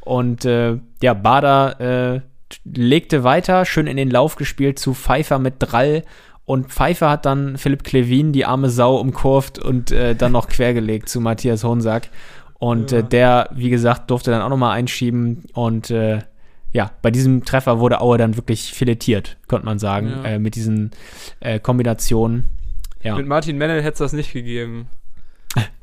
Und 0.00 0.44
äh, 0.44 0.78
ja, 1.02 1.14
Bader 1.14 1.80
äh, 2.14 2.20
legte 2.64 3.24
weiter, 3.24 3.64
schön 3.64 3.86
in 3.86 3.96
den 3.96 4.10
Lauf 4.10 4.36
gespielt 4.36 4.78
zu 4.78 4.94
Pfeiffer 4.94 5.38
mit 5.38 5.54
Drall 5.58 6.04
und 6.50 6.66
Pfeiffer 6.66 7.10
hat 7.10 7.26
dann 7.26 7.58
Philipp 7.58 7.84
Klevin, 7.84 8.32
die 8.32 8.44
arme 8.44 8.70
Sau, 8.70 8.96
umkurvt 8.96 9.60
und 9.60 9.92
äh, 9.92 10.16
dann 10.16 10.32
noch 10.32 10.48
quergelegt 10.48 11.08
zu 11.08 11.20
Matthias 11.20 11.62
Honsack. 11.62 12.08
Und 12.58 12.90
äh, 12.90 12.96
ja. 12.96 13.02
der, 13.02 13.50
wie 13.54 13.70
gesagt, 13.70 14.10
durfte 14.10 14.32
dann 14.32 14.42
auch 14.42 14.48
nochmal 14.48 14.76
einschieben. 14.76 15.44
Und 15.52 15.92
äh, 15.92 16.18
ja, 16.72 16.90
bei 17.02 17.12
diesem 17.12 17.44
Treffer 17.44 17.78
wurde 17.78 18.00
Aue 18.00 18.18
dann 18.18 18.36
wirklich 18.36 18.72
filetiert, 18.72 19.36
könnte 19.46 19.64
man 19.64 19.78
sagen, 19.78 20.08
ja. 20.08 20.24
äh, 20.24 20.38
mit 20.40 20.56
diesen 20.56 20.90
Kombinationen. 21.62 22.48
Ja. 23.00 23.14
Mit 23.14 23.28
Martin 23.28 23.56
Mennel 23.56 23.80
hätte 23.82 23.92
es 23.92 23.98
das 23.98 24.12
nicht 24.12 24.32
gegeben. 24.32 24.88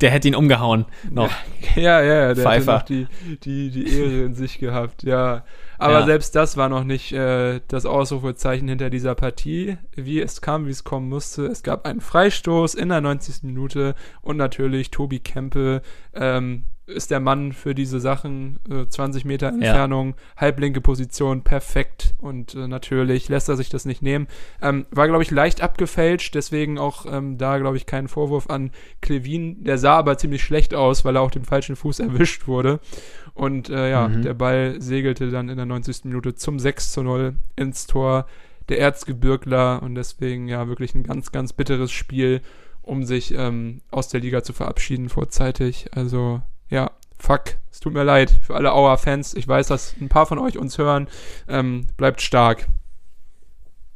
Der 0.02 0.12
hätte 0.12 0.28
ihn 0.28 0.36
umgehauen 0.36 0.86
noch. 1.10 1.32
Ja, 1.76 2.02
ja, 2.02 2.14
ja 2.14 2.34
der 2.34 2.44
Pfeiffer. 2.44 2.80
hätte 2.80 2.94
noch 2.94 3.08
die, 3.38 3.38
die, 3.44 3.70
die 3.70 4.00
Ehre 4.00 4.24
in 4.26 4.34
sich 4.34 4.58
gehabt, 4.58 5.04
ja. 5.04 5.44
Aber 5.78 6.00
ja. 6.00 6.06
selbst 6.06 6.36
das 6.36 6.58
war 6.58 6.70
noch 6.70 6.84
nicht 6.84 7.12
äh, 7.12 7.60
das 7.68 7.86
Ausrufezeichen 7.86 8.68
hinter 8.68 8.90
dieser 8.90 9.14
Partie, 9.14 9.78
wie 9.96 10.20
es 10.20 10.42
kam, 10.42 10.66
wie 10.66 10.72
es 10.72 10.84
kommen 10.84 11.10
musste. 11.10 11.46
Es 11.46 11.62
gab 11.62 11.86
einen 11.86 12.02
Freistoß 12.02 12.74
in 12.74 12.90
der 12.90 13.02
90. 13.02 13.44
Minute 13.44 13.94
und 14.22 14.38
natürlich 14.38 14.90
Tobi 14.90 15.20
Kempe 15.20 15.82
ähm, 16.16 16.64
ist 16.88 17.12
der 17.12 17.20
Mann 17.20 17.52
für 17.52 17.76
diese 17.76 18.00
Sachen. 18.00 18.60
Äh, 18.70 18.88
20 18.88 19.26
Meter 19.26 19.50
Entfernung, 19.50 20.10
ja. 20.10 20.42
halblinke 20.42 20.82
Position, 20.82 21.44
perfekt. 21.44 22.16
Und 22.18 22.56
äh, 22.56 22.68
natürlich 22.68 23.30
lässt 23.30 23.50
er 23.50 23.58
sich 23.58 23.70
das 23.70 23.86
nicht 23.86 24.02
nehmen. 24.02 24.28
Ähm, 24.62 24.86
war, 24.92 25.08
glaube 25.08 25.24
ich, 25.24 25.32
leicht 25.32 25.62
abgefälscht, 25.62 26.34
deswegen 26.34 26.80
auch 26.80 27.06
ähm, 27.06 27.38
da, 27.38 27.58
glaube 27.60 27.78
ich, 27.78 27.86
keinen 27.86 28.08
Vorwurf 28.08 28.50
an 28.50 28.72
Klevin. 29.02 29.64
Der 29.64 29.78
sah 29.78 29.98
aber 29.98 30.18
ziemlich 30.18 30.44
schlecht 30.44 30.74
aus, 30.74 31.06
weil 31.06 31.18
er 31.18 31.22
auch 31.22 31.32
den 31.32 31.46
falschen 31.46 31.76
Fuß 31.76 32.00
erwischt 32.00 32.48
wurde. 32.48 32.80
Und 33.34 33.70
äh, 33.70 33.92
ja, 33.92 34.08
mhm. 34.08 34.24
der 34.24 34.34
Ball 34.34 34.82
segelte 34.82 35.30
dann 35.30 35.50
in 35.50 35.58
der 35.58 35.66
90. 35.66 36.06
Minute 36.06 36.36
zum 36.36 36.58
6 36.58 36.92
zu 36.92 37.04
0 37.04 37.36
ins 37.56 37.86
Tor 37.86 38.26
der 38.70 38.80
Erzgebirgler 38.80 39.82
und 39.82 39.96
deswegen 39.96 40.48
ja 40.48 40.68
wirklich 40.68 40.96
ein 40.96 41.04
ganz, 41.04 41.32
ganz 41.32 41.54
bitteres 41.54 41.92
Spiel, 41.92 42.42
um 42.82 43.04
sich 43.04 43.34
ähm, 43.34 43.82
aus 43.92 44.10
der 44.10 44.22
Liga 44.22 44.44
zu 44.44 44.54
verabschieden 44.54 45.10
vorzeitig. 45.10 45.88
Also 45.92 46.42
ja, 46.70 46.92
fuck, 47.18 47.58
es 47.72 47.80
tut 47.80 47.94
mir 47.94 48.04
leid 48.04 48.32
für 48.32 48.56
alle 48.56 48.74
Auer-Fans. 48.74 49.34
Ich 49.36 49.48
weiß, 49.48 49.68
dass 49.68 49.96
ein 50.00 50.10
paar 50.10 50.26
von 50.26 50.40
euch 50.40 50.58
uns 50.58 50.78
hören. 50.78 51.08
Ähm, 51.48 51.88
bleibt 51.98 52.22
stark. 52.22 52.68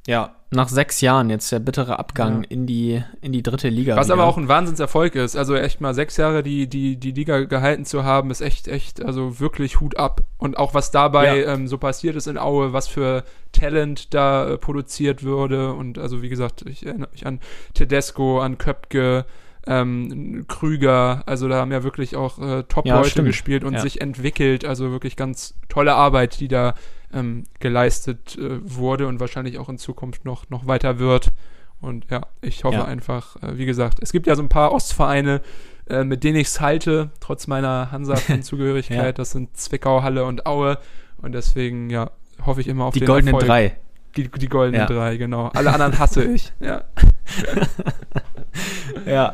Ja, 0.07 0.35
nach 0.53 0.67
sechs 0.67 0.99
Jahren 0.99 1.29
jetzt 1.29 1.49
der 1.51 1.59
bittere 1.59 1.97
Abgang 1.97 2.43
ja. 2.43 2.49
in, 2.49 2.67
die, 2.67 3.01
in 3.21 3.31
die 3.31 3.41
dritte 3.41 3.69
Liga. 3.69 3.95
Was 3.95 4.07
wieder. 4.07 4.15
aber 4.15 4.25
auch 4.25 4.37
ein 4.37 4.49
Wahnsinnserfolg 4.49 5.15
ist. 5.15 5.37
Also 5.37 5.55
echt 5.55 5.79
mal 5.79 5.93
sechs 5.93 6.17
Jahre 6.17 6.43
die, 6.43 6.67
die, 6.67 6.97
die 6.97 7.11
Liga 7.11 7.45
gehalten 7.45 7.85
zu 7.85 8.03
haben, 8.03 8.31
ist 8.31 8.41
echt, 8.41 8.67
echt, 8.67 9.03
also 9.03 9.39
wirklich 9.39 9.79
Hut 9.79 9.95
ab. 9.97 10.23
Und 10.37 10.57
auch 10.57 10.73
was 10.73 10.91
dabei 10.91 11.39
ja. 11.39 11.53
ähm, 11.53 11.67
so 11.67 11.77
passiert 11.77 12.17
ist 12.17 12.27
in 12.27 12.37
Aue, 12.37 12.73
was 12.73 12.89
für 12.89 13.23
Talent 13.53 14.13
da 14.13 14.49
äh, 14.49 14.57
produziert 14.57 15.23
würde. 15.23 15.73
Und 15.73 15.97
also 15.97 16.21
wie 16.21 16.29
gesagt, 16.29 16.63
ich 16.67 16.85
erinnere 16.85 17.09
mich 17.11 17.25
an 17.25 17.39
Tedesco, 17.73 18.41
an 18.41 18.57
Köpke, 18.57 19.25
ähm, 19.67 20.45
Krüger, 20.47 21.23
also 21.25 21.47
da 21.47 21.57
haben 21.57 21.71
ja 21.71 21.83
wirklich 21.83 22.15
auch 22.15 22.39
äh, 22.39 22.63
Top-Leute 22.63 23.19
ja, 23.19 23.23
gespielt 23.23 23.63
und 23.63 23.73
ja. 23.73 23.79
sich 23.79 24.01
entwickelt, 24.01 24.65
also 24.65 24.91
wirklich 24.91 25.15
ganz 25.15 25.55
tolle 25.69 25.93
Arbeit, 25.93 26.39
die 26.39 26.47
da 26.47 26.73
ähm, 27.13 27.43
geleistet 27.59 28.37
äh, 28.37 28.59
wurde 28.63 29.07
und 29.07 29.19
wahrscheinlich 29.19 29.59
auch 29.59 29.69
in 29.69 29.77
Zukunft 29.77 30.25
noch, 30.25 30.49
noch 30.49 30.67
weiter 30.67 30.99
wird. 30.99 31.31
Und 31.79 32.05
ja, 32.09 32.21
ich 32.41 32.63
hoffe 32.63 32.77
ja. 32.77 32.85
einfach, 32.85 33.41
äh, 33.41 33.57
wie 33.57 33.65
gesagt, 33.65 33.99
es 34.01 34.11
gibt 34.11 34.27
ja 34.27 34.35
so 34.35 34.41
ein 34.41 34.49
paar 34.49 34.71
Ostvereine, 34.71 35.41
äh, 35.89 36.03
mit 36.03 36.23
denen 36.23 36.37
ich 36.37 36.47
es 36.47 36.61
halte, 36.61 37.11
trotz 37.19 37.47
meiner 37.47 37.91
Hansa-Zugehörigkeit. 37.91 39.17
Das 39.19 39.31
sind 39.31 39.57
Zwickau, 39.57 40.03
Halle 40.03 40.25
und 40.25 40.45
Aue. 40.45 40.77
Und 41.21 41.33
deswegen, 41.33 41.89
ja, 41.89 42.11
hoffe 42.45 42.61
ich 42.61 42.67
immer 42.67 42.85
auf 42.85 42.93
die 42.93 42.99
den 42.99 43.07
goldenen 43.07 43.33
Erfolg. 43.35 43.47
drei. 43.47 43.77
Die, 44.17 44.29
die 44.29 44.47
goldenen 44.47 44.81
ja. 44.81 44.87
drei, 44.87 45.17
genau. 45.17 45.47
Alle 45.53 45.73
anderen 45.73 45.97
hasse 45.97 46.23
ich. 46.23 46.51
Ja. 46.61 46.83
ja. 49.05 49.33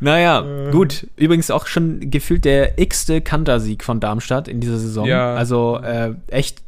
Naja, 0.00 0.40
äh. 0.40 0.70
gut. 0.70 1.06
Übrigens 1.16 1.50
auch 1.50 1.66
schon 1.66 2.10
gefühlt 2.10 2.44
der 2.46 2.78
x-te 2.78 3.20
Kantersieg 3.20 3.84
von 3.84 4.00
Darmstadt 4.00 4.48
in 4.48 4.60
dieser 4.60 4.78
Saison. 4.78 5.06
Ja. 5.06 5.34
Also 5.34 5.78
äh, 5.82 6.14
echt 6.28 6.64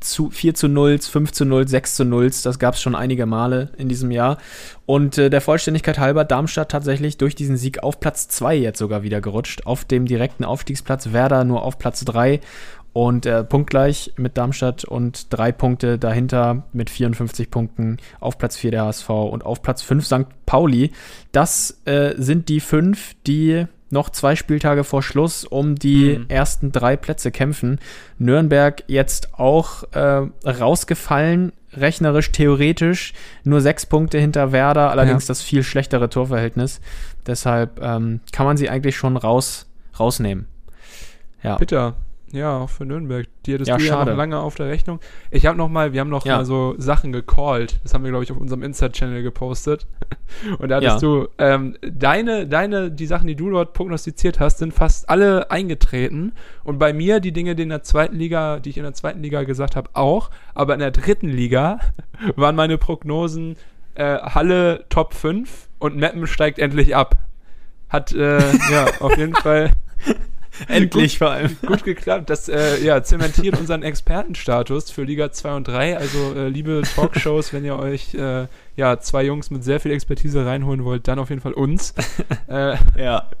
4 0.00 0.54
zu 0.54 0.68
0, 0.68 0.98
5 0.98 1.32
zu 1.32 1.44
0, 1.44 1.68
6 1.68 1.96
zu 1.96 2.04
0, 2.04 2.30
das 2.42 2.58
gab 2.58 2.74
es 2.74 2.82
schon 2.82 2.94
einige 2.94 3.26
Male 3.26 3.70
in 3.76 3.88
diesem 3.88 4.10
Jahr. 4.10 4.38
Und 4.86 5.18
äh, 5.18 5.30
der 5.30 5.40
Vollständigkeit 5.40 5.98
halber, 5.98 6.24
Darmstadt 6.24 6.70
tatsächlich 6.70 7.18
durch 7.18 7.34
diesen 7.34 7.56
Sieg 7.56 7.82
auf 7.82 8.00
Platz 8.00 8.28
2 8.28 8.56
jetzt 8.56 8.78
sogar 8.78 9.02
wieder 9.02 9.20
gerutscht, 9.20 9.66
auf 9.66 9.84
dem 9.84 10.06
direkten 10.06 10.44
Aufstiegsplatz, 10.44 11.12
Werder 11.12 11.44
nur 11.44 11.62
auf 11.62 11.78
Platz 11.78 12.04
3 12.04 12.40
und 12.94 13.26
äh, 13.26 13.42
punktgleich 13.42 14.12
mit 14.16 14.38
Darmstadt 14.38 14.84
und 14.84 15.26
drei 15.30 15.52
Punkte 15.52 15.98
dahinter 15.98 16.62
mit 16.72 16.88
54 16.88 17.50
Punkten 17.50 17.98
auf 18.20 18.38
Platz 18.38 18.56
4 18.56 18.70
der 18.70 18.84
HSV 18.84 19.10
und 19.10 19.44
auf 19.44 19.62
Platz 19.62 19.82
5 19.82 20.06
St. 20.06 20.46
Pauli. 20.46 20.92
Das 21.32 21.82
äh, 21.86 22.14
sind 22.16 22.48
die 22.48 22.60
fünf, 22.60 23.16
die 23.26 23.66
noch 23.90 24.10
zwei 24.10 24.36
Spieltage 24.36 24.84
vor 24.84 25.02
Schluss 25.02 25.44
um 25.44 25.74
die 25.74 26.18
mhm. 26.18 26.26
ersten 26.28 26.70
drei 26.70 26.96
Plätze 26.96 27.32
kämpfen. 27.32 27.80
Nürnberg 28.18 28.84
jetzt 28.86 29.34
auch 29.34 29.82
äh, 29.92 30.28
rausgefallen, 30.46 31.52
rechnerisch, 31.72 32.30
theoretisch, 32.30 33.12
nur 33.42 33.60
sechs 33.60 33.86
Punkte 33.86 34.18
hinter 34.18 34.52
Werder, 34.52 34.90
allerdings 34.92 35.24
ja. 35.24 35.28
das 35.28 35.42
viel 35.42 35.64
schlechtere 35.64 36.08
Torverhältnis. 36.08 36.80
Deshalb 37.26 37.82
ähm, 37.82 38.20
kann 38.30 38.46
man 38.46 38.56
sie 38.56 38.70
eigentlich 38.70 38.96
schon 38.96 39.16
raus, 39.16 39.66
rausnehmen. 39.98 40.46
Ja. 41.42 41.56
Bitter. 41.56 41.96
Ja, 42.34 42.58
auch 42.58 42.68
für 42.68 42.84
Nürnberg. 42.84 43.28
Die 43.46 43.54
hattest 43.54 43.68
ja, 43.68 43.76
du 43.76 43.84
ja 43.84 44.04
noch 44.04 44.16
lange 44.16 44.40
auf 44.40 44.56
der 44.56 44.66
Rechnung. 44.66 44.98
Ich 45.30 45.46
habe 45.46 45.56
noch 45.56 45.68
mal, 45.68 45.92
wir 45.92 46.00
haben 46.00 46.10
noch 46.10 46.26
ja. 46.26 46.38
mal 46.38 46.44
so 46.44 46.74
Sachen 46.78 47.12
gecallt. 47.12 47.78
Das 47.84 47.94
haben 47.94 48.02
wir, 48.02 48.10
glaube 48.10 48.24
ich, 48.24 48.32
auf 48.32 48.38
unserem 48.38 48.64
Insta-Channel 48.64 49.22
gepostet. 49.22 49.86
Und 50.58 50.68
da 50.70 50.76
hattest 50.76 51.00
ja. 51.00 51.08
du, 51.08 51.28
ähm, 51.38 51.76
deine, 51.80 52.48
deine, 52.48 52.90
die 52.90 53.06
Sachen, 53.06 53.28
die 53.28 53.36
du 53.36 53.50
dort 53.50 53.72
prognostiziert 53.72 54.40
hast, 54.40 54.58
sind 54.58 54.74
fast 54.74 55.08
alle 55.08 55.52
eingetreten. 55.52 56.32
Und 56.64 56.80
bei 56.80 56.92
mir 56.92 57.20
die 57.20 57.32
Dinge, 57.32 57.54
die 57.54 57.62
in 57.62 57.68
der 57.68 57.84
zweiten 57.84 58.16
Liga, 58.16 58.58
die 58.58 58.70
ich 58.70 58.78
in 58.78 58.82
der 58.82 58.94
zweiten 58.94 59.22
Liga 59.22 59.44
gesagt 59.44 59.76
habe, 59.76 59.90
auch. 59.92 60.30
Aber 60.54 60.74
in 60.74 60.80
der 60.80 60.90
dritten 60.90 61.28
Liga 61.28 61.78
waren 62.34 62.56
meine 62.56 62.78
Prognosen 62.78 63.56
äh, 63.94 64.18
Halle 64.18 64.86
Top 64.88 65.14
5 65.14 65.68
und 65.78 65.96
Meppen 65.96 66.26
steigt 66.26 66.58
endlich 66.58 66.96
ab. 66.96 67.14
Hat, 67.88 68.12
äh, 68.12 68.40
ja, 68.72 68.86
auf 68.98 69.16
jeden 69.16 69.36
Fall 69.36 69.70
Endlich 70.68 71.12
gut, 71.12 71.18
vor 71.18 71.30
allem. 71.30 71.56
Gut 71.66 71.84
geklappt. 71.84 72.30
Das 72.30 72.48
äh, 72.48 72.82
ja, 72.84 73.02
zementiert 73.02 73.58
unseren 73.58 73.82
Expertenstatus 73.82 74.90
für 74.90 75.02
Liga 75.02 75.32
2 75.32 75.56
und 75.56 75.68
3. 75.68 75.98
Also, 75.98 76.34
äh, 76.34 76.48
liebe 76.48 76.82
Talkshows, 76.94 77.52
wenn 77.52 77.64
ihr 77.64 77.76
euch 77.78 78.14
äh, 78.14 78.46
ja, 78.76 78.98
zwei 78.98 79.24
Jungs 79.24 79.50
mit 79.50 79.64
sehr 79.64 79.80
viel 79.80 79.92
Expertise 79.92 80.44
reinholen 80.44 80.84
wollt, 80.84 81.08
dann 81.08 81.18
auf 81.18 81.30
jeden 81.30 81.40
Fall 81.40 81.52
uns. 81.52 81.94
äh, 82.48 82.76
ja. 82.96 83.30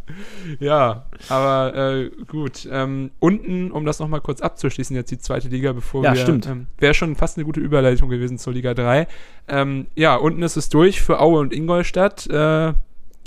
Ja, 0.60 1.06
aber 1.28 1.74
äh, 1.74 2.10
gut. 2.26 2.68
Ähm, 2.70 3.10
unten, 3.18 3.70
um 3.70 3.84
das 3.84 3.98
nochmal 3.98 4.20
kurz 4.20 4.40
abzuschließen, 4.40 4.94
jetzt 4.94 5.10
die 5.10 5.18
zweite 5.18 5.48
Liga, 5.48 5.72
bevor 5.72 6.04
ja, 6.04 6.14
wir. 6.14 6.20
stimmt. 6.20 6.46
Ähm, 6.46 6.66
Wäre 6.78 6.94
schon 6.94 7.16
fast 7.16 7.36
eine 7.36 7.44
gute 7.44 7.60
Überleitung 7.60 8.08
gewesen 8.08 8.38
zur 8.38 8.52
Liga 8.52 8.74
3. 8.74 9.06
Ähm, 9.48 9.86
ja, 9.94 10.16
unten 10.16 10.42
ist 10.42 10.56
es 10.56 10.68
durch 10.68 11.00
für 11.00 11.20
Aue 11.20 11.40
und 11.40 11.52
Ingolstadt 11.52 12.26
äh, 12.28 12.72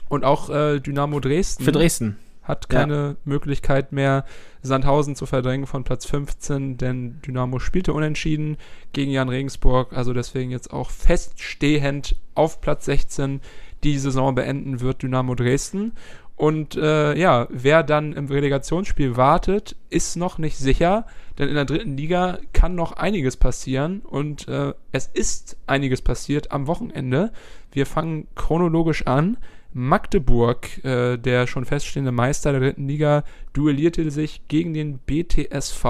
und 0.10 0.24
auch 0.24 0.48
Dynamo 0.50 1.20
Dresden. 1.20 1.64
Für 1.64 1.72
Dresden 1.72 2.18
hat 2.48 2.70
keine 2.70 2.96
ja. 2.96 3.16
Möglichkeit 3.26 3.92
mehr, 3.92 4.26
Sandhausen 4.62 5.16
zu 5.16 5.26
verdrängen 5.26 5.68
von 5.68 5.84
Platz 5.84 6.06
15, 6.06 6.78
denn 6.78 7.22
Dynamo 7.22 7.60
spielte 7.60 7.94
unentschieden 7.94 8.58
gegen 8.94 9.12
Jan 9.12 9.30
Regensburg, 9.30 9.94
also 9.94 10.14
deswegen 10.14 10.52
jetzt 10.52 10.72
auch 10.72 10.90
feststehend 10.90 12.16
auf 12.36 12.62
Platz 12.62 12.86
16 12.86 13.42
die 13.84 13.98
Saison 13.98 14.34
beenden 14.36 14.82
wird 14.82 15.04
Dynamo 15.04 15.36
Dresden. 15.36 15.94
Und 16.36 16.76
äh, 16.76 17.16
ja, 17.16 17.48
wer 17.50 17.82
dann 17.82 18.14
im 18.14 18.28
Relegationsspiel 18.28 19.18
wartet, 19.18 19.76
ist 19.90 20.16
noch 20.18 20.38
nicht 20.38 20.58
sicher, 20.58 21.06
denn 21.38 21.50
in 21.50 21.56
der 21.56 21.66
dritten 21.66 21.98
Liga 21.98 22.38
kann 22.54 22.76
noch 22.76 22.94
einiges 22.94 23.38
passieren 23.38 24.02
und 24.02 24.48
äh, 24.48 24.74
es 24.92 25.08
ist 25.08 25.58
einiges 25.66 26.04
passiert 26.04 26.52
am 26.52 26.68
Wochenende. 26.68 27.32
Wir 27.72 27.88
fangen 27.88 28.28
chronologisch 28.36 29.08
an. 29.08 29.38
Magdeburg, 29.78 30.84
äh, 30.84 31.18
der 31.18 31.48
schon 31.48 31.66
feststehende 31.66 32.12
Meister 32.12 32.52
der 32.52 32.62
dritten 32.62 32.88
Liga, 32.88 33.24
duellierte 33.54 34.10
sich 34.12 34.48
gegen 34.48 34.74
den 34.74 34.98
BTSV. 34.98 35.86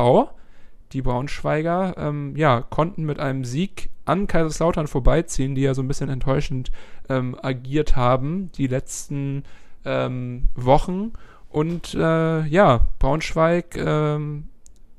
die 0.93 1.01
Braunschweiger, 1.01 1.95
ähm, 1.97 2.33
ja, 2.37 2.61
konnten 2.61 3.03
mit 3.03 3.19
einem 3.19 3.43
Sieg 3.43 3.89
an 4.05 4.27
Kaiserslautern 4.27 4.87
vorbeiziehen, 4.87 5.53
die 5.53 5.61
ja 5.61 5.73
so 5.73 5.81
ein 5.81 5.87
bisschen 5.87 6.09
enttäuschend 6.09 6.71
ähm, 7.09 7.37
agiert 7.41 7.97
haben 7.97 8.51
die 8.53 8.67
letzten 8.67 9.43
ähm, 9.83 10.47
Wochen. 10.55 11.11
Und 11.49 11.93
äh, 11.93 12.45
ja, 12.45 12.87
Braunschweig 12.99 13.75
ähm, 13.77 14.47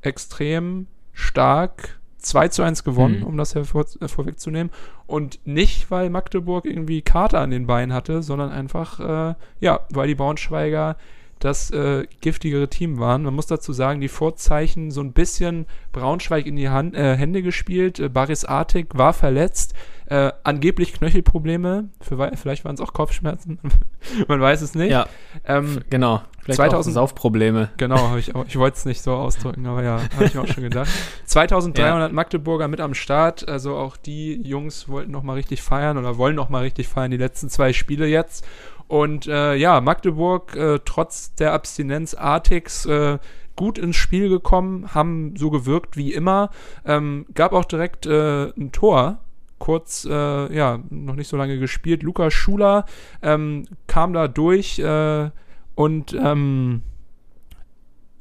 extrem 0.02 0.88
stark 1.12 1.97
2 2.28 2.48
zu 2.48 2.62
1 2.62 2.84
gewonnen, 2.84 3.20
hm. 3.20 3.26
um 3.26 3.36
das 3.36 3.54
hervor, 3.54 3.86
vorwegzunehmen. 4.06 4.70
Und 5.06 5.40
nicht, 5.44 5.90
weil 5.90 6.10
Magdeburg 6.10 6.64
irgendwie 6.64 7.02
Karte 7.02 7.38
an 7.38 7.50
den 7.50 7.66
Beinen 7.66 7.92
hatte, 7.92 8.22
sondern 8.22 8.50
einfach, 8.50 9.00
äh, 9.00 9.34
ja, 9.60 9.80
weil 9.90 10.08
die 10.08 10.14
Braunschweiger 10.14 10.96
das 11.38 11.70
äh, 11.70 12.06
giftigere 12.20 12.68
Team 12.68 12.98
waren. 12.98 13.22
Man 13.22 13.34
muss 13.34 13.46
dazu 13.46 13.72
sagen, 13.72 14.00
die 14.00 14.08
Vorzeichen 14.08 14.90
so 14.90 15.00
ein 15.00 15.12
bisschen 15.12 15.66
Braunschweig 15.92 16.46
in 16.46 16.56
die 16.56 16.68
Hand, 16.68 16.94
äh, 16.94 17.16
Hände 17.16 17.42
gespielt. 17.42 17.98
Äh, 18.00 18.08
Baris 18.08 18.44
Artig 18.44 18.88
war 18.94 19.12
verletzt. 19.12 19.74
Äh, 20.06 20.32
angeblich 20.42 20.94
Knöchelprobleme. 20.94 21.90
Für, 22.00 22.32
vielleicht 22.34 22.64
waren 22.64 22.74
es 22.74 22.80
auch 22.80 22.92
Kopfschmerzen. 22.92 23.58
Man 24.28 24.40
weiß 24.40 24.62
es 24.62 24.74
nicht. 24.74 24.90
Ja, 24.90 25.06
ähm, 25.44 25.80
genau. 25.90 26.22
Vielleicht 26.54 26.70
2000, 26.70 26.92
auch 26.96 27.00
Saufprobleme. 27.02 27.70
Genau, 27.76 28.16
ich, 28.16 28.32
ich 28.46 28.58
wollte 28.58 28.78
es 28.78 28.84
nicht 28.86 29.02
so 29.02 29.12
ausdrücken, 29.12 29.66
aber 29.66 29.82
ja, 29.82 30.00
habe 30.14 30.24
ich 30.24 30.34
mir 30.34 30.40
auch 30.40 30.46
schon 30.46 30.62
gedacht. 30.62 30.88
2300 31.26 32.08
ja. 32.08 32.14
Magdeburger 32.14 32.68
mit 32.68 32.80
am 32.80 32.94
Start. 32.94 33.46
Also 33.46 33.76
auch 33.76 33.96
die 33.98 34.40
Jungs 34.42 34.88
wollten 34.88 35.12
noch 35.12 35.22
mal 35.22 35.34
richtig 35.34 35.60
feiern 35.60 35.98
oder 35.98 36.16
wollen 36.16 36.36
noch 36.36 36.48
mal 36.48 36.62
richtig 36.62 36.88
feiern. 36.88 37.10
Die 37.10 37.18
letzten 37.18 37.50
zwei 37.50 37.74
Spiele 37.74 38.06
jetzt. 38.06 38.46
Und 38.86 39.26
äh, 39.26 39.54
ja, 39.56 39.82
Magdeburg 39.82 40.56
äh, 40.56 40.80
trotz 40.84 41.34
der 41.34 41.52
Abstinenz 41.52 42.14
Artix 42.14 42.86
äh, 42.86 43.18
gut 43.54 43.76
ins 43.76 43.96
Spiel 43.96 44.30
gekommen, 44.30 44.94
haben 44.94 45.34
so 45.36 45.50
gewirkt 45.50 45.98
wie 45.98 46.14
immer. 46.14 46.48
Ähm, 46.86 47.26
gab 47.34 47.52
auch 47.52 47.66
direkt 47.66 48.06
äh, 48.06 48.44
ein 48.56 48.72
Tor. 48.72 49.18
Kurz, 49.58 50.06
äh, 50.08 50.54
ja, 50.54 50.78
noch 50.88 51.16
nicht 51.16 51.28
so 51.28 51.36
lange 51.36 51.58
gespielt. 51.58 52.02
Lukas 52.02 52.32
Schuler 52.32 52.86
ähm, 53.20 53.66
kam 53.86 54.14
da 54.14 54.28
durch 54.28 54.78
äh, 54.78 55.30
und 55.78 56.12
ähm, 56.12 56.82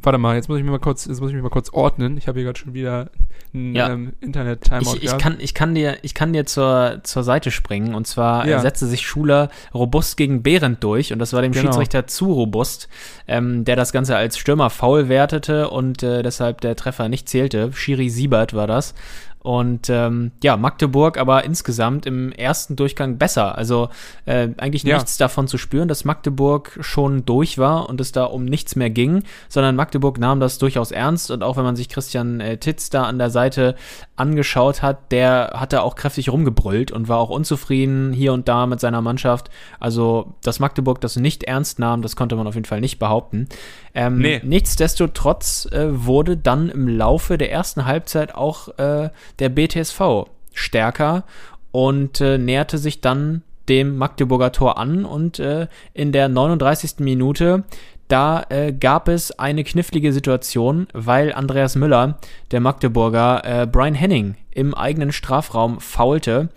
warte 0.04 0.20
mal, 0.20 0.36
jetzt 0.36 0.48
muss 0.48 0.60
ich 0.60 0.64
mich 0.64 0.70
mal 0.70 0.78
kurz, 0.78 1.08
jetzt 1.08 1.20
muss 1.22 1.32
ich 1.32 1.34
mich 1.34 1.42
mal 1.42 1.50
kurz 1.50 1.72
ordnen. 1.74 2.16
Ich 2.16 2.28
habe 2.28 2.38
hier 2.38 2.46
gerade 2.46 2.60
schon 2.60 2.76
wieder 2.76 3.10
ein 3.52 3.74
ja. 3.74 3.90
ähm, 3.90 4.14
Internet-Timeout 4.22 4.98
ich, 4.98 5.06
ich 5.06 5.18
kann, 5.18 5.38
ich 5.40 5.56
kann 5.56 5.74
dir, 5.74 5.98
ich 6.04 6.14
kann 6.14 6.34
dir 6.34 6.46
zur, 6.46 7.00
zur 7.02 7.24
Seite 7.24 7.50
springen 7.50 7.96
und 7.96 8.06
zwar 8.06 8.48
ja. 8.48 8.60
setzte 8.60 8.86
sich 8.86 9.08
Schuler 9.08 9.50
robust 9.74 10.18
gegen 10.18 10.44
Behrendt 10.44 10.84
durch 10.84 11.12
und 11.14 11.18
das 11.18 11.34
war 11.34 11.42
dem 11.42 11.52
genau. 11.52 11.64
Schiedsrichter 11.64 12.06
zu 12.06 12.32
robust, 12.32 12.90
ähm, 13.28 13.66
der 13.66 13.76
das 13.76 13.92
Ganze 13.92 14.16
als 14.16 14.38
Stürmer 14.38 14.70
faul 14.70 15.10
wertete 15.10 15.72
und 15.72 16.04
äh, 16.04 16.22
deshalb 16.22 16.62
der 16.62 16.76
Treffer 16.76 17.10
nicht 17.10 17.28
zählte. 17.28 17.74
Schiri 17.74 18.10
Siebert 18.10 18.54
war 18.54 18.68
das. 18.68 18.94
Und 19.40 19.90
ähm, 19.90 20.32
ja, 20.44 20.58
Magdeburg 20.58 21.18
aber 21.18 21.46
insgesamt 21.46 22.06
im 22.06 22.32
ersten 22.32 22.76
Durchgang 22.76 23.18
besser. 23.18 23.58
Also 23.58 23.90
äh, 24.26 24.50
eigentlich 24.58 24.84
ja. 24.84 24.96
nichts 24.96 25.18
davon 25.18 25.48
zu 25.48 25.58
spüren, 25.58 25.88
dass 25.88 26.06
Magdeburg 26.06 26.78
schon 26.82 27.26
durch 27.26 27.58
war 27.58 27.88
und 27.88 28.02
es 28.02 28.12
da 28.12 28.26
um 28.26 28.46
nichts 28.46 28.76
mehr 28.76 28.90
ging, 28.90 29.24
sondern 29.48 29.76
Magdeburg 29.76 30.20
nahm 30.20 30.40
das 30.40 30.58
durchaus 30.58 30.92
ernst. 30.92 31.32
Und 31.32 31.44
auch 31.44 31.56
wenn 31.56 31.64
man 31.64 31.76
sich 31.76 31.88
Christian 31.88 32.42
äh, 32.42 32.58
Titz 32.58 32.90
da 32.90 33.04
an 33.04 33.20
der 33.20 33.30
Seite 33.30 33.76
angeschaut 34.18 34.82
hat, 34.82 35.12
der 35.12 35.54
hat 35.54 35.72
da 35.72 35.82
auch 35.82 35.96
kräftig 35.96 36.30
rumgebrüllt 36.30 36.92
und 36.92 37.08
war 37.08 37.18
auch 37.20 37.30
unzufrieden 37.30 38.12
hier 38.14 38.34
und 38.34 38.48
da 38.48 38.66
mit 38.66 38.80
seiner 38.80 39.02
Mannschaft. 39.02 39.50
Also, 39.80 40.34
dass 40.44 40.60
Magdeburg 40.60 41.00
das 41.00 41.16
nicht 41.16 41.44
ernst 41.44 41.80
nahm, 41.80 42.02
das 42.02 42.16
konnte 42.16 42.36
man 42.36 42.48
auf 42.48 42.56
jeden 42.56 42.66
Fall 42.66 42.82
nicht 42.82 43.00
behaupten. 43.00 43.48
Ähm, 43.94 44.20
nee. 44.20 44.42
Nichtsdestotrotz 44.44 45.68
äh, 45.72 45.88
wurde 46.06 46.38
dann 46.38 46.70
im 46.70 46.88
Laufe 46.88 47.38
der 47.38 47.52
ersten 47.52 47.86
Halbzeit 47.86 48.36
auch 48.36 48.78
äh, 48.78 49.10
der 49.40 49.50
BTSV 49.50 50.28
stärker 50.54 51.24
und 51.72 52.22
äh, 52.22 52.38
näherte 52.38 52.78
sich 52.78 53.02
dann 53.02 53.44
dem 53.70 53.98
Magdeburger 53.98 54.52
Tor 54.52 54.78
an 54.78 55.06
und 55.06 55.40
äh, 55.40 55.68
in 55.94 56.12
der 56.12 56.30
39. 56.30 57.00
Minute 57.00 57.64
da 58.08 58.46
äh, 58.50 58.72
gab 58.72 59.10
es 59.10 59.38
eine 59.38 59.64
knifflige 59.64 60.14
Situation, 60.14 60.88
weil 60.94 61.34
Andreas 61.34 61.76
Müller, 61.76 62.20
der 62.52 62.62
Magdeburger, 62.62 63.42
äh, 63.44 63.68
Brian 63.68 63.96
Henning 63.96 64.36
im 64.52 64.74
eigenen 64.74 65.12
Strafraum 65.12 65.82
faulte 65.82 66.50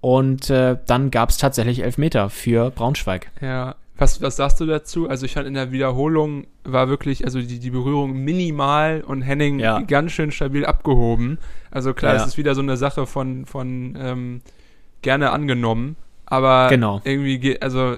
und 0.00 0.50
äh, 0.50 0.76
dann 0.86 1.10
gab 1.10 1.30
es 1.30 1.38
tatsächlich 1.38 1.82
Elfmeter 1.82 2.28
für 2.28 2.70
Braunschweig. 2.70 3.30
Ja, 3.40 3.76
was, 3.98 4.20
was 4.20 4.36
sagst 4.36 4.60
du 4.60 4.66
dazu? 4.66 5.08
Also 5.08 5.24
ich 5.24 5.34
fand 5.34 5.46
in 5.46 5.54
der 5.54 5.72
Wiederholung 5.72 6.46
war 6.64 6.88
wirklich, 6.88 7.24
also 7.24 7.40
die, 7.40 7.58
die 7.58 7.70
Berührung 7.70 8.12
minimal 8.12 9.02
und 9.06 9.22
Henning 9.22 9.58
ja. 9.58 9.80
ganz 9.80 10.12
schön 10.12 10.30
stabil 10.30 10.66
abgehoben. 10.66 11.38
Also 11.70 11.94
klar, 11.94 12.14
ja. 12.14 12.20
es 12.20 12.26
ist 12.26 12.38
wieder 12.38 12.54
so 12.54 12.60
eine 12.60 12.76
Sache 12.76 13.06
von, 13.06 13.46
von 13.46 13.96
ähm, 13.98 14.40
gerne 15.02 15.30
angenommen. 15.30 15.96
Aber 16.26 16.68
genau. 16.68 17.00
irgendwie 17.04 17.38
geht, 17.38 17.62
also 17.62 17.96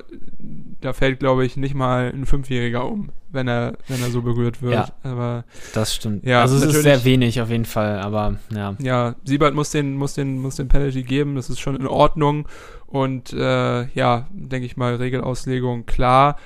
da 0.81 0.93
fällt, 0.93 1.19
glaube 1.19 1.45
ich, 1.45 1.57
nicht 1.57 1.75
mal 1.75 2.13
ein 2.15 2.27
Fünfjähriger 2.27 2.85
um, 2.89 3.11
wenn 3.31 3.49
er, 3.49 3.77
wenn 3.89 4.01
er 4.01 4.11
so 4.11 4.23
berührt 4.23 4.63
wird. 4.63 4.75
Ja, 4.75 4.89
aber 5.03 5.45
das 5.75 5.95
stimmt. 5.95 6.25
Ja, 6.25 6.43
also 6.43 6.57
es 6.57 6.75
ist 6.75 6.83
sehr 6.83 7.05
wenig 7.05 7.41
auf 7.41 7.51
jeden 7.51 7.65
Fall, 7.65 7.99
aber 7.99 8.37
ja. 8.55 8.77
Ja, 8.79 9.15
Siebert 9.25 9.55
muss 9.55 9.71
den, 9.71 9.95
muss 9.95 10.15
den, 10.15 10.41
muss 10.41 10.57
den 10.57 10.69
Penalty 10.69 11.03
geben, 11.03 11.35
das 11.35 11.51
ist 11.51 11.61
schon 11.61 11.77
in 11.77 11.87
Ordnung. 11.87 12.49
Und 12.87 13.33
äh, 13.33 13.87
ja, 13.89 14.29
denke 14.33 14.67
ich 14.67 14.77
mal, 14.77 14.95
Regelauslegung 14.97 15.85
klar. 15.87 16.37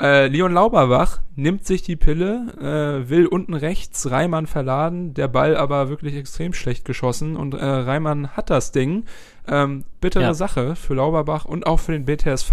Äh, 0.00 0.26
Leon 0.28 0.52
Lauberbach 0.52 1.20
nimmt 1.36 1.64
sich 1.64 1.82
die 1.82 1.96
Pille, 1.96 3.04
äh, 3.04 3.08
will 3.08 3.26
unten 3.26 3.54
rechts 3.54 4.10
Reimann 4.10 4.46
verladen, 4.46 5.14
der 5.14 5.28
Ball 5.28 5.56
aber 5.56 5.90
wirklich 5.90 6.16
extrem 6.16 6.54
schlecht 6.54 6.84
geschossen 6.84 7.36
und 7.36 7.54
äh, 7.54 7.64
Reimann 7.64 8.30
hat 8.30 8.50
das 8.50 8.72
Ding. 8.72 9.04
Ähm, 9.48 9.84
bittere 10.00 10.22
ja. 10.22 10.34
Sache 10.34 10.76
für 10.76 10.94
Lauberbach 10.94 11.44
und 11.44 11.66
auch 11.66 11.80
für 11.80 11.92
den 11.92 12.04
BTSV, 12.04 12.52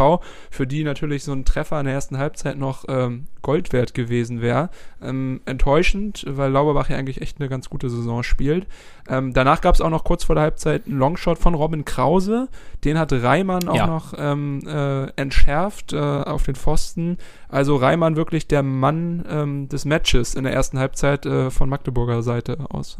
für 0.50 0.66
die 0.66 0.84
natürlich 0.84 1.24
so 1.24 1.34
ein 1.34 1.46
Treffer 1.46 1.80
in 1.80 1.86
der 1.86 1.94
ersten 1.94 2.18
Halbzeit 2.18 2.58
noch 2.58 2.86
ähm, 2.88 3.28
Gold 3.42 3.74
wert 3.74 3.94
gewesen 3.94 4.42
wäre. 4.42 4.70
Ähm, 5.02 5.42
enttäuschend, 5.46 6.26
weil 6.28 6.52
Lauberbach 6.52 6.90
ja 6.90 6.98
eigentlich 6.98 7.22
echt 7.22 7.40
eine 7.40 7.50
ganz 7.50 7.70
gute 7.70 7.90
Saison 7.90 8.24
spielt. 8.24 8.68
Ähm, 9.08 9.34
danach 9.34 9.62
gab 9.62 9.76
es 9.76 9.82
auch 9.82 9.90
noch 9.90 10.04
kurz 10.04 10.24
vor 10.24 10.36
der 10.36 10.44
Halbzeit 10.44 10.88
einen 10.88 10.98
Longshot 10.98 11.38
von 11.38 11.54
Robin 11.54 11.86
Krause. 11.86 12.48
Den 12.84 12.98
hat 12.98 13.14
Reimann 13.14 13.68
auch 13.68 13.76
ja. 13.76 13.88
noch 13.88 14.14
ähm, 14.18 14.62
äh, 14.66 15.08
entschärft 15.16 15.94
äh, 15.94 15.98
auf 15.98 16.44
den 16.44 16.56
Pfosten. 16.56 17.18
Also 17.50 17.76
Reimann 17.76 18.16
wirklich 18.16 18.48
der 18.48 18.64
Mann 18.64 19.26
ähm, 19.30 19.70
des 19.70 19.86
Matches 19.86 20.34
in 20.34 20.44
der 20.44 20.54
ersten 20.54 20.80
Halbzeit 20.80 21.26
äh, 21.26 21.52
von 21.52 21.70
Magdeburger 21.70 22.24
Seite 22.24 22.58
aus. 22.70 22.98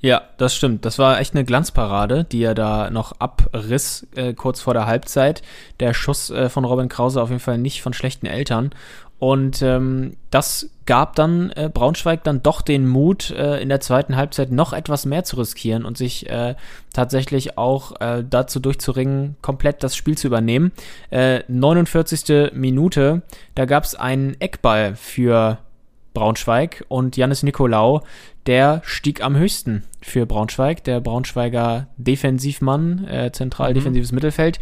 Ja, 0.00 0.22
das 0.36 0.54
stimmt. 0.54 0.84
Das 0.84 0.98
war 0.98 1.20
echt 1.20 1.34
eine 1.34 1.44
Glanzparade, 1.44 2.24
die 2.24 2.42
er 2.42 2.54
da 2.54 2.90
noch 2.90 3.14
abriss, 3.18 4.06
äh, 4.14 4.34
kurz 4.34 4.60
vor 4.60 4.74
der 4.74 4.86
Halbzeit. 4.86 5.42
Der 5.80 5.94
Schuss 5.94 6.30
äh, 6.30 6.48
von 6.48 6.64
Robin 6.64 6.88
Krause 6.88 7.22
auf 7.22 7.30
jeden 7.30 7.40
Fall 7.40 7.58
nicht 7.58 7.82
von 7.82 7.92
schlechten 7.92 8.26
Eltern. 8.26 8.70
Und 9.18 9.62
ähm, 9.62 10.16
das 10.30 10.70
gab 10.84 11.14
dann 11.14 11.50
äh, 11.50 11.70
Braunschweig 11.72 12.24
dann 12.24 12.42
doch 12.42 12.60
den 12.60 12.88
Mut, 12.88 13.30
äh, 13.30 13.60
in 13.60 13.68
der 13.68 13.78
zweiten 13.78 14.16
Halbzeit 14.16 14.50
noch 14.50 14.72
etwas 14.72 15.06
mehr 15.06 15.22
zu 15.22 15.36
riskieren 15.36 15.84
und 15.84 15.96
sich 15.96 16.28
äh, 16.28 16.56
tatsächlich 16.92 17.56
auch 17.56 18.00
äh, 18.00 18.24
dazu 18.28 18.58
durchzuringen, 18.58 19.36
komplett 19.40 19.84
das 19.84 19.94
Spiel 19.94 20.18
zu 20.18 20.26
übernehmen. 20.26 20.72
49. 21.12 22.30
Äh, 22.30 22.50
Minute, 22.52 23.22
da 23.54 23.64
gab 23.64 23.84
es 23.84 23.94
einen 23.94 24.40
Eckball 24.40 24.96
für 24.96 25.58
Braunschweig 26.14 26.84
und 26.88 27.16
Janis 27.16 27.42
Nikolaou, 27.42 28.00
der 28.46 28.82
stieg 28.84 29.22
am 29.22 29.36
höchsten 29.36 29.84
für 30.00 30.26
Braunschweig, 30.26 30.84
der 30.84 31.00
Braunschweiger 31.00 31.88
Defensivmann, 31.96 33.06
äh, 33.06 33.32
zentral 33.32 33.70
mhm. 33.70 33.74
defensives 33.74 34.12
Mittelfeld 34.12 34.58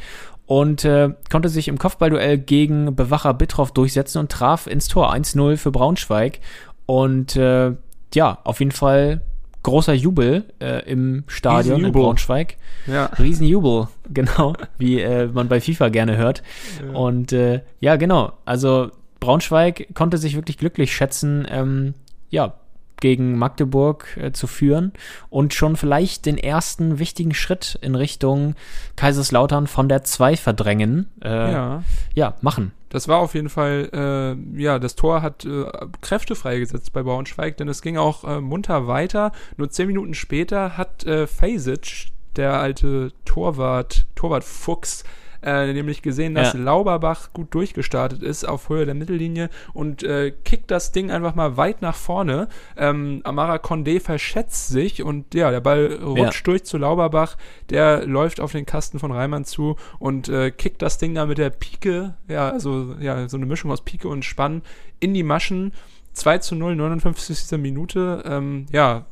und 0.46 0.84
äh, 0.84 1.10
konnte 1.30 1.48
sich 1.48 1.68
im 1.68 1.78
Kopfballduell 1.78 2.38
gegen 2.38 2.94
Bewacher 2.96 3.34
Bittroff 3.34 3.72
durchsetzen 3.72 4.18
und 4.18 4.32
traf 4.32 4.66
ins 4.66 4.88
Tor 4.88 5.12
1-0 5.14 5.56
für 5.56 5.70
Braunschweig 5.70 6.40
und 6.86 7.36
äh, 7.36 7.72
ja, 8.14 8.38
auf 8.44 8.58
jeden 8.58 8.72
Fall 8.72 9.22
großer 9.62 9.92
Jubel 9.92 10.44
äh, 10.60 10.84
im 10.90 11.24
Stadion 11.26 11.84
in 11.84 11.92
Braunschweig. 11.92 12.56
Ja. 12.86 13.06
Riesenjubel, 13.18 13.88
genau, 14.12 14.54
wie 14.78 15.00
äh, 15.00 15.26
man 15.26 15.48
bei 15.48 15.60
FIFA 15.60 15.90
gerne 15.90 16.16
hört. 16.16 16.42
Ja. 16.82 16.98
Und 16.98 17.32
äh, 17.32 17.62
ja, 17.78 17.96
genau, 17.96 18.32
also 18.44 18.90
Braunschweig 19.20 19.94
konnte 19.94 20.18
sich 20.18 20.34
wirklich 20.34 20.58
glücklich 20.58 20.94
schätzen, 20.94 21.46
ähm, 21.50 21.94
ja, 22.30 22.54
gegen 23.00 23.36
Magdeburg 23.38 24.16
äh, 24.16 24.32
zu 24.32 24.46
führen 24.46 24.92
und 25.28 25.54
schon 25.54 25.76
vielleicht 25.76 26.26
den 26.26 26.38
ersten 26.38 26.98
wichtigen 26.98 27.34
Schritt 27.34 27.78
in 27.82 27.94
Richtung 27.94 28.54
Kaiserslautern 28.96 29.66
von 29.66 29.88
der 29.88 30.04
2 30.04 30.36
verdrängen. 30.36 31.08
Äh, 31.22 31.52
ja. 31.52 31.82
ja, 32.14 32.34
machen. 32.40 32.72
Das 32.90 33.06
war 33.06 33.18
auf 33.18 33.34
jeden 33.34 33.48
Fall, 33.48 33.88
äh, 33.92 34.60
ja, 34.60 34.80
das 34.80 34.96
Tor 34.96 35.22
hat 35.22 35.44
äh, 35.44 35.64
Kräfte 36.00 36.34
freigesetzt 36.34 36.92
bei 36.92 37.02
Braunschweig, 37.02 37.56
denn 37.56 37.68
es 37.68 37.82
ging 37.82 37.96
auch 37.96 38.24
äh, 38.24 38.40
munter 38.40 38.88
weiter. 38.88 39.30
Nur 39.56 39.70
zehn 39.70 39.86
Minuten 39.86 40.14
später 40.14 40.76
hat 40.76 41.06
äh, 41.06 41.28
Fasic, 41.28 42.08
der 42.36 42.60
alte 42.60 43.12
Torwart, 43.24 44.06
Torwart 44.16 44.44
Fuchs, 44.44 45.04
äh, 45.42 45.72
nämlich 45.72 46.02
gesehen, 46.02 46.34
dass 46.34 46.52
Ja. 46.52 46.60
Lauberbach 46.60 47.32
gut 47.32 47.54
durchgestartet 47.54 48.22
ist 48.22 48.44
auf 48.44 48.68
Höhe 48.68 48.86
der 48.86 48.94
Mittellinie 48.94 49.50
und 49.72 50.02
äh, 50.02 50.32
kickt 50.44 50.70
das 50.70 50.92
Ding 50.92 51.10
einfach 51.10 51.34
mal 51.34 51.56
weit 51.56 51.82
nach 51.82 51.96
vorne. 51.96 52.48
Ähm, 52.76 53.20
Amara 53.24 53.56
Condé 53.56 54.00
verschätzt 54.00 54.68
sich 54.68 55.02
und 55.02 55.34
ja, 55.34 55.50
der 55.50 55.60
Ball 55.60 55.98
rutscht 56.02 56.46
durch 56.46 56.64
zu 56.64 56.78
Lauberbach, 56.78 57.36
der 57.70 58.06
läuft 58.06 58.40
auf 58.40 58.52
den 58.52 58.66
Kasten 58.66 58.98
von 58.98 59.12
Reimann 59.12 59.44
zu 59.44 59.76
und 59.98 60.28
äh, 60.28 60.50
kickt 60.50 60.82
das 60.82 60.98
Ding 60.98 61.14
da 61.14 61.26
mit 61.26 61.38
der 61.38 61.50
Pike, 61.50 62.14
ja, 62.28 62.50
also 62.50 62.94
ja, 63.00 63.28
so 63.28 63.36
eine 63.36 63.46
Mischung 63.46 63.70
aus 63.70 63.82
Pike 63.82 64.08
und 64.08 64.24
Spann 64.24 64.62
in 65.00 65.14
die 65.14 65.22
Maschen. 65.22 65.72
2 66.12 66.38
zu 66.38 66.56
0, 66.56 66.74
59. 66.74 67.56
Minute. 67.58 68.24
Ähm, 68.26 68.66
ja, 68.72 69.06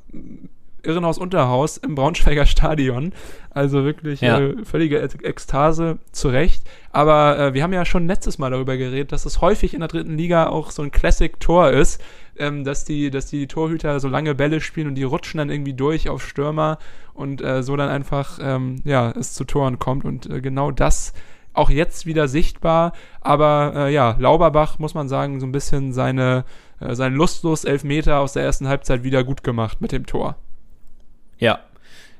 Irrenhaus 0.82 1.18
Unterhaus 1.18 1.76
im 1.76 1.94
Braunschweiger 1.94 2.46
Stadion. 2.46 3.12
Also 3.50 3.84
wirklich 3.84 4.20
Ja. 4.20 4.38
äh, 4.38 4.64
völlige 4.64 5.00
Ek- 5.02 5.24
Ekstase 5.24 5.98
zu 6.12 6.28
Recht. 6.28 6.62
Aber 6.92 7.38
äh, 7.38 7.54
wir 7.54 7.62
haben 7.62 7.72
ja 7.72 7.84
schon 7.84 8.06
letztes 8.06 8.38
Mal 8.38 8.50
darüber 8.50 8.76
geredet, 8.76 9.12
dass 9.12 9.24
es 9.26 9.40
häufig 9.40 9.74
in 9.74 9.80
der 9.80 9.88
dritten 9.88 10.16
Liga 10.16 10.46
auch 10.48 10.70
so 10.70 10.82
ein 10.82 10.90
Classic-Tor 10.92 11.70
ist, 11.70 12.00
ähm, 12.38 12.64
dass, 12.64 12.84
die, 12.84 13.10
dass 13.10 13.26
die 13.26 13.46
Torhüter 13.48 13.98
so 14.00 14.08
lange 14.08 14.34
Bälle 14.34 14.60
spielen 14.60 14.86
und 14.88 14.94
die 14.94 15.02
rutschen 15.04 15.38
dann 15.38 15.50
irgendwie 15.50 15.74
durch 15.74 16.08
auf 16.08 16.24
Stürmer 16.26 16.78
und 17.14 17.42
äh, 17.42 17.62
so 17.64 17.76
dann 17.76 17.88
einfach 17.88 18.38
ähm, 18.40 18.76
ja, 18.84 19.10
es 19.10 19.34
zu 19.34 19.44
Toren 19.44 19.78
kommt. 19.80 20.04
Und 20.04 20.30
äh, 20.30 20.40
genau 20.40 20.70
das 20.70 21.12
auch 21.52 21.70
jetzt 21.70 22.06
wieder 22.06 22.28
sichtbar. 22.28 22.92
Aber 23.20 23.72
äh, 23.74 23.92
ja, 23.92 24.14
Lauberbach, 24.20 24.78
muss 24.78 24.94
man 24.94 25.08
sagen, 25.08 25.40
so 25.40 25.46
ein 25.46 25.50
bisschen 25.52 25.92
seine, 25.92 26.44
äh, 26.78 26.94
seinen 26.94 27.16
lustlos 27.16 27.64
Elfmeter 27.64 28.20
aus 28.20 28.34
der 28.34 28.44
ersten 28.44 28.68
Halbzeit 28.68 29.02
wieder 29.02 29.24
gut 29.24 29.42
gemacht 29.42 29.80
mit 29.80 29.90
dem 29.90 30.06
Tor. 30.06 30.36
Ja, 31.38 31.60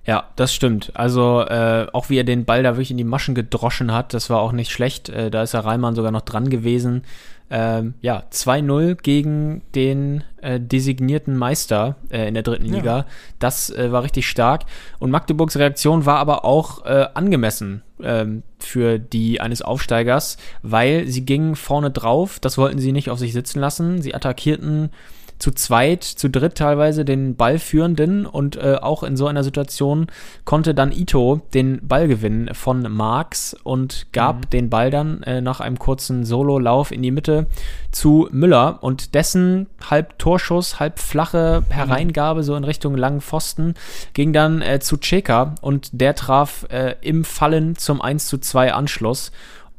ja, 0.08 0.24
das 0.36 0.54
stimmt. 0.54 0.92
Also 0.94 1.42
äh, 1.42 1.86
auch 1.92 2.08
wie 2.08 2.16
er 2.16 2.24
den 2.24 2.46
Ball 2.46 2.62
da 2.62 2.76
wirklich 2.76 2.90
in 2.90 2.96
die 2.96 3.04
Maschen 3.04 3.34
gedroschen 3.34 3.92
hat, 3.92 4.14
das 4.14 4.30
war 4.30 4.40
auch 4.40 4.52
nicht 4.52 4.72
schlecht. 4.72 5.10
Äh, 5.10 5.30
da 5.30 5.42
ist 5.42 5.52
der 5.52 5.66
Reimann 5.66 5.94
sogar 5.94 6.10
noch 6.12 6.22
dran 6.22 6.48
gewesen. 6.48 7.02
Ähm, 7.50 7.92
ja, 8.00 8.22
2-0 8.32 8.94
gegen 8.96 9.60
den 9.74 10.24
äh, 10.40 10.60
designierten 10.60 11.36
Meister 11.36 11.96
äh, 12.10 12.26
in 12.26 12.32
der 12.32 12.42
dritten 12.42 12.64
Ja. 12.64 12.76
Liga. 12.76 13.06
Das 13.38 13.68
äh, 13.68 13.92
war 13.92 14.02
richtig 14.02 14.28
stark. 14.28 14.64
Und 14.98 15.10
Magdeburgs 15.10 15.58
Reaktion 15.58 16.06
war 16.06 16.18
aber 16.20 16.46
auch 16.46 16.86
äh, 16.86 17.06
angemessen 17.12 17.82
ähm, 18.02 18.42
für 18.58 18.98
die 18.98 19.42
eines 19.42 19.60
Aufsteigers, 19.60 20.38
weil 20.62 21.06
sie 21.06 21.26
gingen 21.26 21.54
vorne 21.54 21.90
drauf. 21.90 22.38
Das 22.40 22.56
wollten 22.56 22.78
sie 22.78 22.92
nicht 22.92 23.10
auf 23.10 23.18
sich 23.18 23.34
sitzen 23.34 23.60
lassen. 23.60 24.00
Sie 24.00 24.14
attackierten 24.14 24.90
zu 25.38 25.52
zweit, 25.52 26.04
zu 26.04 26.28
dritt 26.28 26.56
teilweise 26.56 27.04
den 27.04 27.36
Ballführenden 27.36 28.26
und 28.26 28.56
äh, 28.56 28.76
auch 28.80 29.02
in 29.02 29.16
so 29.16 29.26
einer 29.26 29.44
Situation 29.44 30.08
konnte 30.44 30.74
dann 30.74 30.92
Ito 30.92 31.40
den 31.54 31.86
Ball 31.86 32.08
gewinnen 32.08 32.54
von 32.54 32.82
Marx 32.92 33.54
und 33.62 34.06
gab 34.12 34.50
den 34.50 34.68
Ball 34.68 34.90
dann 34.90 35.22
äh, 35.22 35.40
nach 35.40 35.60
einem 35.60 35.78
kurzen 35.78 36.24
Solo-Lauf 36.24 36.90
in 36.90 37.02
die 37.02 37.10
Mitte 37.10 37.46
zu 37.92 38.28
Müller 38.32 38.78
und 38.82 39.14
dessen 39.14 39.68
halb 39.88 40.18
Torschuss, 40.18 40.80
halb 40.80 40.98
flache 40.98 41.62
Hereingabe 41.68 42.42
so 42.42 42.56
in 42.56 42.64
Richtung 42.64 42.96
langen 42.96 43.20
Pfosten 43.20 43.74
ging 44.14 44.32
dann 44.32 44.60
äh, 44.60 44.80
zu 44.80 44.96
Cheka 44.98 45.54
und 45.60 45.90
der 45.92 46.14
traf 46.14 46.66
äh, 46.70 46.96
im 47.00 47.24
Fallen 47.24 47.76
zum 47.76 48.02
1 48.02 48.26
zu 48.26 48.38
2 48.38 48.72
Anschluss 48.72 49.30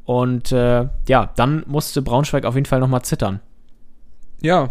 und 0.05 0.51
äh, 0.51 0.88
ja, 1.07 1.30
dann 1.36 1.64
musste 1.68 2.01
Braunschweig 2.01 2.45
auf 2.45 2.55
jeden 2.55 2.66
Fall 2.66 2.80
nochmal 2.80 3.03
zittern. 3.03 3.41
Ja, 4.41 4.70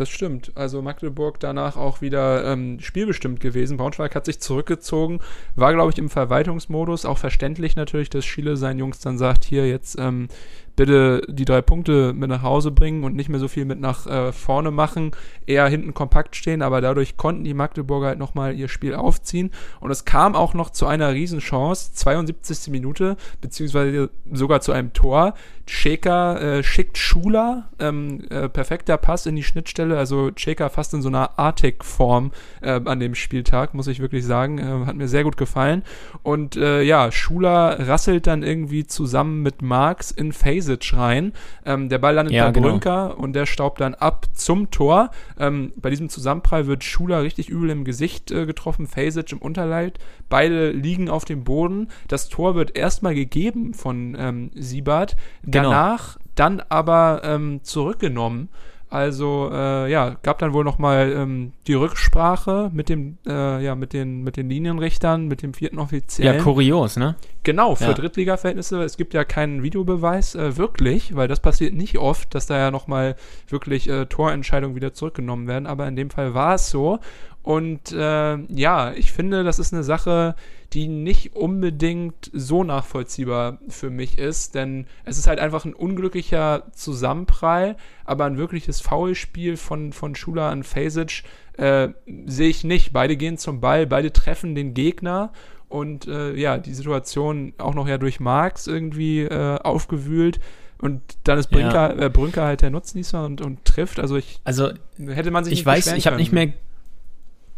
das 0.00 0.08
stimmt. 0.08 0.52
Also 0.54 0.80
Magdeburg 0.80 1.38
danach 1.40 1.76
auch 1.76 2.00
wieder 2.00 2.44
ähm, 2.44 2.80
spielbestimmt 2.80 3.40
gewesen. 3.40 3.76
Braunschweig 3.76 4.14
hat 4.14 4.24
sich 4.24 4.40
zurückgezogen, 4.40 5.20
war, 5.56 5.74
glaube 5.74 5.92
ich, 5.92 5.98
im 5.98 6.08
Verwaltungsmodus. 6.08 7.04
Auch 7.04 7.18
verständlich 7.18 7.76
natürlich, 7.76 8.08
dass 8.08 8.24
Schiele 8.24 8.56
seinen 8.56 8.78
Jungs 8.78 9.00
dann 9.00 9.18
sagt, 9.18 9.44
hier 9.44 9.68
jetzt 9.68 9.98
ähm, 9.98 10.28
bitte 10.76 11.22
die 11.28 11.44
drei 11.44 11.62
Punkte 11.62 12.12
mit 12.12 12.28
nach 12.28 12.42
Hause 12.42 12.70
bringen 12.70 13.04
und 13.04 13.14
nicht 13.14 13.28
mehr 13.28 13.40
so 13.40 13.48
viel 13.48 13.64
mit 13.64 13.80
nach 13.80 14.06
äh, 14.06 14.32
vorne 14.32 14.70
machen, 14.70 15.12
eher 15.46 15.66
hinten 15.68 15.94
kompakt 15.94 16.36
stehen, 16.36 16.62
aber 16.62 16.80
dadurch 16.80 17.16
konnten 17.16 17.44
die 17.44 17.54
Magdeburger 17.54 18.08
halt 18.08 18.18
nochmal 18.18 18.54
ihr 18.54 18.68
Spiel 18.68 18.94
aufziehen 18.94 19.50
und 19.80 19.90
es 19.90 20.04
kam 20.04 20.34
auch 20.34 20.54
noch 20.54 20.70
zu 20.70 20.86
einer 20.86 21.12
Riesenchance, 21.12 21.92
72. 21.94 22.70
Minute, 22.70 23.16
beziehungsweise 23.40 24.10
sogar 24.32 24.60
zu 24.60 24.72
einem 24.72 24.92
Tor. 24.92 25.34
Cheka 25.66 26.38
äh, 26.38 26.62
schickt 26.64 26.98
Schuler, 26.98 27.68
ähm, 27.78 28.24
äh, 28.30 28.48
perfekter 28.48 28.96
Pass 28.96 29.26
in 29.26 29.36
die 29.36 29.44
Schnittstelle, 29.44 29.96
also 29.96 30.32
Cheka 30.32 30.68
fast 30.68 30.94
in 30.94 31.02
so 31.02 31.08
einer 31.08 31.38
Artig-Form 31.38 32.32
äh, 32.60 32.80
an 32.84 32.98
dem 32.98 33.14
Spieltag, 33.14 33.72
muss 33.74 33.86
ich 33.86 34.00
wirklich 34.00 34.24
sagen, 34.24 34.58
äh, 34.58 34.86
hat 34.86 34.96
mir 34.96 35.06
sehr 35.06 35.22
gut 35.22 35.36
gefallen 35.36 35.84
und 36.22 36.56
äh, 36.56 36.82
ja, 36.82 37.12
Schuler 37.12 37.86
rasselt 37.88 38.26
dann 38.26 38.42
irgendwie 38.42 38.86
zusammen 38.86 39.42
mit 39.42 39.62
Marx 39.62 40.10
in 40.10 40.32
Fasic 40.70 40.96
rein. 40.96 41.32
Ähm, 41.64 41.88
der 41.88 41.98
Ball 41.98 42.14
landet 42.14 42.34
Ja, 42.34 42.46
bei 42.46 42.52
genau. 42.52 42.68
Brünker 42.68 43.18
und 43.18 43.32
der 43.34 43.46
staubt 43.46 43.80
dann 43.80 43.94
ab 43.94 44.26
zum 44.34 44.70
Tor. 44.70 45.10
Ähm, 45.38 45.72
bei 45.76 45.90
diesem 45.90 46.08
Zusammenprall 46.08 46.66
wird 46.66 46.84
Schuler 46.84 47.22
richtig 47.22 47.48
übel 47.48 47.70
im 47.70 47.84
Gesicht 47.84 48.30
äh, 48.30 48.46
getroffen, 48.46 48.86
Fasic 48.86 49.32
im 49.32 49.38
Unterleib. 49.38 49.98
Beide 50.28 50.70
liegen 50.70 51.08
auf 51.08 51.24
dem 51.24 51.44
Boden. 51.44 51.88
Das 52.08 52.28
Tor 52.28 52.54
wird 52.54 52.76
erstmal 52.76 53.14
gegeben 53.14 53.74
von 53.74 54.16
ähm, 54.18 54.50
Siebert. 54.54 55.16
Genau. 55.42 55.70
Danach 55.70 56.18
dann 56.34 56.62
aber 56.68 57.22
ähm, 57.24 57.60
zurückgenommen. 57.62 58.48
Also 58.90 59.48
äh, 59.52 59.88
ja, 59.90 60.16
gab 60.24 60.40
dann 60.40 60.52
wohl 60.52 60.64
nochmal 60.64 61.12
ähm, 61.16 61.52
die 61.68 61.74
Rücksprache 61.74 62.70
mit 62.74 62.88
dem, 62.88 63.18
äh, 63.24 63.62
ja, 63.64 63.76
mit 63.76 63.92
den, 63.92 64.24
mit 64.24 64.36
den 64.36 64.50
Linienrichtern, 64.50 65.28
mit 65.28 65.42
dem 65.42 65.54
vierten 65.54 65.76
Ja, 65.76 65.82
Offiziellen. 65.82 66.42
kurios, 66.42 66.96
ne? 66.96 67.14
Genau, 67.44 67.76
für 67.76 67.84
Ja. 67.84 67.92
Drittliga-Verhältnisse. 67.94 68.82
Es 68.82 68.96
gibt 68.96 69.14
ja 69.14 69.22
keinen 69.22 69.62
Videobeweis, 69.62 70.34
äh, 70.34 70.56
wirklich, 70.56 71.14
weil 71.14 71.28
das 71.28 71.38
passiert 71.38 71.72
nicht 71.72 71.98
oft, 71.98 72.34
dass 72.34 72.46
da 72.46 72.58
ja 72.58 72.72
nochmal 72.72 73.14
wirklich 73.48 73.88
äh, 73.88 74.06
Torentscheidungen 74.06 74.74
wieder 74.74 74.92
zurückgenommen 74.92 75.46
werden. 75.46 75.66
Aber 75.68 75.86
in 75.86 75.94
dem 75.94 76.10
Fall 76.10 76.34
war 76.34 76.56
es 76.56 76.68
so. 76.68 76.98
Und 77.42 77.92
äh, 77.92 78.36
ja, 78.52 78.92
ich 78.92 79.12
finde, 79.12 79.44
das 79.44 79.58
ist 79.60 79.72
eine 79.72 79.84
Sache, 79.84 80.34
die 80.72 80.88
nicht 80.88 81.34
unbedingt 81.34 82.30
so 82.32 82.62
nachvollziehbar 82.62 83.58
für 83.68 83.90
mich 83.90 84.18
ist, 84.18 84.54
denn 84.54 84.86
es 85.04 85.18
ist 85.18 85.26
halt 85.26 85.40
einfach 85.40 85.64
ein 85.64 85.74
unglücklicher 85.74 86.64
Zusammenprall, 86.72 87.76
aber 88.04 88.24
ein 88.24 88.38
wirkliches 88.38 88.80
Foulspiel 88.80 89.56
von, 89.56 89.92
von 89.92 90.14
Schuler 90.14 90.50
an 90.50 90.62
Fasic 90.62 91.24
äh, 91.56 91.88
sehe 92.26 92.48
ich 92.48 92.64
nicht. 92.64 92.92
Beide 92.92 93.16
gehen 93.16 93.36
zum 93.36 93.60
Ball, 93.60 93.86
beide 93.86 94.12
treffen 94.12 94.54
den 94.54 94.74
Gegner 94.74 95.32
und 95.68 96.06
äh, 96.06 96.34
ja, 96.34 96.58
die 96.58 96.74
Situation 96.74 97.52
auch 97.58 97.74
noch 97.74 97.88
ja 97.88 97.98
durch 97.98 98.20
Marx 98.20 98.66
irgendwie 98.66 99.22
äh, 99.22 99.58
aufgewühlt. 99.58 100.40
Und 100.78 101.02
dann 101.24 101.38
ist 101.38 101.50
Brünker, 101.50 101.98
äh, 101.98 102.08
Brünker 102.08 102.44
halt 102.44 102.62
der 102.62 102.70
Nutznießer 102.70 103.24
und, 103.24 103.40
und 103.40 103.64
trifft. 103.64 104.00
Also 104.00 104.16
ich 104.16 104.40
Also 104.44 104.70
hätte 104.98 105.30
man 105.30 105.44
sich 105.44 105.52
ich 105.52 105.58
nicht 105.60 105.66
weiß, 105.66 105.92
ich 105.92 106.06
habe 106.06 106.16
nicht 106.16 106.32
mehr. 106.32 106.52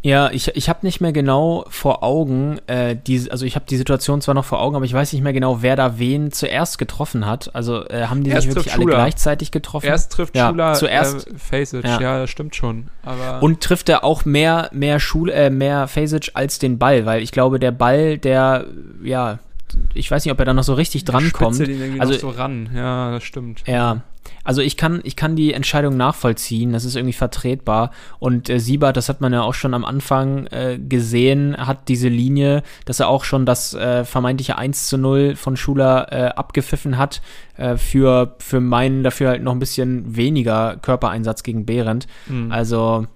Ja, 0.04 0.30
ich, 0.32 0.48
ich 0.56 0.68
habe 0.68 0.80
nicht 0.82 1.00
mehr 1.00 1.12
genau 1.12 1.64
vor 1.68 2.02
Augen, 2.02 2.58
äh, 2.66 2.96
die, 2.96 3.30
also 3.30 3.46
ich 3.46 3.54
habe 3.54 3.66
die 3.68 3.76
Situation 3.76 4.20
zwar 4.20 4.34
noch 4.34 4.44
vor 4.44 4.60
Augen, 4.60 4.74
aber 4.74 4.84
ich 4.84 4.92
weiß 4.92 5.12
nicht 5.12 5.22
mehr 5.22 5.32
genau, 5.32 5.62
wer 5.62 5.76
da 5.76 5.96
wen 5.98 6.32
zuerst 6.32 6.76
getroffen 6.78 7.24
hat. 7.24 7.54
Also 7.54 7.86
äh, 7.88 8.06
haben 8.06 8.24
die 8.24 8.30
Erst 8.30 8.48
sich 8.48 8.56
wirklich 8.56 8.74
alle 8.74 8.84
gleichzeitig 8.86 9.52
getroffen? 9.52 9.86
Erst 9.86 10.10
trifft 10.10 10.34
Ja, 10.36 10.48
Schuler 10.48 10.74
zuerst- 10.74 11.28
äh, 11.28 11.34
Fasic, 11.38 11.84
Ja. 11.84 12.00
ja. 12.00 12.18
das 12.18 12.30
stimmt 12.30 12.56
schon. 12.56 12.88
Aber 13.04 13.40
Und 13.44 13.60
trifft 13.60 13.88
er 13.88 14.02
auch 14.02 14.24
mehr, 14.24 14.68
mehr 14.72 14.98
Schul, 14.98 15.30
äh, 15.30 15.50
mehr 15.50 15.86
Fasic 15.86 16.32
als 16.34 16.58
den 16.58 16.78
Ball, 16.78 17.06
weil 17.06 17.22
ich 17.22 17.30
glaube, 17.30 17.60
der 17.60 17.70
Ball, 17.70 18.18
der, 18.18 18.66
ja, 19.04 19.38
ich 19.94 20.10
weiß 20.10 20.24
nicht, 20.24 20.32
ob 20.32 20.38
er 20.40 20.46
da 20.46 20.52
noch 20.52 20.64
so 20.64 20.74
richtig 20.74 21.04
ihn 21.70 21.80
irgendwie 21.80 22.00
Also 22.00 22.14
so 22.14 22.28
ran. 22.30 22.70
Ja, 22.74 23.12
das 23.12 23.22
stimmt. 23.22 23.62
Ja, 23.68 24.02
also 24.44 24.60
ich 24.60 24.76
kann, 24.76 25.00
ich 25.04 25.16
kann 25.16 25.36
die 25.36 25.52
Entscheidung 25.52 25.96
nachvollziehen, 25.96 26.72
das 26.72 26.84
ist 26.84 26.96
irgendwie 26.96 27.12
vertretbar. 27.12 27.90
Und 28.18 28.48
äh, 28.48 28.58
Siebert, 28.58 28.96
das 28.96 29.08
hat 29.08 29.20
man 29.20 29.32
ja 29.32 29.42
auch 29.42 29.54
schon 29.54 29.74
am 29.74 29.84
Anfang 29.84 30.46
äh, 30.48 30.78
gesehen, 30.78 31.56
hat 31.56 31.88
diese 31.88 32.08
Linie, 32.08 32.62
dass 32.84 33.00
er 33.00 33.08
auch 33.08 33.24
schon 33.24 33.46
das 33.46 33.74
äh, 33.74 34.04
vermeintliche 34.04 34.58
1 34.58 34.86
zu 34.88 34.98
0 34.98 35.36
von 35.36 35.56
Schuler 35.56 36.12
äh, 36.12 36.26
abgepfiffen 36.28 36.98
hat, 36.98 37.22
äh, 37.56 37.76
für, 37.76 38.36
für 38.38 38.60
meinen 38.60 39.02
dafür 39.02 39.30
halt 39.30 39.42
noch 39.42 39.52
ein 39.52 39.58
bisschen 39.60 40.16
weniger 40.16 40.76
Körpereinsatz 40.76 41.42
gegen 41.42 41.66
Behrendt. 41.66 42.06
Also, 42.50 43.06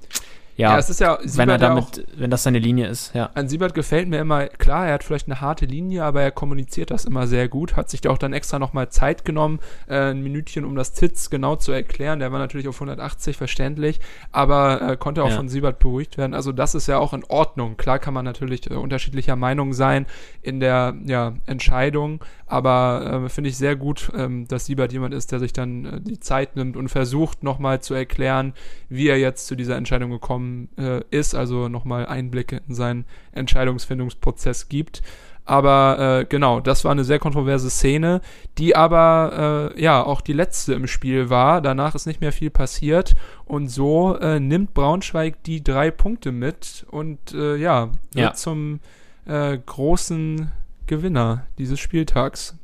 ja, 0.57 0.73
Ja, 0.73 0.79
es 0.79 0.89
ist 0.91 1.01
ja, 1.01 1.19
wenn 1.21 1.25
er 1.25 1.29
Siebert 1.29 1.49
ja 1.51 1.69
damit, 1.69 2.07
wenn 2.17 2.31
das 2.31 2.43
seine 2.43 2.59
Linie 2.59 2.87
ist, 2.89 3.15
ja. 3.15 3.31
An 3.35 3.49
Siebert 3.49 3.75
gefällt 3.75 4.09
mir 4.09 4.19
immer, 4.19 4.47
klar, 4.47 4.87
er 4.87 4.95
hat 4.95 5.05
vielleicht 5.05 5.27
eine 5.29 5.41
harte 5.41 5.67
Linie, 5.67 6.03
aber 6.05 6.23
er 6.23 6.31
kommuniziert 6.31 6.91
das 6.91 7.05
immer 7.05 7.27
sehr 7.27 7.49
gut, 7.49 7.77
hat 7.77 7.91
sich 7.91 8.01
da 8.01 8.11
auch 8.11 8.19
dann 8.19 8.33
extra 8.33 8.59
nochmal 8.59 8.89
Zeit 8.89 9.25
genommen, 9.25 9.61
äh, 9.87 10.11
ein 10.13 10.23
Minütchen, 10.23 10.65
um 10.65 10.75
das 10.75 10.93
Titz 10.93 11.29
genau 11.31 11.57
zu 11.57 11.73
erklären. 11.73 12.21
Der 12.21 12.33
war 12.33 12.39
natürlich 12.39 12.69
auf 12.69 12.77
180 12.77 13.37
verständlich, 13.37 14.01
aber 14.33 14.81
äh, 14.93 14.97
konnte 14.97 15.23
auch 15.23 15.31
Ja. 15.31 15.37
von 15.37 15.49
Siebert 15.49 15.79
beruhigt 15.79 16.17
werden. 16.17 16.33
Also 16.35 16.53
das 16.53 16.75
ist 16.75 16.87
ja 16.87 16.99
auch 16.99 17.13
in 17.13 17.25
Ordnung. 17.25 17.77
Klar 17.77 17.99
kann 17.99 18.15
man 18.15 18.25
natürlich 18.25 18.71
äh, 18.71 18.75
unterschiedlicher 18.75 19.37
Meinung 19.37 19.75
sein 19.75 20.07
in 20.43 20.61
der 20.61 20.95
ja, 21.05 21.35
Entscheidung, 21.47 22.21
aber 22.47 23.25
äh, 23.25 23.29
finde 23.29 23.51
ich 23.51 23.57
sehr 23.59 23.77
gut, 23.77 24.11
ähm, 24.17 24.47
dass 24.49 24.67
Siebert 24.67 24.93
jemand 24.93 25.13
ist, 25.13 25.33
der 25.33 25.41
sich 25.41 25.53
dann 25.53 25.85
äh, 25.85 26.01
die 26.01 26.19
Zeit 26.21 26.57
nimmt 26.57 26.77
und 26.77 26.89
versucht 26.89 27.43
nochmal 27.43 27.81
zu 27.81 27.93
erklären, 27.93 28.55
wie 28.89 29.09
er 29.09 29.19
jetzt 29.19 29.47
zu 29.49 29.55
dieser 29.57 29.77
Entscheidung 29.77 30.11
gekommen 30.11 30.46
äh, 30.77 31.03
ist, 31.11 31.35
also 31.35 31.69
nochmal 31.69 32.07
Einblicke 32.07 32.61
in 32.69 32.75
seinen 32.75 33.05
Entscheidungsfindungsprozess 33.33 34.69
gibt. 34.69 35.03
Aber 35.49 36.21
äh, 36.23 36.25
genau, 36.25 36.59
das 36.59 36.85
war 36.85 36.91
eine 36.91 37.05
sehr 37.05 37.21
kontroverse 37.21 37.71
Szene, 37.71 38.21
die 38.59 38.75
aber 38.75 39.73
äh, 39.77 39.81
ja 39.81 40.03
auch 40.03 40.21
die 40.21 40.33
letzte 40.33 40.75
im 40.75 40.89
Spiel 40.89 41.31
war. 41.31 41.61
Danach 41.61 41.95
ist 41.95 42.07
nicht 42.07 42.21
mehr 42.21 42.33
viel 42.33 42.51
passiert 42.51 43.15
und 43.45 43.69
so 43.69 44.17
äh, 44.19 44.41
nimmt 44.41 44.75
Braunschweig 44.75 45.43
die 45.45 45.63
drei 45.63 45.93
Punkte 45.93 46.33
mit 46.33 46.85
und 46.91 47.33
äh, 47.33 47.55
ja, 47.57 47.91
wird 48.13 48.25
Ja. 48.27 48.33
zum 48.35 48.81
äh, 49.27 49.57
großen 49.65 50.51
Gewinner 50.89 51.47
dieses 51.59 51.79
Spieltags. 51.79 52.57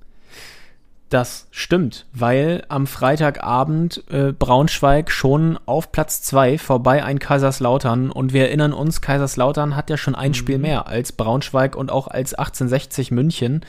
Das 1.12 1.46
stimmt, 1.50 2.06
weil 2.14 2.64
am 2.70 2.86
Freitagabend 2.86 4.02
äh, 4.10 4.32
Braunschweig 4.32 5.10
schon 5.10 5.58
auf 5.66 5.92
Platz 5.92 6.22
2 6.22 6.56
vorbei 6.56 7.04
ein 7.04 7.18
Kaiserslautern. 7.18 8.10
Und 8.10 8.32
wir 8.32 8.46
erinnern 8.46 8.72
uns, 8.72 9.02
Kaiserslautern 9.02 9.76
hat 9.76 9.90
ja 9.90 9.98
schon 9.98 10.14
ein 10.14 10.32
Spiel 10.32 10.56
mehr 10.56 10.86
als 10.86 11.12
Braunschweig 11.12 11.76
und 11.76 11.92
auch 11.92 12.08
als 12.08 12.32
1860 12.32 13.10
München 13.10 13.60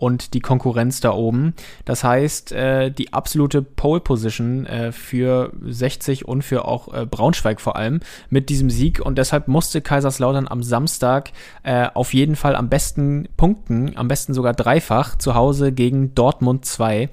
und 0.00 0.34
die 0.34 0.40
Konkurrenz 0.40 1.00
da 1.00 1.12
oben. 1.12 1.54
Das 1.84 2.02
heißt, 2.02 2.52
äh, 2.52 2.90
die 2.90 3.12
absolute 3.12 3.62
Pole 3.62 4.00
Position 4.00 4.66
äh, 4.66 4.92
für 4.92 5.52
60 5.62 6.26
und 6.26 6.42
für 6.42 6.64
auch 6.64 6.92
äh, 6.92 7.06
Braunschweig 7.06 7.60
vor 7.60 7.76
allem 7.76 8.00
mit 8.30 8.48
diesem 8.48 8.70
Sieg 8.70 9.00
und 9.00 9.18
deshalb 9.18 9.46
musste 9.46 9.80
Kaiserslautern 9.80 10.48
am 10.48 10.62
Samstag 10.62 11.32
äh, 11.62 11.88
auf 11.92 12.14
jeden 12.14 12.34
Fall 12.34 12.56
am 12.56 12.68
besten 12.68 13.28
punkten, 13.36 13.96
am 13.96 14.08
besten 14.08 14.32
sogar 14.34 14.54
dreifach 14.54 15.16
zu 15.16 15.34
Hause 15.34 15.72
gegen 15.72 16.14
Dortmund 16.14 16.64
2. 16.64 17.10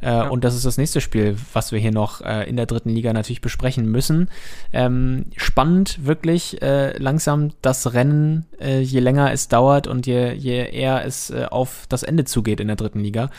Äh, 0.00 0.28
Und 0.28 0.44
das 0.44 0.54
ist 0.54 0.64
das 0.64 0.78
nächste 0.78 1.00
Spiel, 1.00 1.36
was 1.52 1.72
wir 1.72 1.78
hier 1.78 1.92
noch 1.92 2.20
äh, 2.20 2.48
in 2.48 2.56
der 2.56 2.66
dritten 2.66 2.90
Liga 2.90 3.12
natürlich 3.12 3.40
besprechen 3.40 3.86
müssen. 3.86 4.28
Ähm, 4.72 5.26
spannend, 5.36 6.04
wirklich 6.04 6.62
äh, 6.62 6.96
langsam 6.98 7.50
das 7.62 7.92
Rennen, 7.92 8.46
äh, 8.60 8.80
je 8.80 9.00
länger 9.00 9.32
es 9.32 9.48
dauert 9.48 9.86
und 9.86 10.06
je, 10.06 10.32
je 10.32 10.70
eher 10.70 11.04
es 11.04 11.30
äh, 11.30 11.46
auf 11.50 11.84
das 11.88 12.02
Ende 12.02 12.24
zugeht 12.24 12.60
in 12.60 12.68
der 12.68 12.76
dritten 12.76 13.00
Liga. 13.00 13.30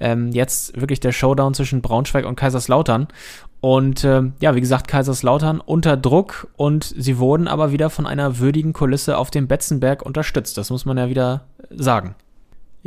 Ähm, 0.00 0.32
jetzt 0.32 0.80
wirklich 0.80 1.00
der 1.00 1.12
Showdown 1.12 1.54
zwischen 1.54 1.82
Braunschweig 1.82 2.26
und 2.26 2.36
Kaiserslautern. 2.36 3.08
Und 3.60 4.04
ähm, 4.04 4.34
ja, 4.40 4.54
wie 4.54 4.60
gesagt, 4.60 4.86
Kaiserslautern 4.86 5.60
unter 5.60 5.96
Druck 5.96 6.46
und 6.56 6.94
sie 6.96 7.18
wurden 7.18 7.48
aber 7.48 7.72
wieder 7.72 7.90
von 7.90 8.06
einer 8.06 8.38
würdigen 8.38 8.72
Kulisse 8.72 9.18
auf 9.18 9.30
dem 9.30 9.48
Betzenberg 9.48 10.02
unterstützt. 10.02 10.56
Das 10.58 10.70
muss 10.70 10.84
man 10.84 10.96
ja 10.96 11.08
wieder 11.08 11.42
sagen. 11.70 12.14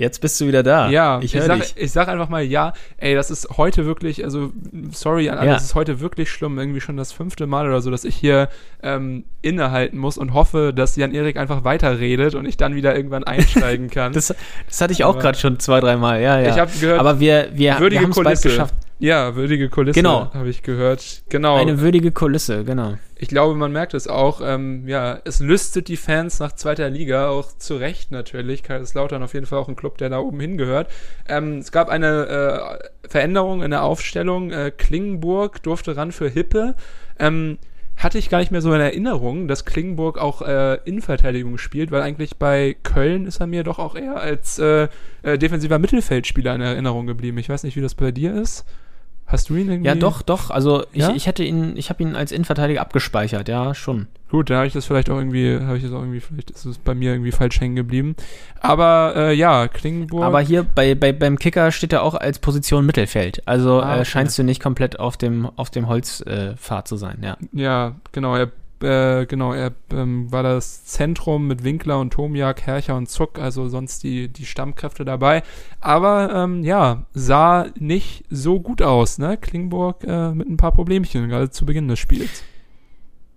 Jetzt 0.02 0.20
bist 0.20 0.41
du 0.41 0.47
wieder 0.47 0.64
da. 0.64 0.89
Ja, 0.89 1.20
ich 1.22 1.36
ich, 1.36 1.43
sag, 1.43 1.62
ich 1.76 1.91
sag 1.91 2.08
einfach 2.08 2.28
mal, 2.28 2.41
ja, 2.41 2.74
ey, 2.97 3.14
das 3.14 3.30
ist 3.30 3.49
heute 3.58 3.86
wirklich, 3.86 4.24
also 4.24 4.52
sorry 4.91 5.30
an 5.30 5.38
alle, 5.38 5.49
Ja. 5.49 5.54
das 5.54 5.64
ist 5.66 5.76
heute 5.76 5.99
wirklich 5.99 6.32
schlimm, 6.32 6.58
irgendwie 6.58 6.82
schon 6.82 6.97
das 6.97 7.12
fünfte 7.12 7.45
Mal 7.45 7.68
oder 7.68 7.82
so, 7.82 7.91
dass 7.91 8.04
ich 8.04 8.16
hier 8.16 8.49
ähm, 8.82 9.26
innehalten 9.43 9.99
muss 9.99 10.18
und 10.18 10.34
hoffe, 10.34 10.74
dass 10.76 10.95
Jan-Erik 10.95 11.38
einfach 11.38 11.64
weiterredet 11.64 12.34
und 12.34 12.47
ich 12.47 12.58
dann 12.58 12.74
wieder 12.74 12.95
irgendwann 12.95 13.26
einsteigen 13.26 13.89
kann. 13.91 14.12
Das, 14.14 14.34
das 14.68 14.82
hatte 14.82 14.91
ich 14.91 15.04
auch 15.04 15.20
gerade 15.20 15.38
schon 15.38 15.60
zwei, 15.60 15.80
dreimal, 15.80 16.20
ja, 16.20 16.39
ja. 16.39 16.49
Ich 16.49 16.60
hab 16.60 16.80
gehört, 16.80 16.99
Aber 16.99 17.20
wir, 17.20 17.49
wir, 17.54 17.80
wir 17.80 18.02
haben 18.02 18.10
es 18.10 18.16
bald 18.20 18.41
geschafft. 18.41 18.74
Ja, 19.02 19.36
würdige 19.36 19.68
Kulisse, 19.70 19.99
Genau. 19.99 20.32
habe 20.32 20.49
ich 20.49 20.62
gehört. 20.62 21.24
Genau. 21.30 21.58
Eine 21.58 21.82
würdige 21.82 22.12
Kulisse, 22.12 22.64
genau. 22.64 22.99
ich 23.18 23.28
glaube, 23.30 23.56
man 23.56 23.72
merkt 23.72 23.95
es 23.95 24.08
auch. 24.08 24.41
Ähm, 24.43 24.88
ja, 24.88 25.20
es 25.26 25.39
lüstet 25.39 25.88
die 25.88 25.97
Fans 25.97 26.39
nach 26.39 26.52
zweiter 26.52 26.88
Liga, 26.89 27.30
auch 27.30 27.52
zu 27.58 27.78
Recht 27.78 28.12
natürlich. 28.12 28.62
Kaiserslautern 28.62 29.24
auf 29.24 29.34
jeden 29.34 29.47
Fall 29.47 29.58
auch 29.58 29.68
ein 29.68 29.76
Club, 29.76 29.97
der 29.97 30.10
da 30.10 30.20
oben 30.20 30.39
hingehört. 30.39 30.88
Ähm, 31.28 31.58
es 31.58 31.72
gab 31.72 31.89
eine 31.89 32.82
äh, 33.04 33.08
Veränderung 33.10 33.64
in 33.64 33.72
der 33.72 33.84
Aufstellung. 33.84 34.52
Äh, 34.52 34.72
Klingenburg 34.76 35.64
durfte 35.64 35.97
ran 35.97 36.12
für 36.12 36.30
Hippe. 36.30 36.76
Ähm, 37.18 37.58
hatte 37.97 38.20
ich 38.20 38.30
gar 38.30 38.39
nicht 38.39 38.52
mehr 38.52 38.62
so 38.62 38.72
in 38.74 38.82
Erinnerung, 38.82 39.47
dass 39.47 39.66
Klingenburg 39.66 40.20
auch 40.20 40.43
äh, 40.43 40.78
Innenverteidigung 40.86 41.58
spielt, 41.58 41.89
weil 41.91 42.02
eigentlich 42.04 42.38
bei 42.38 42.76
Köln 42.84 43.26
ist 43.26 43.39
er 43.39 43.47
mir 43.47 43.64
doch 43.64 43.80
auch 43.80 43.95
eher 43.95 44.18
als 44.18 44.60
äh, 44.60 44.88
äh, 45.24 45.38
defensiver 45.39 45.80
Mittelfeldspieler 45.80 46.54
in 46.56 46.62
Erinnerung 46.62 47.08
geblieben. 47.08 47.39
Ich 47.39 47.49
weiß 47.49 47.64
nicht, 47.64 47.76
wie 47.76 47.82
das 47.82 47.95
bei 47.95 48.12
dir 48.12 48.34
ist. 48.34 48.64
Hast 49.32 49.49
du 49.49 49.55
ihn 49.55 49.69
irgendwie? 49.69 49.88
Ja, 49.88 49.95
doch, 49.95 50.21
doch. 50.21 50.49
Also 50.49 50.84
ich, 50.91 51.01
Ja? 51.01 51.11
ich 51.15 51.25
hätte 51.27 51.43
ihn, 51.43 51.77
ich 51.77 51.89
habe 51.89 52.03
ihn 52.03 52.15
als 52.15 52.32
Innenverteidiger 52.32 52.82
abgespeichert, 52.82 53.47
ja, 53.47 53.73
schon. 53.73 54.07
Gut, 54.29 54.49
dann 54.49 54.57
habe 54.57 54.67
ich 54.67 54.73
das 54.73 54.86
vielleicht 54.86 55.09
auch 55.09 55.17
irgendwie, 55.17 55.59
habe 55.59 55.77
ich 55.77 55.84
das 55.84 55.91
auch 55.91 55.99
irgendwie, 55.99 56.19
vielleicht 56.21 56.51
ist 56.51 56.65
es 56.65 56.77
bei 56.77 56.93
mir 56.95 57.11
irgendwie 57.11 57.32
falsch 57.32 57.59
hängen 57.59 57.75
geblieben. 57.75 58.15
Aber 58.59 59.13
äh, 59.15 59.34
ja, 59.34 59.67
Klingenburg. 59.67 60.23
Aber 60.23 60.39
hier 60.41 60.63
bei, 60.63 60.95
bei, 60.95 61.11
beim 61.11 61.38
Kicker 61.38 61.71
steht 61.71 61.91
er 61.93 62.03
auch 62.03 62.15
als 62.15 62.39
Position 62.39 62.86
Mittelfeld. 62.86 63.41
Also 63.45 63.82
Ah, 63.82 63.91
äh, 63.91 63.95
okay. 63.99 64.05
scheinst 64.05 64.38
du 64.38 64.43
nicht 64.43 64.61
komplett 64.61 64.99
auf 64.99 65.17
dem, 65.17 65.49
auf 65.57 65.69
dem 65.69 65.88
Holzpfad 65.88 66.82
äh, 66.82 66.84
zu 66.86 66.95
sein, 66.95 67.19
ja. 67.21 67.38
ja, 67.51 67.95
genau, 68.11 68.36
er, 68.36 68.51
äh, 68.84 69.25
genau, 69.25 69.53
er 69.53 69.71
ähm, 69.91 70.32
war 70.32 70.43
das 70.43 70.86
Zentrum 70.86 71.47
mit 71.47 71.63
Winkler 71.63 71.99
und 71.99 72.13
Tomiak, 72.13 72.65
Hercher 72.65 72.95
und 72.95 73.09
Zuck, 73.09 73.39
also 73.39 73.67
sonst 73.67 74.03
die, 74.03 74.27
die 74.27 74.45
Stammkräfte 74.45 75.05
dabei. 75.05 75.43
Aber 75.79 76.34
ähm, 76.34 76.63
ja, 76.63 77.05
sah 77.13 77.67
nicht 77.79 78.25
so 78.29 78.59
gut 78.59 78.82
aus, 78.82 79.17
ne? 79.17 79.38
Klingenburg 79.38 80.03
äh, 80.03 80.32
mit 80.32 80.49
ein 80.49 80.57
paar 80.57 80.71
Problemchen, 80.71 81.29
gerade 81.29 81.49
zu 81.49 81.65
Beginn 81.65 81.88
des 81.88 81.99
Spiels. 81.99 82.43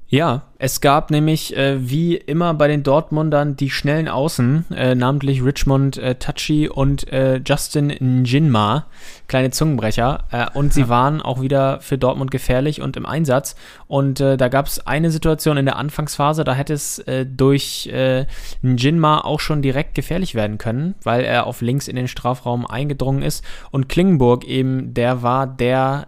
Ja, 0.08 0.42
es 0.58 0.80
gab 0.80 1.10
nämlich 1.10 1.56
äh, 1.56 1.88
wie 1.90 2.14
immer 2.14 2.54
bei 2.54 2.68
den 2.68 2.82
Dortmundern 2.82 3.56
die 3.56 3.70
schnellen 3.70 4.06
Außen, 4.06 4.66
äh, 4.70 4.94
namentlich 4.94 5.42
Richmond 5.42 5.96
äh, 5.96 6.14
Tachi 6.16 6.68
und 6.68 7.10
äh, 7.10 7.40
Justin 7.44 7.88
Njinma, 7.88 8.86
kleine 9.28 9.50
Zungenbrecher. 9.50 10.24
Äh, 10.30 10.46
und 10.54 10.72
sie 10.72 10.88
waren 10.88 11.22
auch 11.22 11.40
wieder 11.40 11.80
für 11.80 11.96
Dortmund 11.98 12.30
gefährlich 12.30 12.82
und 12.82 12.96
im 12.96 13.06
Einsatz. 13.06 13.56
Und 13.88 14.20
äh, 14.20 14.36
da 14.36 14.48
gab 14.48 14.66
es 14.66 14.86
eine 14.86 15.10
Situation 15.10 15.56
in 15.56 15.64
der 15.64 15.76
Anfangsphase, 15.76 16.44
da 16.44 16.54
hätte 16.54 16.74
es 16.74 16.98
äh, 17.00 17.26
durch 17.26 17.88
äh, 17.88 18.26
Njinma 18.62 19.22
auch 19.22 19.40
schon 19.40 19.62
direkt 19.62 19.94
gefährlich 19.94 20.34
werden 20.34 20.58
können, 20.58 20.94
weil 21.02 21.24
er 21.24 21.46
auf 21.46 21.62
links 21.62 21.88
in 21.88 21.96
den 21.96 22.08
Strafraum 22.08 22.66
eingedrungen 22.66 23.22
ist. 23.22 23.42
Und 23.70 23.88
Klingenburg 23.88 24.44
eben 24.44 24.94
der 24.94 25.22
war, 25.22 25.46
der 25.46 26.06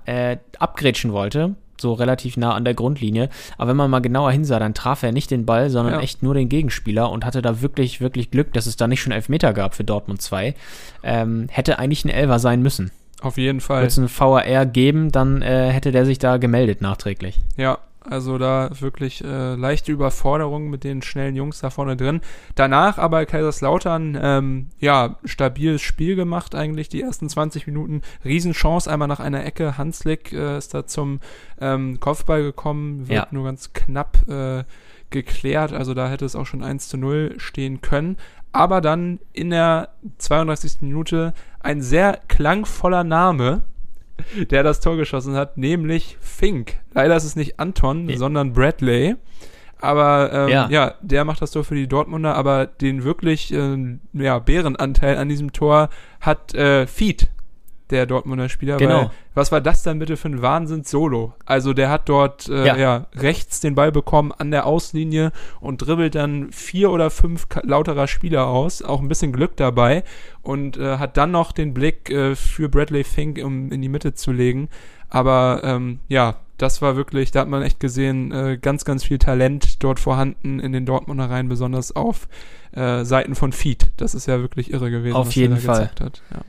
abgrätschen 0.59 1.13
wollte 1.13 1.57
so 1.81 1.93
relativ 1.95 2.37
nah 2.37 2.55
an 2.55 2.65
der 2.65 2.75
Grundlinie. 2.75 3.29
Aber 3.59 3.71
wenn 3.71 3.77
man 3.77 3.91
mal 3.91 4.01
genauer 4.01 4.33
hinsah, 4.33 4.59
dann 4.59 4.75
traf 4.75 5.03
er 5.03 5.13
nicht 5.13 5.31
den 5.31 5.47
Ball, 5.47 5.71
sondern 5.71 5.95
Ja. 5.95 6.01
echt 6.01 6.23
nur 6.23 6.35
den 6.35 6.49
Gegenspieler 6.49 7.11
und 7.11 7.25
hatte 7.25 7.43
da 7.43 7.61
wirklich, 7.63 8.01
wirklich 8.01 8.31
Glück, 8.31 8.53
dass 8.53 8.67
es 8.67 8.77
da 8.77 8.87
nicht 8.89 9.01
schon 9.03 9.13
Elfmeter 9.13 9.53
gab 9.53 9.75
für 9.75 9.85
Dortmund 9.85 10.21
2. 10.23 10.55
Ähm, 11.03 11.47
hätte 11.51 11.79
eigentlich 11.79 12.05
ein 12.05 12.11
Elfer 12.11 12.39
sein 12.39 12.63
müssen. 12.63 12.91
Auf 13.23 13.39
jeden 13.39 13.61
Fall. 13.61 13.79
Würde 13.79 13.87
es 13.89 13.99
einen 13.99 14.11
VAR 14.11 14.67
geben, 14.67 15.11
dann 15.11 15.41
äh, 15.43 15.71
hätte 15.71 15.91
der 15.91 16.05
sich 16.05 16.19
da 16.19 16.37
gemeldet 16.37 16.83
nachträglich. 16.83 17.39
Ja, 17.57 17.79
also 18.09 18.39
da 18.39 18.71
wirklich 18.81 19.23
äh, 19.25 19.55
leichte 19.55 19.93
Überforderung 19.93 20.71
mit 20.71 20.85
den 20.85 21.03
schnellen 21.03 21.37
Jungs 21.37 21.61
da 21.61 21.71
vorne 21.71 21.97
drin. 21.97 22.21
Danach 22.55 22.99
aber 22.99 23.27
Kaiserslautern, 23.27 24.19
ähm, 24.21 24.67
ja, 24.79 25.17
stabiles 25.25 25.83
Spiel 25.83 26.17
gemacht 26.17 26.55
eigentlich, 26.55 26.89
die 26.89 27.03
ersten 27.03 27.29
20 27.29 27.67
Minuten. 27.67 28.03
Riesenchance, 28.25 28.91
einmal 28.91 29.09
nach 29.09 29.21
einer 29.21 29.45
Ecke. 29.45 29.79
Hanslick 29.79 30.33
äh, 30.33 30.59
ist 30.59 30.75
da 30.75 30.87
zum 30.87 31.21
ähm, 31.61 32.01
Kopfball 32.01 32.43
gekommen, 32.43 33.09
wird 33.09 33.17
Ja. 33.17 33.27
nur 33.31 33.45
ganz 33.45 33.73
knapp 33.73 34.29
äh, 34.29 34.65
geklärt. 35.11 35.73
Also 35.73 35.95
da 35.95 36.09
hätte 36.09 36.25
es 36.25 36.37
auch 36.37 36.47
schon 36.47 36.63
1 36.63 36.89
zu 36.89 36.97
0 36.97 37.35
stehen 37.39 37.81
können. 37.81 38.17
Aber 38.53 38.81
dann 38.81 39.19
in 39.33 39.51
der 39.51 39.91
32. 40.19 40.81
Minute 40.81 41.35
ein 41.61 41.83
sehr 41.83 42.21
klangvoller 42.29 43.05
Name, 43.05 43.63
der 44.51 44.63
das 44.63 44.81
Tor 44.81 44.97
geschossen 44.97 45.35
hat, 45.35 45.57
nämlich 45.57 46.17
Fink. 46.21 46.75
Leider 46.95 47.17
ist 47.17 47.25
es 47.25 47.37
nicht 47.37 47.59
Anton, 47.61 48.09
Ja. 48.09 48.17
sondern 48.17 48.53
Bradley. 48.53 49.17
Aber 49.79 50.31
ähm, 50.33 50.49
Ja. 50.49 50.69
ja. 50.71 50.95
der 51.03 51.25
macht 51.25 51.43
das 51.43 51.51
Tor 51.51 51.65
für 51.65 51.75
die 51.75 51.87
Dortmunder, 51.89 52.35
aber 52.35 52.67
den 52.67 53.05
wirklich 53.05 53.53
ähm, 53.53 54.01
ja, 54.15 54.39
Bärenanteil 54.39 55.19
an 55.19 55.29
diesem 55.29 55.53
Tor 55.53 55.91
hat 56.21 56.55
äh, 56.55 56.87
Fied, 56.87 57.29
der 57.91 58.07
Dortmunder 58.07 58.49
Spieler. 58.49 58.77
Genau. 58.79 59.11
Was 59.35 59.53
war 59.53 59.61
das 59.61 59.83
dann 59.83 59.99
bitte 59.99 60.17
für 60.17 60.29
ein 60.29 60.43
Wahnsinns-Solo? 60.43 61.35
Also 61.45 61.73
der 61.73 61.89
hat 61.91 62.09
dort 62.09 62.49
äh, 62.49 62.67
Ja. 62.67 62.77
ja. 62.77 63.07
rechts 63.15 63.61
den 63.61 63.75
Ball 63.75 63.93
bekommen 63.93 64.33
an 64.33 64.51
der 64.51 64.67
Auslinie 64.67 65.31
und 65.61 65.79
dribbelt 65.79 66.15
dann 66.15 66.51
vier 66.53 66.91
oder 66.91 67.11
fünf 67.11 67.47
lauterer 67.63 68.07
Spieler 68.09 68.47
aus, 68.49 68.83
auch 68.83 69.01
ein 69.01 69.09
bisschen 69.09 69.33
Glück 69.33 69.57
dabei 69.57 70.03
und 70.43 70.77
äh, 70.79 70.99
hat 70.99 71.17
dann 71.17 71.31
noch 71.31 71.53
den 71.53 71.75
Blick 71.75 72.11
äh, 72.11 72.35
für 72.35 72.69
Bradley 72.69 73.05
Fink, 73.05 73.39
um 73.45 73.71
in 73.71 73.83
die 73.83 73.89
Mitte 73.89 74.15
zu 74.15 74.33
legen. 74.33 74.69
Aber 75.09 75.61
ähm, 75.63 76.01
ja, 76.09 76.37
das 76.59 76.81
war 76.83 76.97
wirklich, 76.97 77.31
da 77.31 77.41
hat 77.41 77.49
man 77.49 77.63
echt 77.63 77.79
gesehen, 77.81 78.33
äh, 78.33 78.59
ganz, 78.61 78.85
ganz 78.85 79.05
viel 79.05 79.19
Talent 79.19 79.85
dort 79.85 80.01
vorhanden 80.01 80.59
in 80.59 80.73
den 80.73 80.87
Dortmunder 80.87 81.29
Reihen, 81.31 81.49
besonders 81.49 81.95
auf 81.95 82.29
äh, 82.73 83.05
Seiten 83.05 83.35
von 83.35 83.53
Feed. 83.53 83.91
Das 83.99 84.15
ist 84.15 84.27
ja 84.27 84.41
wirklich 84.41 84.73
irre 84.73 84.91
gewesen, 84.91 85.15
Auf 85.15 85.29
was 85.29 85.35
jeden 85.35 85.55
er 85.55 85.61
da 85.61 85.67
Fall. 85.67 85.81
gezeigt 85.83 86.01
hat. 86.01 86.23
Ja. 86.33 86.41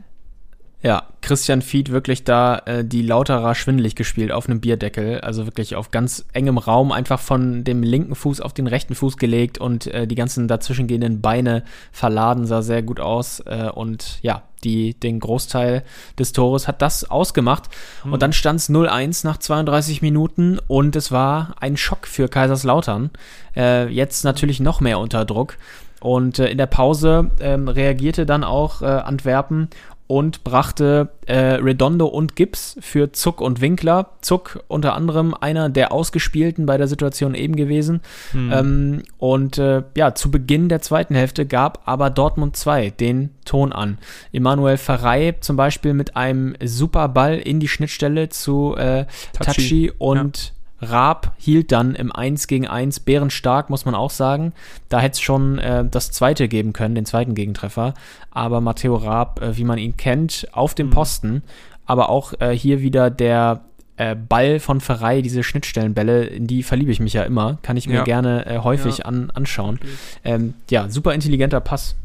Ja, 0.88 1.04
Christian 1.20 1.62
Fied 1.62 1.92
wirklich 1.92 2.24
da 2.24 2.60
äh, 2.60 2.86
die 2.86 3.02
Lauterer 3.02 3.56
schwindelig 3.56 3.96
gespielt 3.96 4.32
auf 4.32 4.48
einem 4.48 4.62
Bierdeckel. 4.62 5.20
Also 5.20 5.46
wirklich 5.46 5.76
auf 5.76 5.92
ganz 5.92 6.24
engem 6.32 6.58
Raum 6.58 6.94
einfach 6.94 7.20
von 7.20 7.66
dem 7.66 7.84
linken 7.84 8.16
Fuß 8.16 8.40
auf 8.40 8.54
den 8.54 8.68
rechten 8.68 8.96
Fuß 8.96 9.18
gelegt 9.18 9.58
und 9.58 9.88
äh, 9.88 10.08
die 10.08 10.16
ganzen 10.16 10.48
dazwischengehenden 10.48 11.20
Beine 11.20 11.66
verladen, 11.92 12.46
sah 12.46 12.62
sehr 12.62 12.84
gut 12.84 13.02
aus. 13.02 13.42
Äh, 13.42 13.70
und 13.70 14.20
ja, 14.22 14.44
die, 14.64 14.94
den 14.94 15.20
Großteil 15.20 15.84
des 16.18 16.32
Tores 16.32 16.70
hat 16.70 16.82
das 16.82 17.12
ausgemacht. 17.12 17.64
Und 18.06 18.22
dann 18.22 18.32
stand 18.32 18.62
es 18.62 18.70
0-1 18.70 19.26
nach 19.26 19.40
32 19.40 20.02
Minuten 20.02 20.58
und 20.68 20.96
es 20.96 21.12
war 21.12 21.56
ein 21.60 21.76
Schock 21.76 22.08
für 22.08 22.30
Kaiserslautern. 22.30 23.10
Äh, 23.58 23.90
jetzt 23.90 24.24
natürlich 24.24 24.62
noch 24.62 24.80
mehr 24.80 25.00
unter 25.00 25.26
Druck. 25.26 25.58
Und 26.00 26.40
äh, 26.40 26.48
in 26.48 26.58
der 26.58 26.68
Pause 26.68 27.32
ähm, 27.40 27.68
reagierte 27.68 28.26
dann 28.26 28.44
auch 28.44 28.82
äh, 28.82 28.86
Antwerpen 28.86 29.70
und 30.08 30.46
brachte 30.46 31.10
äh, 31.26 31.36
Redondo 31.36 32.08
und 32.08 32.38
Gibbs 32.38 32.78
für 32.80 33.12
Zuck 33.12 33.42
und 33.42 33.60
Winkler. 33.60 34.12
Zuck 34.22 34.64
unter 34.70 34.94
anderem 34.96 35.34
einer 35.34 35.70
der 35.70 35.92
Ausgespielten 35.92 36.66
bei 36.66 36.78
der 36.78 36.88
Situation 36.88 37.36
eben 37.36 37.58
gewesen. 37.58 38.02
Mhm. 38.32 38.52
Ähm, 38.54 39.04
und 39.18 39.58
äh, 39.58 39.84
ja, 39.96 40.16
zu 40.16 40.32
Beginn 40.32 40.70
der 40.70 40.82
zweiten 40.82 41.14
Hälfte 41.14 41.46
gab 41.46 41.82
aber 41.86 42.10
Dortmund 42.10 42.56
2 42.56 42.92
den 42.92 43.32
Ton 43.44 43.74
an. 43.74 43.98
Emanuel 44.32 44.78
Ferrei 44.78 45.36
zum 45.42 45.58
Beispiel 45.58 45.94
mit 45.94 46.16
einem 46.16 46.56
super 46.64 47.10
Ball 47.10 47.38
in 47.38 47.60
die 47.60 47.68
Schnittstelle 47.68 48.30
zu 48.30 48.76
äh, 48.78 49.06
Tachi. 49.34 49.44
Tachi 49.44 49.92
und 49.98 50.38
ja. 50.38 50.57
Raab 50.82 51.34
hielt 51.38 51.72
dann 51.72 51.96
im 51.96 52.12
1 52.12 52.48
gegen 52.48 52.68
1 52.68 53.00
bärenstark, 53.02 53.70
muss 53.70 53.86
man 53.86 53.96
auch 53.96 54.12
sagen. 54.12 54.54
Da 54.90 55.00
hätte 55.00 55.14
es 55.14 55.22
schon 55.22 55.58
äh, 55.60 55.86
das 55.90 56.12
zweite 56.12 56.48
geben 56.48 56.74
können, 56.74 56.96
den 56.96 57.06
zweiten 57.06 57.36
Gegentreffer. 57.36 57.94
Aber 58.32 58.62
Matteo 58.62 58.96
Raab, 58.96 59.42
äh, 59.42 59.58
wie 59.58 59.64
man 59.64 59.78
ihn 59.78 59.98
kennt, 59.98 60.48
auf 60.52 60.76
dem 60.76 60.88
mhm. 60.88 60.92
Posten. 60.92 61.44
Aber 61.86 62.10
auch 62.10 62.34
äh, 62.40 62.52
hier 62.52 62.82
wieder 62.82 63.10
der 63.10 63.62
äh, 63.96 64.16
Ball 64.16 64.60
von 64.60 64.80
Ferrei, 64.80 65.22
diese 65.22 65.44
Schnittstellenbälle, 65.44 66.26
in 66.26 66.46
die 66.48 66.64
verliebe 66.64 66.92
ich 66.92 67.00
mich 67.00 67.14
ja 67.14 67.24
immer. 67.24 67.58
Kann 67.64 67.78
ich 67.78 67.88
mir 67.88 67.96
ja. 67.96 68.04
gerne 68.04 68.46
äh, 68.46 68.60
häufig 68.60 69.00
ja. 69.00 69.06
an, 69.06 69.32
anschauen. 69.32 69.80
Ähm, 70.24 70.54
ja, 70.70 70.90
super 70.90 71.14
intelligenter 71.14 71.60
Pass 71.60 71.96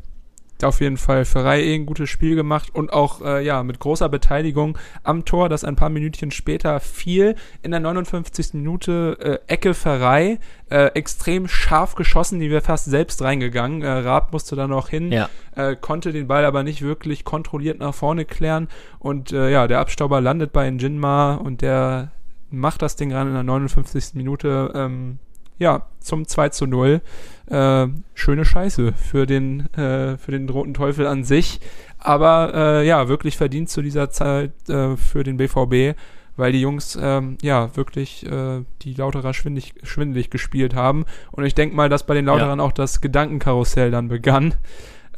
auf 0.65 0.81
jeden 0.81 0.97
Fall 0.97 1.25
Ferrei 1.25 1.63
eh 1.63 1.75
ein 1.75 1.87
gutes 1.87 2.11
Spiel 2.11 2.35
gemacht 2.35 2.75
und 2.75 2.93
auch 2.93 3.21
äh, 3.23 3.45
ja 3.45 3.63
mit 3.63 3.79
großer 3.79 4.09
Beteiligung 4.09 4.79
am 5.03 5.25
Tor, 5.25 5.49
das 5.49 5.65
ein 5.65 5.77
paar 5.77 5.89
Minütchen 5.89 6.31
später 6.31 6.81
fiel. 6.81 7.37
In 7.63 7.71
der 7.71 7.81
59. 7.81 8.55
Minute 8.55 9.41
äh, 9.47 9.53
Ecke 9.53 9.75
Ferrei, 9.75 10.39
äh, 10.71 10.87
extrem 10.95 11.49
scharf 11.49 11.95
geschossen, 11.95 12.41
die 12.41 12.51
wäre 12.51 12.63
fast 12.63 12.87
selbst 12.87 13.23
reingegangen. 13.23 13.83
Äh, 13.83 13.89
Raab 13.89 14.33
musste 14.33 14.57
da 14.57 14.67
noch 14.67 14.89
hin, 14.89 15.13
ja. 15.13 15.29
äh, 15.57 15.77
konnte 15.77 16.13
den 16.13 16.29
Ball 16.29 16.45
aber 16.45 16.63
nicht 16.63 16.83
wirklich 16.83 17.25
kontrolliert 17.25 17.79
nach 17.79 17.95
vorne 17.95 18.25
klären 18.25 18.69
und 18.99 19.33
äh, 19.33 19.51
ja, 19.51 19.69
der 19.69 19.81
Abstauber 19.81 20.21
landet 20.21 20.53
bei 20.53 20.71
Njinma 20.71 21.35
und 21.35 21.63
der 21.63 22.13
macht 22.51 22.83
das 22.83 22.97
Ding 22.97 23.13
ran 23.13 23.29
in 23.29 23.35
der 23.35 23.43
59. 23.43 24.15
Minute. 24.15 24.73
Ähm, 24.75 25.19
ja, 25.59 25.87
zum 26.01 26.27
2 26.27 26.49
zu 26.51 26.67
0. 26.67 27.01
Äh, 27.47 27.89
schöne 28.15 28.45
Scheiße 28.45 28.93
für 28.93 29.27
den, 29.27 29.73
äh, 29.75 30.17
für 30.17 30.31
den 30.33 30.49
Roten 30.49 30.75
Teufel 30.75 31.07
an 31.07 31.25
sich. 31.25 31.61
Aber 31.99 32.53
äh, 32.55 32.87
ja, 32.87 33.09
wirklich 33.09 33.37
verdient 33.37 33.69
zu 33.69 33.83
dieser 33.83 34.11
Zeit 34.11 34.53
äh, 34.69 34.97
für 34.97 35.23
den 35.25 35.37
BVB, 35.37 35.99
weil 36.37 36.53
die 36.53 36.61
Jungs 36.61 36.99
ähm, 37.01 37.37
ja 37.43 37.75
wirklich 37.77 38.27
äh, 38.27 38.65
die 38.83 38.95
Lauterer 38.95 39.35
schwindig, 39.35 39.75
schwindelig 39.83 40.31
gespielt 40.31 40.75
haben. 40.75 41.05
Und 41.31 41.45
ich 41.45 41.55
denke 41.55 41.77
mal, 41.77 41.89
dass 41.89 42.07
bei 42.07 42.15
den 42.15 42.27
Lauterern 42.27 42.59
ja. 42.59 42.65
auch 42.65 42.73
das 42.73 43.01
Gedankenkarussell 43.01 43.91
dann 43.91 44.09
begann. 44.09 44.55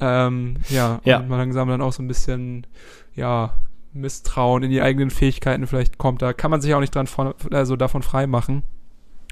Ähm, 0.00 0.56
ja, 0.68 1.00
ja. 1.04 1.20
und 1.20 1.28
man 1.28 1.38
langsam 1.38 1.68
dann 1.68 1.80
auch 1.80 1.92
so 1.92 2.02
ein 2.02 2.08
bisschen, 2.08 2.66
ja, 3.14 3.54
Misstrauen 3.94 4.64
in 4.64 4.70
die 4.70 4.82
eigenen 4.82 5.10
Fähigkeiten 5.10 5.66
vielleicht 5.66 5.98
kommt. 5.98 6.20
Da 6.20 6.32
kann 6.32 6.50
man 6.50 6.60
sich 6.60 6.74
auch 6.74 6.80
nicht 6.80 6.94
dran 6.94 7.06
von, 7.06 7.32
also 7.52 7.76
davon 7.76 8.02
frei 8.02 8.26
machen. 8.26 8.64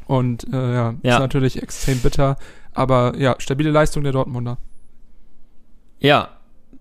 Und 0.06 0.46
äh, 0.52 0.74
ja, 0.74 0.94
ja, 1.02 1.14
ist 1.14 1.20
natürlich 1.20 1.62
extrem 1.62 1.98
bitter. 1.98 2.36
Aber 2.74 3.14
ja, 3.16 3.36
stabile 3.38 3.70
Leistung 3.70 4.02
der 4.02 4.12
Dortmunder. 4.12 4.58
Ja, 5.98 6.30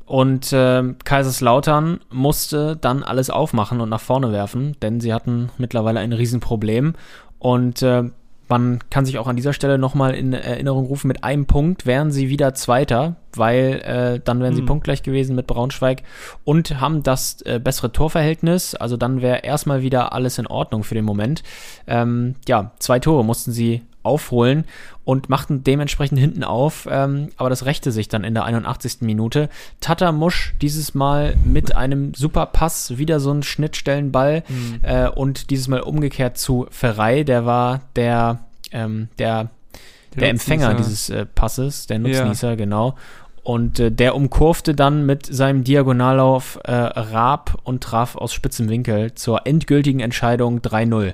und 0.05 0.51
äh, 0.51 0.83
Kaiserslautern 1.05 2.01
musste 2.09 2.75
dann 2.75 3.01
alles 3.03 3.29
aufmachen 3.29 3.79
und 3.79 3.87
nach 3.87 4.01
vorne 4.01 4.31
werfen, 4.33 4.75
denn 4.81 4.99
sie 4.99 5.13
hatten 5.13 5.49
mittlerweile 5.57 6.01
ein 6.01 6.11
Riesenproblem. 6.11 6.95
Und 7.39 7.81
äh, 7.81 8.09
man 8.49 8.79
kann 8.89 9.05
sich 9.05 9.17
auch 9.17 9.27
an 9.27 9.37
dieser 9.37 9.53
Stelle 9.53 9.77
nochmal 9.77 10.13
in 10.13 10.33
Erinnerung 10.33 10.85
rufen, 10.85 11.07
mit 11.07 11.23
einem 11.23 11.45
Punkt 11.45 11.85
wären 11.85 12.11
sie 12.11 12.27
wieder 12.27 12.53
Zweiter, 12.53 13.15
weil 13.33 13.81
äh, 13.85 14.19
dann 14.21 14.41
wären 14.41 14.53
sie 14.53 14.59
hm. 14.59 14.67
punktgleich 14.67 15.03
gewesen 15.03 15.37
mit 15.37 15.47
Braunschweig 15.47 16.03
und 16.43 16.81
haben 16.81 17.03
das 17.03 17.41
äh, 17.43 17.61
bessere 17.63 17.93
Torverhältnis. 17.93 18.75
Also 18.75 18.97
dann 18.97 19.21
wäre 19.21 19.45
erstmal 19.45 19.81
wieder 19.81 20.11
alles 20.11 20.37
in 20.37 20.47
Ordnung 20.47 20.83
für 20.83 20.95
den 20.95 21.05
Moment. 21.05 21.43
Ähm, 21.87 22.35
ja, 22.45 22.71
zwei 22.79 22.99
Tore 22.99 23.23
mussten 23.23 23.53
sie 23.53 23.83
aufholen 24.03 24.65
und 25.03 25.29
machten 25.29 25.63
dementsprechend 25.63 26.19
hinten 26.19 26.43
auf, 26.43 26.87
ähm, 26.89 27.29
aber 27.37 27.49
das 27.49 27.65
rächte 27.65 27.91
sich 27.91 28.07
dann 28.07 28.23
in 28.23 28.33
der 28.33 28.45
81. 28.45 29.01
Minute. 29.01 29.49
Tata 29.79 30.11
Musch 30.11 30.53
dieses 30.61 30.93
Mal 30.93 31.35
mit 31.43 31.75
einem 31.75 32.13
super 32.13 32.45
Pass, 32.45 32.97
wieder 32.97 33.19
so 33.19 33.31
ein 33.31 33.43
Schnittstellenball 33.43 34.43
mhm. 34.47 34.79
äh, 34.83 35.09
und 35.09 35.49
dieses 35.49 35.67
Mal 35.67 35.81
umgekehrt 35.81 36.37
zu 36.37 36.67
Ferrei, 36.69 37.23
der 37.23 37.45
war 37.45 37.81
der, 37.95 38.39
ähm, 38.71 39.09
der, 39.17 39.49
der, 40.13 40.21
der 40.21 40.29
Empfänger 40.29 40.73
dieses 40.75 41.09
äh, 41.09 41.25
Passes, 41.25 41.87
der 41.87 41.99
Nutznießer, 41.99 42.49
ja. 42.49 42.55
genau. 42.55 42.95
Und 43.43 43.79
äh, 43.79 43.91
der 43.91 44.15
umkurfte 44.15 44.75
dann 44.75 45.05
mit 45.05 45.25
seinem 45.25 45.63
Diagonallauf 45.63 46.59
äh, 46.63 46.71
Raab 46.71 47.59
und 47.63 47.81
traf 47.83 48.15
aus 48.15 48.33
spitzem 48.33 48.69
Winkel 48.69 49.15
zur 49.15 49.47
endgültigen 49.47 49.99
Entscheidung 49.99 50.59
3-0. 50.59 51.13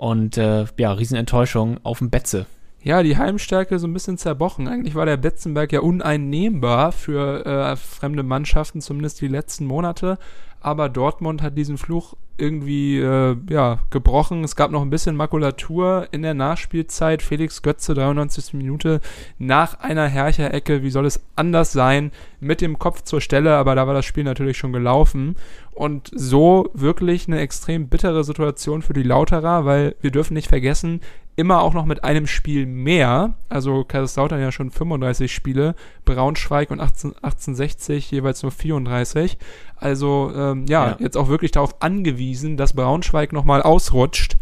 Und 0.00 0.38
äh, 0.38 0.64
ja, 0.78 0.92
Riesenenttäuschung 0.92 1.78
auf 1.82 1.98
dem 1.98 2.08
Betze. 2.08 2.46
Ja, 2.82 3.02
die 3.02 3.18
Heimstärke 3.18 3.78
so 3.78 3.86
ein 3.86 3.92
bisschen 3.92 4.16
zerbrochen. 4.16 4.66
Eigentlich 4.66 4.94
war 4.94 5.04
der 5.04 5.18
Betzenberg 5.18 5.72
ja 5.72 5.80
uneinnehmbar 5.80 6.92
für 6.92 7.44
äh, 7.44 7.76
fremde 7.76 8.22
Mannschaften, 8.22 8.80
zumindest 8.80 9.20
die 9.20 9.28
letzten 9.28 9.66
Monate 9.66 10.18
aber 10.60 10.88
Dortmund 10.88 11.42
hat 11.42 11.56
diesen 11.56 11.78
Fluch 11.78 12.14
irgendwie 12.36 12.98
äh, 12.98 13.36
ja, 13.50 13.78
gebrochen. 13.90 14.44
Es 14.44 14.56
gab 14.56 14.70
noch 14.70 14.82
ein 14.82 14.90
bisschen 14.90 15.16
Makulatur 15.16 16.08
in 16.10 16.22
der 16.22 16.34
Nachspielzeit. 16.34 17.22
Felix 17.22 17.62
Götze, 17.62 17.94
93. 17.94 18.54
Minute, 18.54 19.00
nach 19.38 19.80
einer 19.80 20.06
Hercher-Ecke. 20.06 20.82
Wie 20.82 20.90
soll 20.90 21.06
es 21.06 21.20
anders 21.36 21.72
sein? 21.72 22.12
Mit 22.40 22.60
dem 22.60 22.78
Kopf 22.78 23.02
zur 23.02 23.20
Stelle, 23.20 23.56
aber 23.56 23.74
da 23.74 23.86
war 23.86 23.94
das 23.94 24.06
Spiel 24.06 24.24
natürlich 24.24 24.56
schon 24.56 24.72
gelaufen. 24.72 25.36
Und 25.72 26.10
so 26.14 26.70
wirklich 26.74 27.26
eine 27.26 27.40
extrem 27.40 27.88
bittere 27.88 28.24
Situation 28.24 28.82
für 28.82 28.94
die 28.94 29.02
Lauterer, 29.02 29.64
weil 29.64 29.96
wir 30.00 30.10
dürfen 30.10 30.34
nicht 30.34 30.48
vergessen, 30.48 31.00
immer 31.40 31.62
auch 31.62 31.72
noch 31.72 31.86
mit 31.86 32.04
einem 32.04 32.26
Spiel 32.26 32.66
mehr, 32.66 33.34
also 33.48 33.82
Kaiserslautern 33.82 34.40
ja 34.40 34.52
schon 34.52 34.70
35 34.70 35.32
Spiele, 35.32 35.74
Braunschweig 36.04 36.70
und 36.70 36.80
18, 36.80 37.16
1860 37.16 38.10
jeweils 38.10 38.42
nur 38.42 38.52
34. 38.52 39.38
Also 39.76 40.30
ähm, 40.36 40.66
ja, 40.68 40.90
ja, 40.90 40.96
jetzt 41.00 41.16
auch 41.16 41.28
wirklich 41.28 41.50
darauf 41.50 41.80
angewiesen, 41.80 42.58
dass 42.58 42.74
Braunschweig 42.74 43.32
nochmal 43.32 43.62
ausrutscht. 43.62 44.36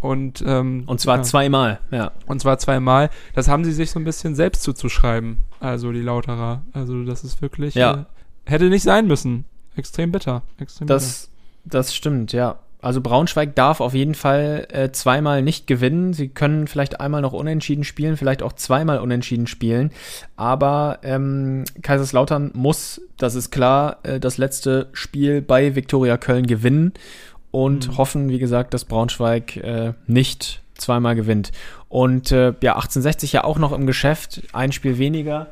Und, 0.00 0.44
ähm, 0.46 0.84
und 0.86 1.00
zwar 1.00 1.16
ja. 1.16 1.22
zweimal, 1.22 1.80
ja. 1.90 2.12
Und 2.26 2.40
zwar 2.40 2.58
zweimal. 2.58 3.10
Das 3.34 3.48
haben 3.48 3.64
sie 3.64 3.72
sich 3.72 3.90
so 3.90 3.98
ein 3.98 4.04
bisschen 4.04 4.34
selbst 4.34 4.62
zuzuschreiben, 4.62 5.38
also 5.60 5.92
die 5.92 6.02
Lauterer. 6.02 6.62
Also 6.72 7.04
das 7.04 7.24
ist 7.24 7.42
wirklich, 7.42 7.74
ja. 7.74 8.06
äh, 8.46 8.50
hätte 8.50 8.68
nicht 8.68 8.82
sein 8.82 9.06
müssen. 9.06 9.44
Extrem 9.76 10.12
bitter. 10.12 10.42
Extrem 10.58 10.86
das, 10.86 11.30
bitter. 11.64 11.78
das 11.78 11.94
stimmt, 11.94 12.32
ja. 12.32 12.58
Also 12.84 13.00
Braunschweig 13.00 13.54
darf 13.54 13.80
auf 13.80 13.94
jeden 13.94 14.14
Fall 14.14 14.66
äh, 14.70 14.90
zweimal 14.92 15.40
nicht 15.40 15.66
gewinnen. 15.66 16.12
Sie 16.12 16.28
können 16.28 16.66
vielleicht 16.66 17.00
einmal 17.00 17.22
noch 17.22 17.32
unentschieden 17.32 17.82
spielen, 17.82 18.18
vielleicht 18.18 18.42
auch 18.42 18.52
zweimal 18.52 18.98
unentschieden 18.98 19.46
spielen. 19.46 19.90
Aber 20.36 20.98
ähm, 21.02 21.64
Kaiserslautern 21.80 22.50
muss, 22.52 23.00
das 23.16 23.36
ist 23.36 23.50
klar, 23.50 24.00
äh, 24.02 24.20
das 24.20 24.36
letzte 24.36 24.88
Spiel 24.92 25.40
bei 25.40 25.74
Viktoria 25.74 26.18
Köln 26.18 26.46
gewinnen 26.46 26.92
und 27.50 27.88
mhm. 27.88 27.96
hoffen, 27.96 28.28
wie 28.28 28.38
gesagt, 28.38 28.74
dass 28.74 28.84
Braunschweig 28.84 29.56
äh, 29.56 29.94
nicht 30.06 30.60
zweimal 30.74 31.14
gewinnt. 31.14 31.52
Und 31.88 32.32
äh, 32.32 32.52
ja, 32.60 32.74
1860 32.74 33.32
ja 33.32 33.44
auch 33.44 33.58
noch 33.58 33.72
im 33.72 33.86
Geschäft, 33.86 34.42
ein 34.52 34.72
Spiel 34.72 34.98
weniger. 34.98 35.46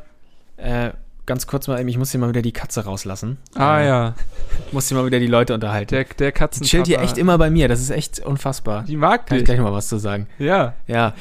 Ganz 1.25 1.47
kurz 1.47 1.69
mal, 1.69 1.89
ich 1.89 1.99
muss 1.99 2.11
hier 2.11 2.19
mal 2.19 2.29
wieder 2.29 2.43
die 2.43 2.53
Katze 2.53 2.85
rauslassen. 2.85 3.39
Ah 3.55 3.79
äh, 3.79 3.87
ja. 3.87 4.15
Muss 4.73 4.89
hier 4.89 4.97
mal 4.97 5.07
wieder 5.07 5.21
die 5.21 5.29
Leute 5.29 5.55
unterhalten. 5.55 5.95
Der, 5.95 6.05
der 6.05 6.33
Katzen. 6.33 6.65
Die 6.65 6.69
chillt 6.69 6.89
hier 6.89 7.01
echt 7.01 7.17
immer 7.17 7.39
bei 7.39 7.49
mir, 7.49 7.69
das 7.69 7.81
ist 7.81 7.91
echt 7.91 8.19
unfassbar. 8.19 8.83
Die 8.83 8.97
mag 8.97 9.27
Kann 9.27 9.37
dich. 9.37 9.43
ich 9.43 9.45
gleich 9.45 9.61
mal 9.61 9.73
was 9.73 9.89
zu 9.89 9.99
sagen. 9.99 10.27
Ja. 10.41 10.75
Ja. 10.89 11.15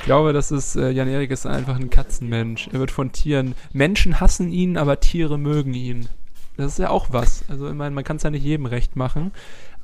Ich 0.00 0.06
glaube, 0.06 0.32
das 0.32 0.50
ist, 0.50 0.74
äh, 0.74 0.90
Jan-Erik 0.90 1.30
ist 1.30 1.46
einfach 1.46 1.76
ein 1.76 1.88
Katzenmensch. 1.88 2.68
Er 2.72 2.80
wird 2.80 2.90
von 2.90 3.12
Tieren, 3.12 3.54
Menschen 3.72 4.20
hassen 4.20 4.50
ihn, 4.50 4.76
aber 4.76 4.98
Tiere 4.98 5.38
mögen 5.38 5.72
ihn. 5.72 6.08
Das 6.56 6.72
ist 6.72 6.78
ja 6.80 6.90
auch 6.90 7.06
was. 7.10 7.44
Also 7.48 7.68
ich 7.68 7.74
meine, 7.74 7.94
man 7.94 8.02
kann 8.02 8.16
es 8.16 8.24
ja 8.24 8.30
nicht 8.30 8.42
jedem 8.42 8.66
recht 8.66 8.96
machen. 8.96 9.30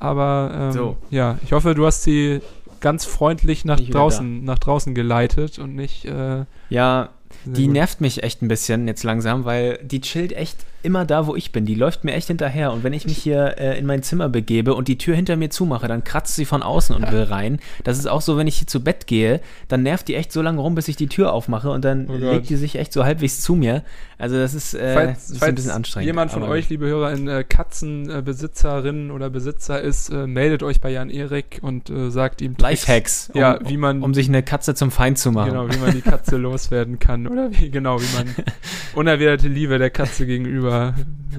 Aber 0.01 0.51
ähm, 0.53 0.73
so. 0.73 0.97
ja, 1.11 1.39
ich 1.45 1.53
hoffe, 1.53 1.77
du 1.77 1.87
hast 1.87 2.03
sie 2.03 2.41
ganz 2.81 3.05
freundlich 3.05 3.65
nach 3.65 3.81
draußen, 3.81 4.45
nach 4.45 4.59
draußen 4.59 4.95
geleitet 4.95 5.61
und 5.61 5.77
nicht. 5.77 6.05
Äh, 6.05 6.45
ja, 6.69 7.11
die 7.45 7.69
nervt 7.69 8.01
mich 8.01 8.23
echt 8.23 8.43
ein 8.43 8.49
bisschen 8.49 8.87
jetzt 8.89 9.03
langsam, 9.03 9.45
weil 9.45 9.79
die 9.83 10.01
chillt 10.01 10.33
echt 10.33 10.65
immer 10.85 11.05
da, 11.05 11.27
wo 11.27 11.35
ich 11.35 11.53
bin. 11.53 11.65
Die 11.65 11.75
läuft 11.75 12.05
mir 12.05 12.13
echt 12.13 12.29
hinterher. 12.29 12.73
Und 12.73 12.85
wenn 12.85 12.93
ich 12.93 13.07
mich 13.07 13.19
hier 13.19 13.59
äh, 13.59 13.79
in 13.79 13.87
mein 13.87 14.03
Zimmer 14.03 14.29
begebe 14.29 14.75
und 14.75 14.89
die 14.89 14.99
Tür 14.99 15.15
hinter 15.17 15.37
mir 15.37 15.51
zumache, 15.51 15.89
dann 15.89 16.05
kratzt 16.05 16.35
sie 16.37 16.45
von 16.45 16.63
außen 16.63 16.95
und 16.95 17.11
will 17.11 17.23
rein. 17.23 17.59
Das 17.85 17.99
ist 17.99 18.07
auch 18.07 18.21
so, 18.21 18.37
wenn 18.37 18.47
ich 18.47 18.59
hier 18.59 18.67
zu 18.67 18.83
Bett 18.83 19.07
gehe, 19.07 19.41
dann 19.69 19.83
nervt 19.83 20.09
die 20.09 20.15
echt 20.15 20.33
so 20.33 20.43
lange 20.43 20.61
rum, 20.61 20.75
bis 20.75 20.89
ich 20.89 20.97
die 20.97 21.09
Tür 21.09 21.33
aufmache 21.33 21.71
und 21.71 21.85
dann 21.85 22.09
Oh 22.09 22.17
legt 22.17 22.49
die 22.49 22.57
sich 22.57 22.77
echt 22.77 22.93
so 22.93 23.05
halbwegs 23.05 23.41
zu 23.41 23.55
mir. 23.55 23.83
Also 24.19 24.37
das 24.37 24.55
ist, 24.55 24.75
äh, 24.75 24.95
falls, 24.95 25.31
ist 25.31 25.39
falls 25.39 25.49
ein 25.51 25.55
bisschen 25.55 25.71
anstrengend. 25.73 26.07
jemand 26.07 26.31
von 26.31 26.43
euch, 26.45 26.69
liebe 26.69 26.87
Hörer, 26.87 27.13
in 27.13 27.29
äh, 27.29 27.45
Katzenbesitzerinnen 27.45 29.11
oder 29.11 29.31
Besitzer 29.31 29.81
ist, 29.81 30.11
äh, 30.11 30.27
meldet 30.27 30.63
euch 30.63 30.81
bei 30.81 30.91
Jan 30.91 31.11
Erik 31.11 31.59
und 31.63 31.91
äh, 31.91 32.11
sagt 32.11 32.41
ihm 32.41 32.57
Tricks, 32.57 32.87
Lifehacks, 32.87 33.31
um, 33.35 33.41
Ja, 33.41 33.59
wie 33.67 33.77
man 33.77 34.03
um 34.03 34.15
sich 34.15 34.29
eine 34.29 34.43
Katze 34.43 34.75
zum 34.75 34.91
Feind 34.91 35.19
zu 35.19 35.33
machen. 35.33 35.51
Genau, 35.51 35.69
wie 35.69 35.79
man 35.79 35.93
die 35.93 36.01
Katze 36.01 36.37
loswerden 36.45 36.99
kann 36.99 37.27
oder 37.27 37.51
wie, 37.53 37.71
genau, 37.71 38.01
wie 38.01 38.17
man 38.17 38.35
unerwiderte 38.95 39.49
Liebe 39.49 39.79
der 39.79 39.91
Katze 39.91 40.27
gegenüber, 40.27 40.74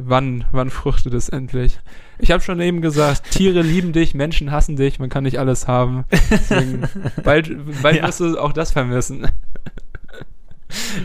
wann, 0.04 0.46
wann 0.52 0.70
fruchtet 0.70 1.14
es 1.14 1.30
endlich? 1.30 1.80
Ich 2.20 2.32
habe 2.32 2.42
schon 2.44 2.60
eben 2.62 2.82
gesagt, 2.82 3.32
Tiere 3.32 3.62
lieben 3.62 3.92
dich, 3.92 4.14
Menschen 4.14 4.52
hassen 4.52 4.76
dich, 4.76 5.00
man 5.00 5.10
kann 5.10 5.24
nicht 5.24 5.38
alles 5.40 5.68
haben. 5.68 6.06
Deswegen, 6.32 6.84
bald, 7.24 7.52
bald 7.82 7.98
Ja. 7.98 8.08
wirst 8.08 8.20
du 8.22 8.38
auch 8.38 8.54
das 8.54 8.72
vermissen. 8.72 9.28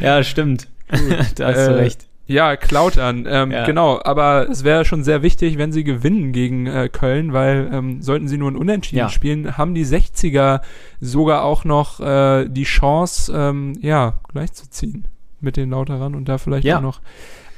Ja, 0.00 0.22
stimmt. 0.24 0.68
da 1.36 1.48
hast 1.48 1.66
du 1.66 1.72
Äh, 1.72 1.74
recht. 1.74 2.06
Ja, 2.26 2.56
klaut 2.56 2.96
an. 2.98 3.26
Ähm, 3.28 3.50
Ja. 3.50 3.64
Genau, 3.66 4.00
aber 4.02 4.48
es 4.48 4.62
wäre 4.64 4.84
schon 4.84 5.02
sehr 5.04 5.22
wichtig, 5.22 5.58
wenn 5.58 5.72
sie 5.72 5.84
gewinnen 5.84 6.32
gegen 6.32 6.66
äh, 6.66 6.88
Köln, 6.88 7.32
weil 7.32 7.68
ähm, 7.72 8.02
sollten 8.02 8.28
sie 8.28 8.38
nur 8.38 8.50
ein 8.50 8.56
Unentschieden 8.56 8.98
Ja. 8.98 9.08
spielen, 9.08 9.58
haben 9.58 9.74
die 9.74 9.84
60er 9.84 10.60
sogar 11.00 11.44
auch 11.44 11.64
noch 11.64 12.00
äh, 12.00 12.48
die 12.48 12.64
Chance, 12.64 13.32
ähm, 13.36 13.74
ja, 13.80 14.20
gleichzuziehen 14.32 15.08
mit 15.40 15.56
den 15.56 15.70
Lauterern 15.70 16.14
und 16.14 16.28
da 16.28 16.38
vielleicht 16.38 16.64
Ja. 16.64 16.78
auch 16.78 16.82
noch 16.82 17.00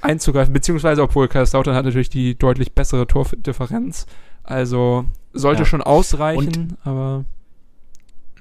einzugreifen. 0.02 0.52
Beziehungsweise, 0.52 1.02
obwohl 1.02 1.28
Kaiserslautern 1.28 1.74
hat 1.74 1.84
natürlich 1.84 2.10
die 2.10 2.36
deutlich 2.38 2.74
bessere 2.74 3.06
Tordifferenz. 3.06 4.06
Also 4.44 5.04
sollte 5.32 5.62
Ja. 5.62 5.66
schon 5.66 5.82
ausreichen, 5.82 6.76
aber 6.84 7.24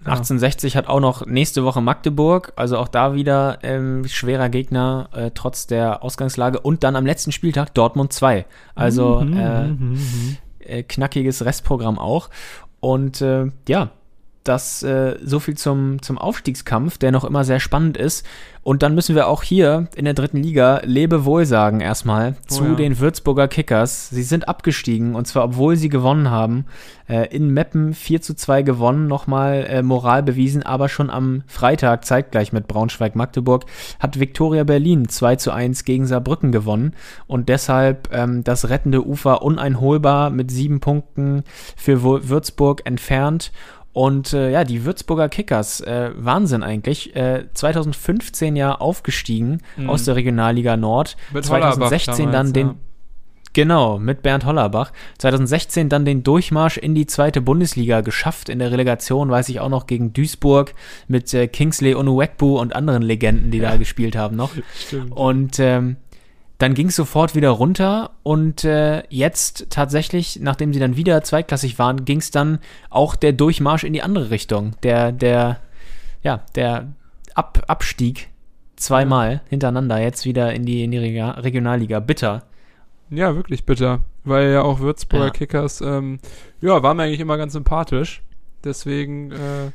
ja. 0.03 0.07
1860 0.13 0.75
hat 0.75 0.87
auch 0.87 0.99
noch 0.99 1.27
nächste 1.27 1.63
Woche 1.63 1.79
Magdeburg, 1.79 2.53
also 2.55 2.77
auch 2.79 2.87
da 2.87 3.13
wieder 3.13 3.59
ähm, 3.61 4.07
schwerer 4.07 4.49
Gegner, 4.49 5.09
äh, 5.13 5.29
trotz 5.33 5.67
der 5.67 6.03
Ausgangslage. 6.03 6.59
Und 6.59 6.83
dann 6.83 6.95
am 6.95 7.05
letzten 7.05 7.31
Spieltag 7.31 7.73
Dortmund 7.75 8.11
2. 8.11 8.45
Also 8.73 9.21
Mhm, 9.21 9.37
äh, 9.37 9.67
mhm, 9.67 9.89
mhm. 9.91 10.37
äh, 10.59 10.81
knackiges 10.83 11.45
Restprogramm 11.45 11.99
auch. 11.99 12.29
Und 12.79 13.21
äh, 13.21 13.51
ja, 13.67 13.91
das 14.43 14.81
äh, 14.83 15.17
so 15.23 15.39
viel 15.39 15.55
zum, 15.55 16.01
zum 16.01 16.17
Aufstiegskampf, 16.17 16.97
der 16.97 17.11
noch 17.11 17.23
immer 17.23 17.43
sehr 17.43 17.59
spannend 17.59 17.97
ist. 17.97 18.25
Und 18.63 18.83
dann 18.83 18.93
müssen 18.93 19.15
wir 19.15 19.27
auch 19.27 19.41
hier 19.41 19.87
in 19.95 20.05
der 20.05 20.13
dritten 20.13 20.37
Liga 20.37 20.81
Lebewohl 20.83 21.45
sagen 21.45 21.81
erstmal 21.81 22.35
Oh 22.43 22.53
zu 22.53 22.65
ja. 22.65 22.75
den 22.75 22.99
Würzburger 22.99 23.47
Kickers. 23.47 24.09
Sie 24.09 24.21
sind 24.21 24.47
abgestiegen 24.47 25.15
und 25.15 25.25
zwar 25.25 25.45
obwohl 25.45 25.75
sie 25.75 25.89
gewonnen 25.89 26.29
haben. 26.29 26.65
Äh, 27.07 27.35
in 27.35 27.49
Meppen 27.49 27.93
4 27.93 28.21
zu 28.21 28.35
2 28.35 28.61
gewonnen, 28.61 29.07
nochmal 29.07 29.65
äh, 29.67 29.81
Moral 29.81 30.21
bewiesen, 30.21 30.63
aber 30.63 30.89
schon 30.89 31.09
am 31.09 31.43
Freitag, 31.47 32.05
zeitgleich 32.05 32.53
mit 32.53 32.67
Braunschweig-Magdeburg, 32.67 33.65
hat 33.99 34.19
Viktoria 34.19 34.63
Berlin 34.63 35.09
2 35.09 35.35
zu 35.37 35.51
1 35.51 35.83
gegen 35.83 36.05
Saarbrücken 36.05 36.51
gewonnen 36.51 36.93
und 37.25 37.49
deshalb 37.49 38.09
ähm, 38.13 38.43
das 38.43 38.69
rettende 38.69 39.05
Ufer 39.05 39.41
uneinholbar 39.41 40.29
mit 40.29 40.51
sieben 40.51 40.79
Punkten 40.79 41.43
für 41.75 42.03
Würzburg 42.03 42.81
entfernt. 42.85 43.51
Und 43.93 44.31
äh, 44.33 44.51
ja, 44.51 44.63
die 44.63 44.85
Würzburger 44.85 45.27
Kickers, 45.27 45.81
äh, 45.81 46.11
Wahnsinn 46.15 46.63
eigentlich, 46.63 47.15
äh, 47.15 47.45
2015 47.53 48.55
ja 48.55 48.75
aufgestiegen 48.75 49.61
Mhm. 49.75 49.89
aus 49.89 50.05
der 50.05 50.15
Regionalliga 50.15 50.77
Nord, 50.77 51.17
Mit 51.33 51.49
Hollerbach 51.49 51.89
2016 51.89 52.25
dann 52.25 52.31
damals, 52.31 52.53
den, 52.53 52.67
ja. 52.67 52.75
Genau, 53.53 53.99
mit 53.99 54.21
Bernd 54.21 54.45
Hollerbach. 54.45 54.93
2016 55.17 55.89
dann 55.89 56.05
den 56.05 56.23
Durchmarsch 56.23 56.77
in 56.77 56.95
die 56.95 57.05
zweite 57.05 57.41
Bundesliga 57.41 57.99
geschafft. 57.99 58.47
In 58.47 58.59
der 58.59 58.71
Relegation 58.71 59.29
weiß 59.29 59.49
ich 59.49 59.59
auch 59.59 59.67
noch 59.67 59.87
gegen 59.87 60.13
Duisburg 60.13 60.73
mit 61.09 61.33
äh, 61.33 61.47
Kingsley 61.49 61.93
Onuwekbu 61.93 62.57
und 62.57 62.73
anderen 62.73 63.01
Legenden, 63.01 63.51
die 63.51 63.59
da 63.59 63.75
gespielt 63.75 64.15
haben 64.15 64.37
noch. 64.37 64.51
Stimmt. 64.87 65.11
Und 65.11 65.59
ähm, 65.59 65.97
dann 66.61 66.73
ging 66.75 66.87
es 66.87 66.95
sofort 66.95 67.33
wieder 67.33 67.49
runter 67.49 68.11
und 68.23 68.63
äh, 68.63 69.03
jetzt 69.09 69.67
tatsächlich, 69.71 70.39
nachdem 70.41 70.73
sie 70.73 70.79
dann 70.79 70.95
wieder 70.95 71.23
zweitklassig 71.23 71.79
waren, 71.79 72.05
ging 72.05 72.19
es 72.19 72.29
dann 72.29 72.59
auch 72.89 73.15
der 73.15 73.33
Durchmarsch 73.33 73.83
in 73.83 73.93
die 73.93 74.03
andere 74.03 74.29
Richtung. 74.29 74.73
Der, 74.83 75.11
der, 75.11 75.59
ja, 76.21 76.41
der 76.55 76.93
Ab 77.33 77.63
Abstieg 77.67 78.29
zweimal 78.75 79.41
hintereinander 79.49 79.99
jetzt 79.99 80.25
wieder 80.25 80.53
in 80.53 80.65
die, 80.65 80.83
in 80.83 80.91
die 80.91 80.97
Rega- 80.97 81.31
Regionalliga. 81.31 81.99
Bitter. 81.99 82.43
Ja, 83.09 83.35
wirklich 83.35 83.65
bitter. 83.65 84.01
Weil 84.23 84.51
ja 84.51 84.61
auch 84.61 84.79
Würzburger 84.79 85.25
Ja. 85.25 85.31
Kickers, 85.31 85.81
ähm, 85.81 86.19
ja, 86.61 86.83
waren 86.83 86.97
mir 86.97 87.03
eigentlich 87.03 87.19
immer 87.21 87.37
ganz 87.37 87.53
sympathisch. 87.53 88.21
Deswegen 88.63 89.31
äh, 89.31 89.71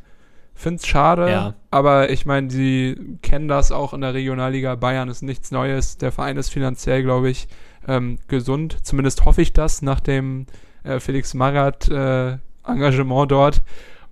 find's 0.57 0.87
schade. 0.87 1.31
Ja. 1.31 1.55
Aber 1.71 2.11
ich 2.11 2.27
meine, 2.27 2.51
sie 2.51 3.19
kennen 3.23 3.47
das 3.47 3.71
auch 3.71 3.93
in 3.93 4.01
der 4.01 4.15
Regionalliga. 4.15 4.75
Bayern 4.75 5.09
ist 5.09 5.23
nichts 5.23 5.53
Neues. 5.53 5.99
Der 5.99 6.11
Verein 6.11 6.37
ist 6.37 6.49
finanziell, 6.49 7.03
glaube 7.03 7.31
ich, 7.31 7.47
ähm, 7.87 8.19
gesund. 8.27 8.79
Zumindest 8.83 9.25
hoffe 9.25 9.43
ich 9.43 9.53
das 9.53 9.83
nach 9.83 10.01
dem 10.01 10.47
äh, 10.83 10.99
Felix 10.99 11.35
Magath 11.35 11.89
äh, 11.89 12.39
Engagement 12.67 13.31
dort. 13.31 13.63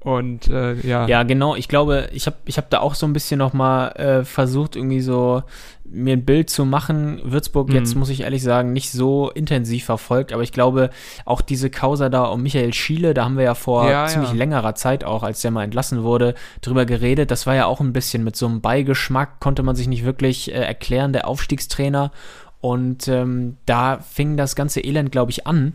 Und 0.01 0.49
äh, 0.49 0.75
ja, 0.87 1.07
Ja, 1.09 1.23
genau. 1.23 1.57
Ich 1.57 1.67
glaube, 1.67 2.11
ich 2.13 2.27
habe 2.27 2.37
ich 2.45 2.59
hab 2.59 2.69
da 2.69 2.81
auch 2.81 2.95
so 2.95 3.07
ein 3.07 3.15
bisschen 3.15 3.39
noch 3.39 3.55
mal 3.55 3.89
äh, 3.93 4.25
versucht, 4.25 4.77
irgendwie 4.77 5.01
so 5.01 5.43
mir 5.95 6.13
ein 6.15 6.25
Bild 6.25 6.51
zu 6.51 6.65
machen. 6.65 7.21
Würzburg 7.25 7.69
Mhm. 7.69 7.75
jetzt, 7.77 7.95
muss 7.95 8.09
ich 8.11 8.21
ehrlich 8.23 8.43
sagen, 8.43 8.73
nicht 8.73 8.91
so 8.91 9.31
intensiv 9.31 9.85
verfolgt, 9.85 10.33
aber 10.33 10.43
ich 10.43 10.53
glaube, 10.53 10.91
auch 11.25 11.41
diese 11.41 11.71
Causa 11.71 12.09
da 12.09 12.25
um 12.25 12.43
Michael 12.43 12.73
Schiele, 12.75 13.15
da 13.15 13.25
haben 13.25 13.37
wir 13.37 13.45
ja 13.45 13.55
vor 13.55 13.89
Ja, 13.89 14.07
ziemlich 14.07 14.31
ja. 14.31 14.37
längerer 14.37 14.75
Zeit 14.75 15.05
auch, 15.05 15.23
als 15.23 15.41
der 15.41 15.51
mal 15.51 15.65
entlassen 15.65 16.03
wurde, 16.03 16.35
drüber 16.61 16.85
geredet. 16.85 17.31
Das 17.31 17.47
war 17.47 17.55
ja 17.55 17.67
auch 17.67 17.81
ein 17.81 17.93
bisschen 17.93 18.25
mit 18.25 18.37
so 18.37 18.47
einem 18.47 18.61
Beigeschmack, 18.61 19.41
konnte 19.41 19.63
man 19.63 19.77
sich 19.77 19.89
nicht 19.89 20.05
wirklich 20.05 20.51
äh, 20.53 20.55
erklären, 20.59 21.13
der 21.13 21.29
Aufstiegstrainer. 21.29 22.11
Und 22.61 23.09
ähm, 23.09 23.59
da 23.67 23.99
fing 23.99 24.37
das 24.39 24.57
ganze 24.57 24.81
Elend, 24.81 25.13
glaube 25.13 25.31
ich, 25.31 25.47
an. 25.47 25.75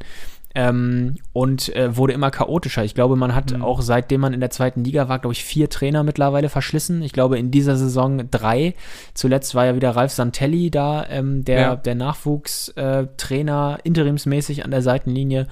Ähm, 0.56 1.16
und 1.32 1.76
äh, 1.76 1.96
wurde 1.96 2.14
immer 2.14 2.32
chaotischer. 2.32 2.84
Ich 2.84 2.96
glaube, 2.96 3.16
man 3.16 3.36
hat 3.36 3.54
Mhm. 3.56 3.62
auch 3.64 3.82
seitdem 3.82 4.22
man 4.22 4.34
in 4.34 4.40
der 4.40 4.50
zweiten 4.50 4.84
Liga 4.84 5.08
war, 5.08 5.20
glaube 5.20 5.34
ich, 5.34 5.44
vier 5.44 5.70
Trainer 5.70 6.04
mittlerweile 6.04 6.50
verschlissen. 6.50 7.04
Ich 7.04 7.14
glaube, 7.14 7.38
in 7.38 7.52
dieser 7.52 7.78
Saison 7.78 8.30
drei. 8.32 8.74
Zuletzt 9.14 9.54
war 9.54 9.66
ja 9.68 9.76
wieder 9.76 9.92
Ralf 9.96 10.12
Santelli 10.12 10.72
da, 10.72 11.06
ähm, 11.08 11.46
der, 11.46 11.60
Ja. 11.62 11.76
der 11.76 11.94
Nachwuchstrainer, 11.94 13.78
interimsmäßig 13.84 14.66
an 14.66 14.72
der 14.72 14.82
Seitenlinie. 14.82 15.48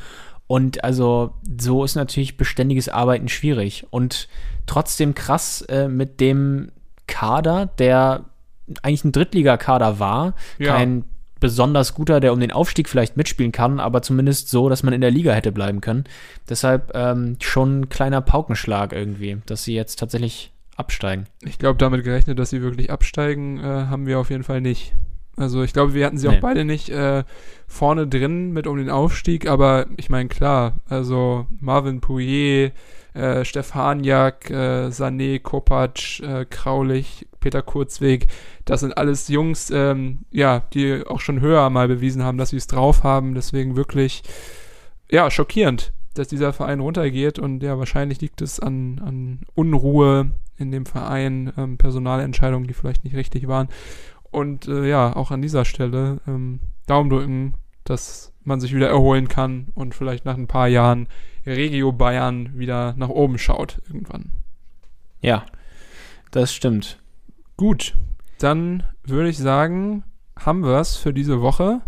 Und 0.48 0.84
also 0.84 1.34
so 1.60 1.84
ist 1.84 1.96
natürlich 1.96 2.38
beständiges 2.38 2.90
Arbeiten 2.90 3.28
schwierig. 3.28 3.86
Und 3.90 4.28
trotzdem 4.66 5.14
krass 5.14 5.62
äh, 5.64 5.88
mit 5.88 6.20
dem 6.22 6.72
Kader, 7.06 7.68
der 7.78 8.26
eigentlich 8.82 9.04
ein 9.04 9.12
Drittligakader 9.12 10.00
war, 10.00 10.34
Ja. 10.58 10.74
kein 10.76 11.04
besonders 11.40 11.94
guter, 11.94 12.20
der 12.20 12.34
um 12.34 12.40
den 12.40 12.52
Aufstieg 12.52 12.90
vielleicht 12.90 13.18
mitspielen 13.18 13.52
kann, 13.52 13.80
aber 13.80 14.02
zumindest 14.02 14.50
so, 14.50 14.70
dass 14.70 14.84
man 14.84 14.94
in 14.94 15.02
der 15.02 15.12
Liga 15.12 15.32
hätte 15.34 15.52
bleiben 15.52 15.82
können. 15.82 16.06
Deshalb 16.50 16.92
ähm, 16.96 17.38
schon 17.42 17.82
ein 17.82 17.90
kleiner 17.90 18.22
Paukenschlag 18.22 18.94
irgendwie, 18.94 19.38
dass 19.46 19.64
sie 19.64 19.76
jetzt 19.76 20.00
tatsächlich 20.00 20.52
absteigen. 20.76 21.26
Ich 21.42 21.58
glaube, 21.60 21.78
damit 21.80 22.04
gerechnet, 22.04 22.38
dass 22.40 22.50
sie 22.52 22.62
wirklich 22.62 22.92
absteigen, 22.92 23.60
äh, 23.60 23.64
haben 23.64 24.06
wir 24.06 24.20
auf 24.20 24.30
jeden 24.30 24.44
Fall 24.44 24.62
nicht. 24.62 24.94
Also 25.36 25.62
ich 25.64 25.74
glaube, 25.74 25.94
wir 25.94 26.06
hatten 26.06 26.18
sie 26.18 26.28
Nee. 26.28 26.38
auch 26.38 26.42
beide 26.42 26.66
nicht 26.66 26.90
äh, 26.90 27.24
vorne 27.68 28.08
drin 28.08 28.52
mit 28.54 28.66
um 28.66 28.78
den 28.78 28.90
Aufstieg, 28.90 29.48
aber 29.48 29.86
ich 29.98 30.10
meine, 30.10 30.30
klar, 30.30 30.80
also 30.90 31.46
Marvin 31.60 32.02
Pouillet, 32.02 32.74
äh, 33.18 33.44
Stefaniak, 33.44 34.50
äh, 34.50 34.88
Sané, 34.90 35.40
Kopacz, 35.40 36.22
äh, 36.22 36.46
Kraulich, 36.46 37.28
Peter 37.40 37.62
Kurzweg, 37.62 38.28
das 38.66 38.82
sind 38.82 38.98
alles 38.98 39.28
Jungs, 39.28 39.72
ähm, 39.72 40.20
ja, 40.32 40.64
die 40.74 41.04
auch 41.06 41.20
schon 41.20 41.42
höher 41.42 41.70
mal 41.70 41.88
bewiesen 41.88 42.24
haben, 42.24 42.38
dass 42.38 42.50
sie 42.50 42.58
es 42.58 42.68
drauf 42.68 43.04
haben. 43.04 43.34
Deswegen 43.34 43.76
wirklich, 43.76 44.24
ja, 45.10 45.32
schockierend, 45.32 45.94
dass 46.14 46.28
dieser 46.28 46.54
Verein 46.54 46.80
runtergeht 46.80 47.40
und 47.40 47.64
ja, 47.64 47.78
wahrscheinlich 47.80 48.22
liegt 48.22 48.42
es 48.42 48.60
an, 48.60 49.02
an 49.04 49.40
Unruhe 49.56 50.32
in 50.58 50.72
dem 50.72 50.86
Verein, 50.86 51.54
ähm, 51.58 51.78
Personalentscheidungen, 51.78 52.68
die 52.68 52.74
vielleicht 52.74 53.04
nicht 53.04 53.16
richtig 53.16 53.48
waren. 53.48 53.70
Und 54.30 54.68
äh, 54.68 54.88
ja, 54.88 55.16
auch 55.16 55.32
an 55.32 55.42
dieser 55.42 55.66
Stelle 55.66 56.20
ähm, 56.28 56.60
Daumen 56.86 57.10
drücken, 57.10 57.54
dass 57.84 58.34
man 58.48 58.60
sich 58.60 58.74
wieder 58.74 58.88
erholen 58.88 59.28
kann 59.28 59.68
und 59.76 59.94
vielleicht 59.94 60.26
nach 60.26 60.38
ein 60.38 60.48
paar 60.48 60.68
Jahren 60.68 61.08
Regio 61.46 61.92
Bayern 61.92 62.58
wieder 62.58 62.94
nach 62.98 63.10
oben 63.10 63.38
schaut 63.38 63.82
irgendwann. 63.88 64.32
Ja, 65.22 65.46
das 66.32 66.54
stimmt. 66.54 67.00
Gut, 67.56 67.96
dann 68.40 68.84
würde 69.04 69.30
ich 69.30 69.38
sagen, 69.38 70.04
haben 70.38 70.64
wir 70.64 70.80
es 70.80 70.98
für 70.98 71.14
diese 71.14 71.42
Woche. 71.42 71.82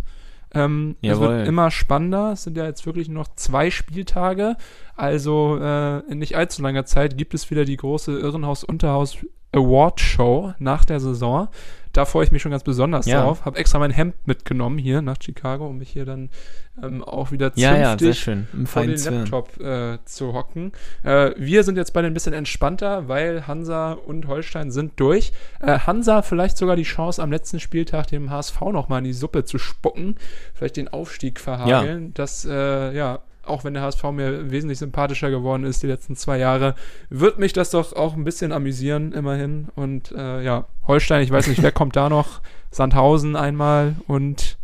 Ähm, 0.52 0.96
es 1.02 1.20
wird 1.20 1.48
immer 1.48 1.70
spannender. 1.70 2.32
Es 2.32 2.44
sind 2.44 2.58
ja 2.58 2.66
jetzt 2.66 2.86
wirklich 2.86 3.08
nur 3.08 3.24
noch 3.24 3.36
zwei 3.36 3.70
Spieltage. 3.70 4.56
Also 4.96 5.60
äh, 5.62 6.00
in 6.12 6.18
nicht 6.20 6.36
allzu 6.36 6.62
langer 6.62 6.86
Zeit 6.86 7.18
gibt 7.18 7.34
es 7.34 7.52
wieder 7.52 7.66
die 7.66 7.78
große 7.78 8.18
Irrenhaus-Unterhaus 8.18 9.18
Award 9.52 10.00
Show 10.00 10.54
nach 10.58 10.86
der 10.86 11.00
Saison. 11.00 11.50
Da 12.00 12.06
freue 12.06 12.24
ich 12.24 12.32
mich 12.32 12.42
schon 12.42 12.52
ganz 12.52 12.64
besonders 12.64 13.06
Ja. 13.08 13.24
drauf. 13.24 13.44
Habe 13.44 13.58
extra 13.60 13.78
mein 13.78 13.92
Hemd 13.92 14.16
mitgenommen 14.26 14.78
hier 14.78 15.02
nach 15.02 15.18
Chicago, 15.22 15.68
um 15.68 15.80
mich 15.80 15.90
hier 15.90 16.06
dann 16.06 16.30
ähm, 16.82 17.04
auch 17.04 17.34
wieder 17.34 17.52
Ja, 17.56 17.76
ja, 17.76 17.90
zünftig 17.90 18.06
sehr 18.08 18.14
schön. 18.14 18.48
Im 18.54 18.68
vor 18.68 18.84
den 18.86 18.96
Zwirn. 18.96 19.16
Laptop 19.20 19.60
äh, 19.60 19.98
zu 20.06 20.32
hocken. 20.32 20.72
Äh, 21.04 21.32
wir 21.36 21.66
sind 21.66 21.76
jetzt 21.76 21.92
beide 21.92 22.08
ein 22.08 22.14
bisschen 22.14 22.32
entspannter, 22.32 23.10
weil 23.10 23.48
Hansa 23.48 23.92
und 23.92 24.28
Holstein 24.30 24.72
sind 24.72 24.98
durch. 24.98 25.34
Äh, 25.60 25.80
Hansa 25.80 26.22
vielleicht 26.22 26.58
sogar 26.58 26.78
die 26.78 26.84
Chance, 26.84 27.22
am 27.22 27.34
letzten 27.34 27.60
Spieltag 27.60 28.08
dem 28.08 28.30
HSV 28.30 28.62
nochmal 28.72 29.00
in 29.00 29.04
die 29.04 29.14
Suppe 29.14 29.44
zu 29.44 29.58
spucken, 29.58 30.16
vielleicht 30.54 30.78
den 30.78 30.88
Aufstieg 30.88 31.38
verhageln. 31.42 32.14
Das, 32.14 32.46
äh, 32.46 32.96
ja, 32.96 33.20
auch 33.50 33.64
wenn 33.64 33.74
der 33.74 33.84
HSV 33.84 34.04
mir 34.12 34.52
wesentlich 34.52 34.80
sympathischer 34.80 35.30
geworden 35.30 35.64
ist 35.64 35.84
die 35.84 35.88
letzten 35.88 36.16
zwei 36.16 36.38
Jahre, 36.38 36.76
wird 37.10 37.40
mich 37.40 37.54
das 37.54 37.72
doch 37.72 37.94
auch 37.94 38.16
ein 38.16 38.24
bisschen 38.24 38.52
amüsieren, 38.52 39.12
immerhin. 39.12 39.68
Und 39.76 40.12
äh, 40.12 40.44
ja, 40.44 40.66
Holstein, 40.88 41.22
ich 41.22 41.32
weiß 41.32 41.48
nicht, 41.48 41.62
wer 41.62 41.72
kommt 41.72 41.96
da 41.96 42.10
noch? 42.10 42.42
Sandhausen 42.72 43.36
einmal 43.36 43.96
und 44.08 44.58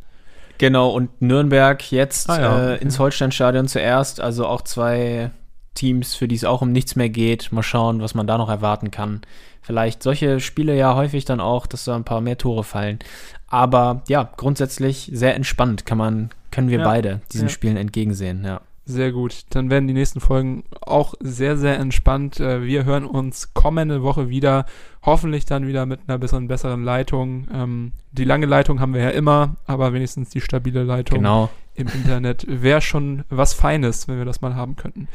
Genau, 0.57 0.89
und 0.89 1.21
Nürnberg 1.21 1.91
jetzt 1.91 2.29
Ah, 2.29 2.39
ja, 2.39 2.69
äh, 2.71 2.77
ins 2.77 2.97
Holsteinstadion 2.97 3.67
zuerst. 3.67 4.21
Also 4.21 4.47
auch 4.47 4.61
zwei 4.61 5.31
Teams, 5.73 6.15
für 6.15 6.27
die 6.29 6.35
es 6.35 6.45
auch 6.45 6.61
um 6.61 6.71
nichts 6.71 6.95
mehr 6.95 7.09
geht. 7.09 7.51
Mal 7.51 7.63
schauen, 7.63 8.01
was 8.01 8.15
man 8.15 8.25
da 8.25 8.37
noch 8.37 8.49
erwarten 8.49 8.89
kann. 8.89 9.21
Vielleicht 9.61 10.03
solche 10.03 10.39
Spiele 10.39 10.75
ja 10.77 10.95
häufig 10.95 11.25
dann 11.25 11.39
auch, 11.39 11.67
dass 11.67 11.85
da 11.85 11.95
ein 11.95 12.03
paar 12.05 12.21
mehr 12.21 12.37
Tore 12.37 12.63
fallen. 12.63 12.99
Aber 13.47 14.03
ja, 14.07 14.29
grundsätzlich 14.37 15.09
sehr 15.11 15.35
entspannt 15.35 15.85
kann 15.85 15.97
man, 15.97 16.29
können 16.51 16.69
wir 16.69 16.79
Ja, 16.79 16.85
beide 16.85 17.21
diesen 17.33 17.47
ja. 17.47 17.53
Spielen 17.53 17.75
entgegensehen, 17.77 18.45
ja. 18.45 18.61
Sehr 18.87 19.11
gut. 19.11 19.45
Dann 19.49 19.71
werden 19.71 19.87
die 19.87 19.93
nächsten 19.95 20.19
Folgen 20.19 20.63
auch 20.81 21.15
sehr, 21.19 21.57
sehr 21.57 21.79
entspannt. 21.79 22.39
Äh, 22.39 22.63
Wir 22.63 22.85
hören 22.85 23.03
uns 23.05 23.53
kommende 23.55 24.03
Woche 24.03 24.29
wieder. 24.29 24.65
Hoffentlich 25.03 25.45
dann 25.45 25.65
wieder 25.67 25.85
mit 25.87 26.01
einer 26.07 26.19
bisschen 26.19 26.47
besseren 26.47 26.83
Leitung. 26.83 27.47
Ähm, 27.51 27.91
Die 28.11 28.25
lange 28.25 28.45
Leitung 28.45 28.79
haben 28.79 28.93
wir 28.93 29.01
ja 29.01 29.09
immer, 29.09 29.55
aber 29.65 29.91
wenigstens 29.93 30.29
die 30.29 30.41
stabile 30.41 30.83
Leitung 30.83 31.17
Genau. 31.19 31.49
im 31.73 31.87
Internet 31.87 32.45
wäre 32.47 32.81
schon 32.81 33.23
was 33.29 33.53
Feines, 33.55 34.07
wenn 34.07 34.17
wir 34.19 34.25
das 34.25 34.41
mal 34.41 34.55
haben 34.55 34.75
könnten. 34.75 35.07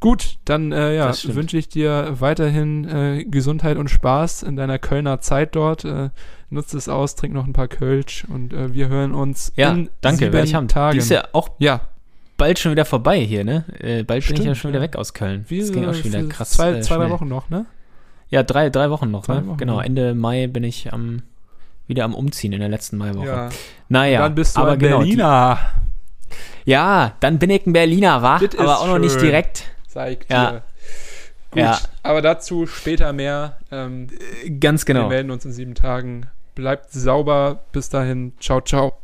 Gut, 0.00 0.36
dann 0.44 0.72
äh, 0.72 0.96
ja, 0.96 1.12
wünsche 1.28 1.56
ich 1.56 1.68
dir 1.68 2.16
weiterhin 2.18 2.84
äh, 2.88 3.24
Gesundheit 3.24 3.78
und 3.78 3.88
Spaß 3.88 4.42
in 4.42 4.56
deiner 4.56 4.78
Kölner 4.78 5.20
Zeit 5.20 5.54
dort. 5.56 5.84
Äh, 5.84 6.10
nutze 6.50 6.76
es 6.76 6.88
aus, 6.88 7.14
trink 7.14 7.32
noch 7.32 7.46
ein 7.46 7.52
paar 7.54 7.68
Kölsch 7.68 8.26
und 8.28 8.52
äh, 8.52 8.74
wir 8.74 8.88
hören 8.88 9.14
uns 9.14 9.52
Ja, 9.56 9.72
in 9.72 9.88
danke, 10.02 10.30
sieben. 10.30 10.68
Tagen. 10.68 10.92
Die 10.92 10.98
ist 10.98 11.10
ja 11.10 11.24
auch 11.32 11.48
ja, 11.58 11.80
bald 12.44 12.58
schon 12.58 12.72
wieder 12.72 12.84
vorbei 12.84 13.20
hier, 13.20 13.42
ne? 13.42 13.64
Äh, 13.80 14.02
bald 14.02 14.26
bin 14.26 14.34
ich 14.34 14.40
ja 14.40 14.44
Stimmt, 14.44 14.56
schon 14.58 14.72
wieder 14.72 14.82
weg 14.82 14.96
aus 14.96 15.14
Köln. 15.14 15.46
Wie 15.48 15.60
das 15.60 15.72
ging 15.72 15.86
auch 15.86 15.94
schon 15.94 16.04
wieder 16.04 16.22
krass. 16.24 16.50
Zwei, 16.50 16.72
äh, 16.72 16.80
zwei 16.82 16.96
drei. 16.96 17.08
Wochen 17.08 17.26
noch, 17.26 17.48
ne? 17.48 17.64
Ja, 18.28 18.42
drei, 18.42 18.68
drei 18.68 18.90
Wochen 18.90 19.10
noch, 19.10 19.24
Drei 19.24 19.36
ne? 19.40 19.46
Wochen 19.46 19.56
genau, 19.56 19.76
noch. 19.76 19.82
Ende 19.82 20.14
Mai 20.14 20.46
bin 20.46 20.62
ich 20.62 20.92
am, 20.92 21.22
wieder 21.86 22.04
am 22.04 22.14
Umziehen 22.14 22.52
in 22.52 22.60
der 22.60 22.68
letzten 22.68 22.98
Maiwoche. 22.98 23.26
Ja. 23.26 23.48
Naja, 23.88 24.18
dann 24.20 24.34
bist 24.34 24.56
du 24.56 24.60
aber 24.60 24.72
ein 24.72 24.78
genau, 24.78 24.98
die- 25.02 25.16
Berliner, 25.16 25.58
Ja, 26.66 27.14
dann 27.20 27.38
bin 27.38 27.48
ich 27.48 27.66
ein 27.66 27.72
Berliner, 27.72 28.20
wa? 28.20 28.38
Das 28.38 28.58
Aber 28.58 28.80
auch 28.80 28.88
noch 28.88 28.98
nicht 28.98 29.12
schön. 29.12 29.22
direkt. 29.22 29.64
sag 29.88 30.10
ich 30.10 30.18
dir. 30.26 30.34
Ja. 30.34 30.50
Gut, 31.50 31.62
Ja. 31.62 31.78
aber 32.02 32.20
dazu 32.20 32.66
später 32.66 33.14
mehr. 33.14 33.56
Ähm, 33.70 34.08
Ganz 34.60 34.86
Wir 34.86 34.94
genau. 34.96 35.08
melden 35.08 35.30
uns 35.30 35.46
in 35.46 35.52
sieben 35.52 35.74
Tagen. 35.74 36.26
Bleibt 36.54 36.92
sauber. 36.92 37.64
Bis 37.72 37.88
dahin. 37.88 38.34
Ciao, 38.38 38.60
ciao. 38.60 38.98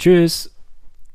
Tschüss. 0.00 0.52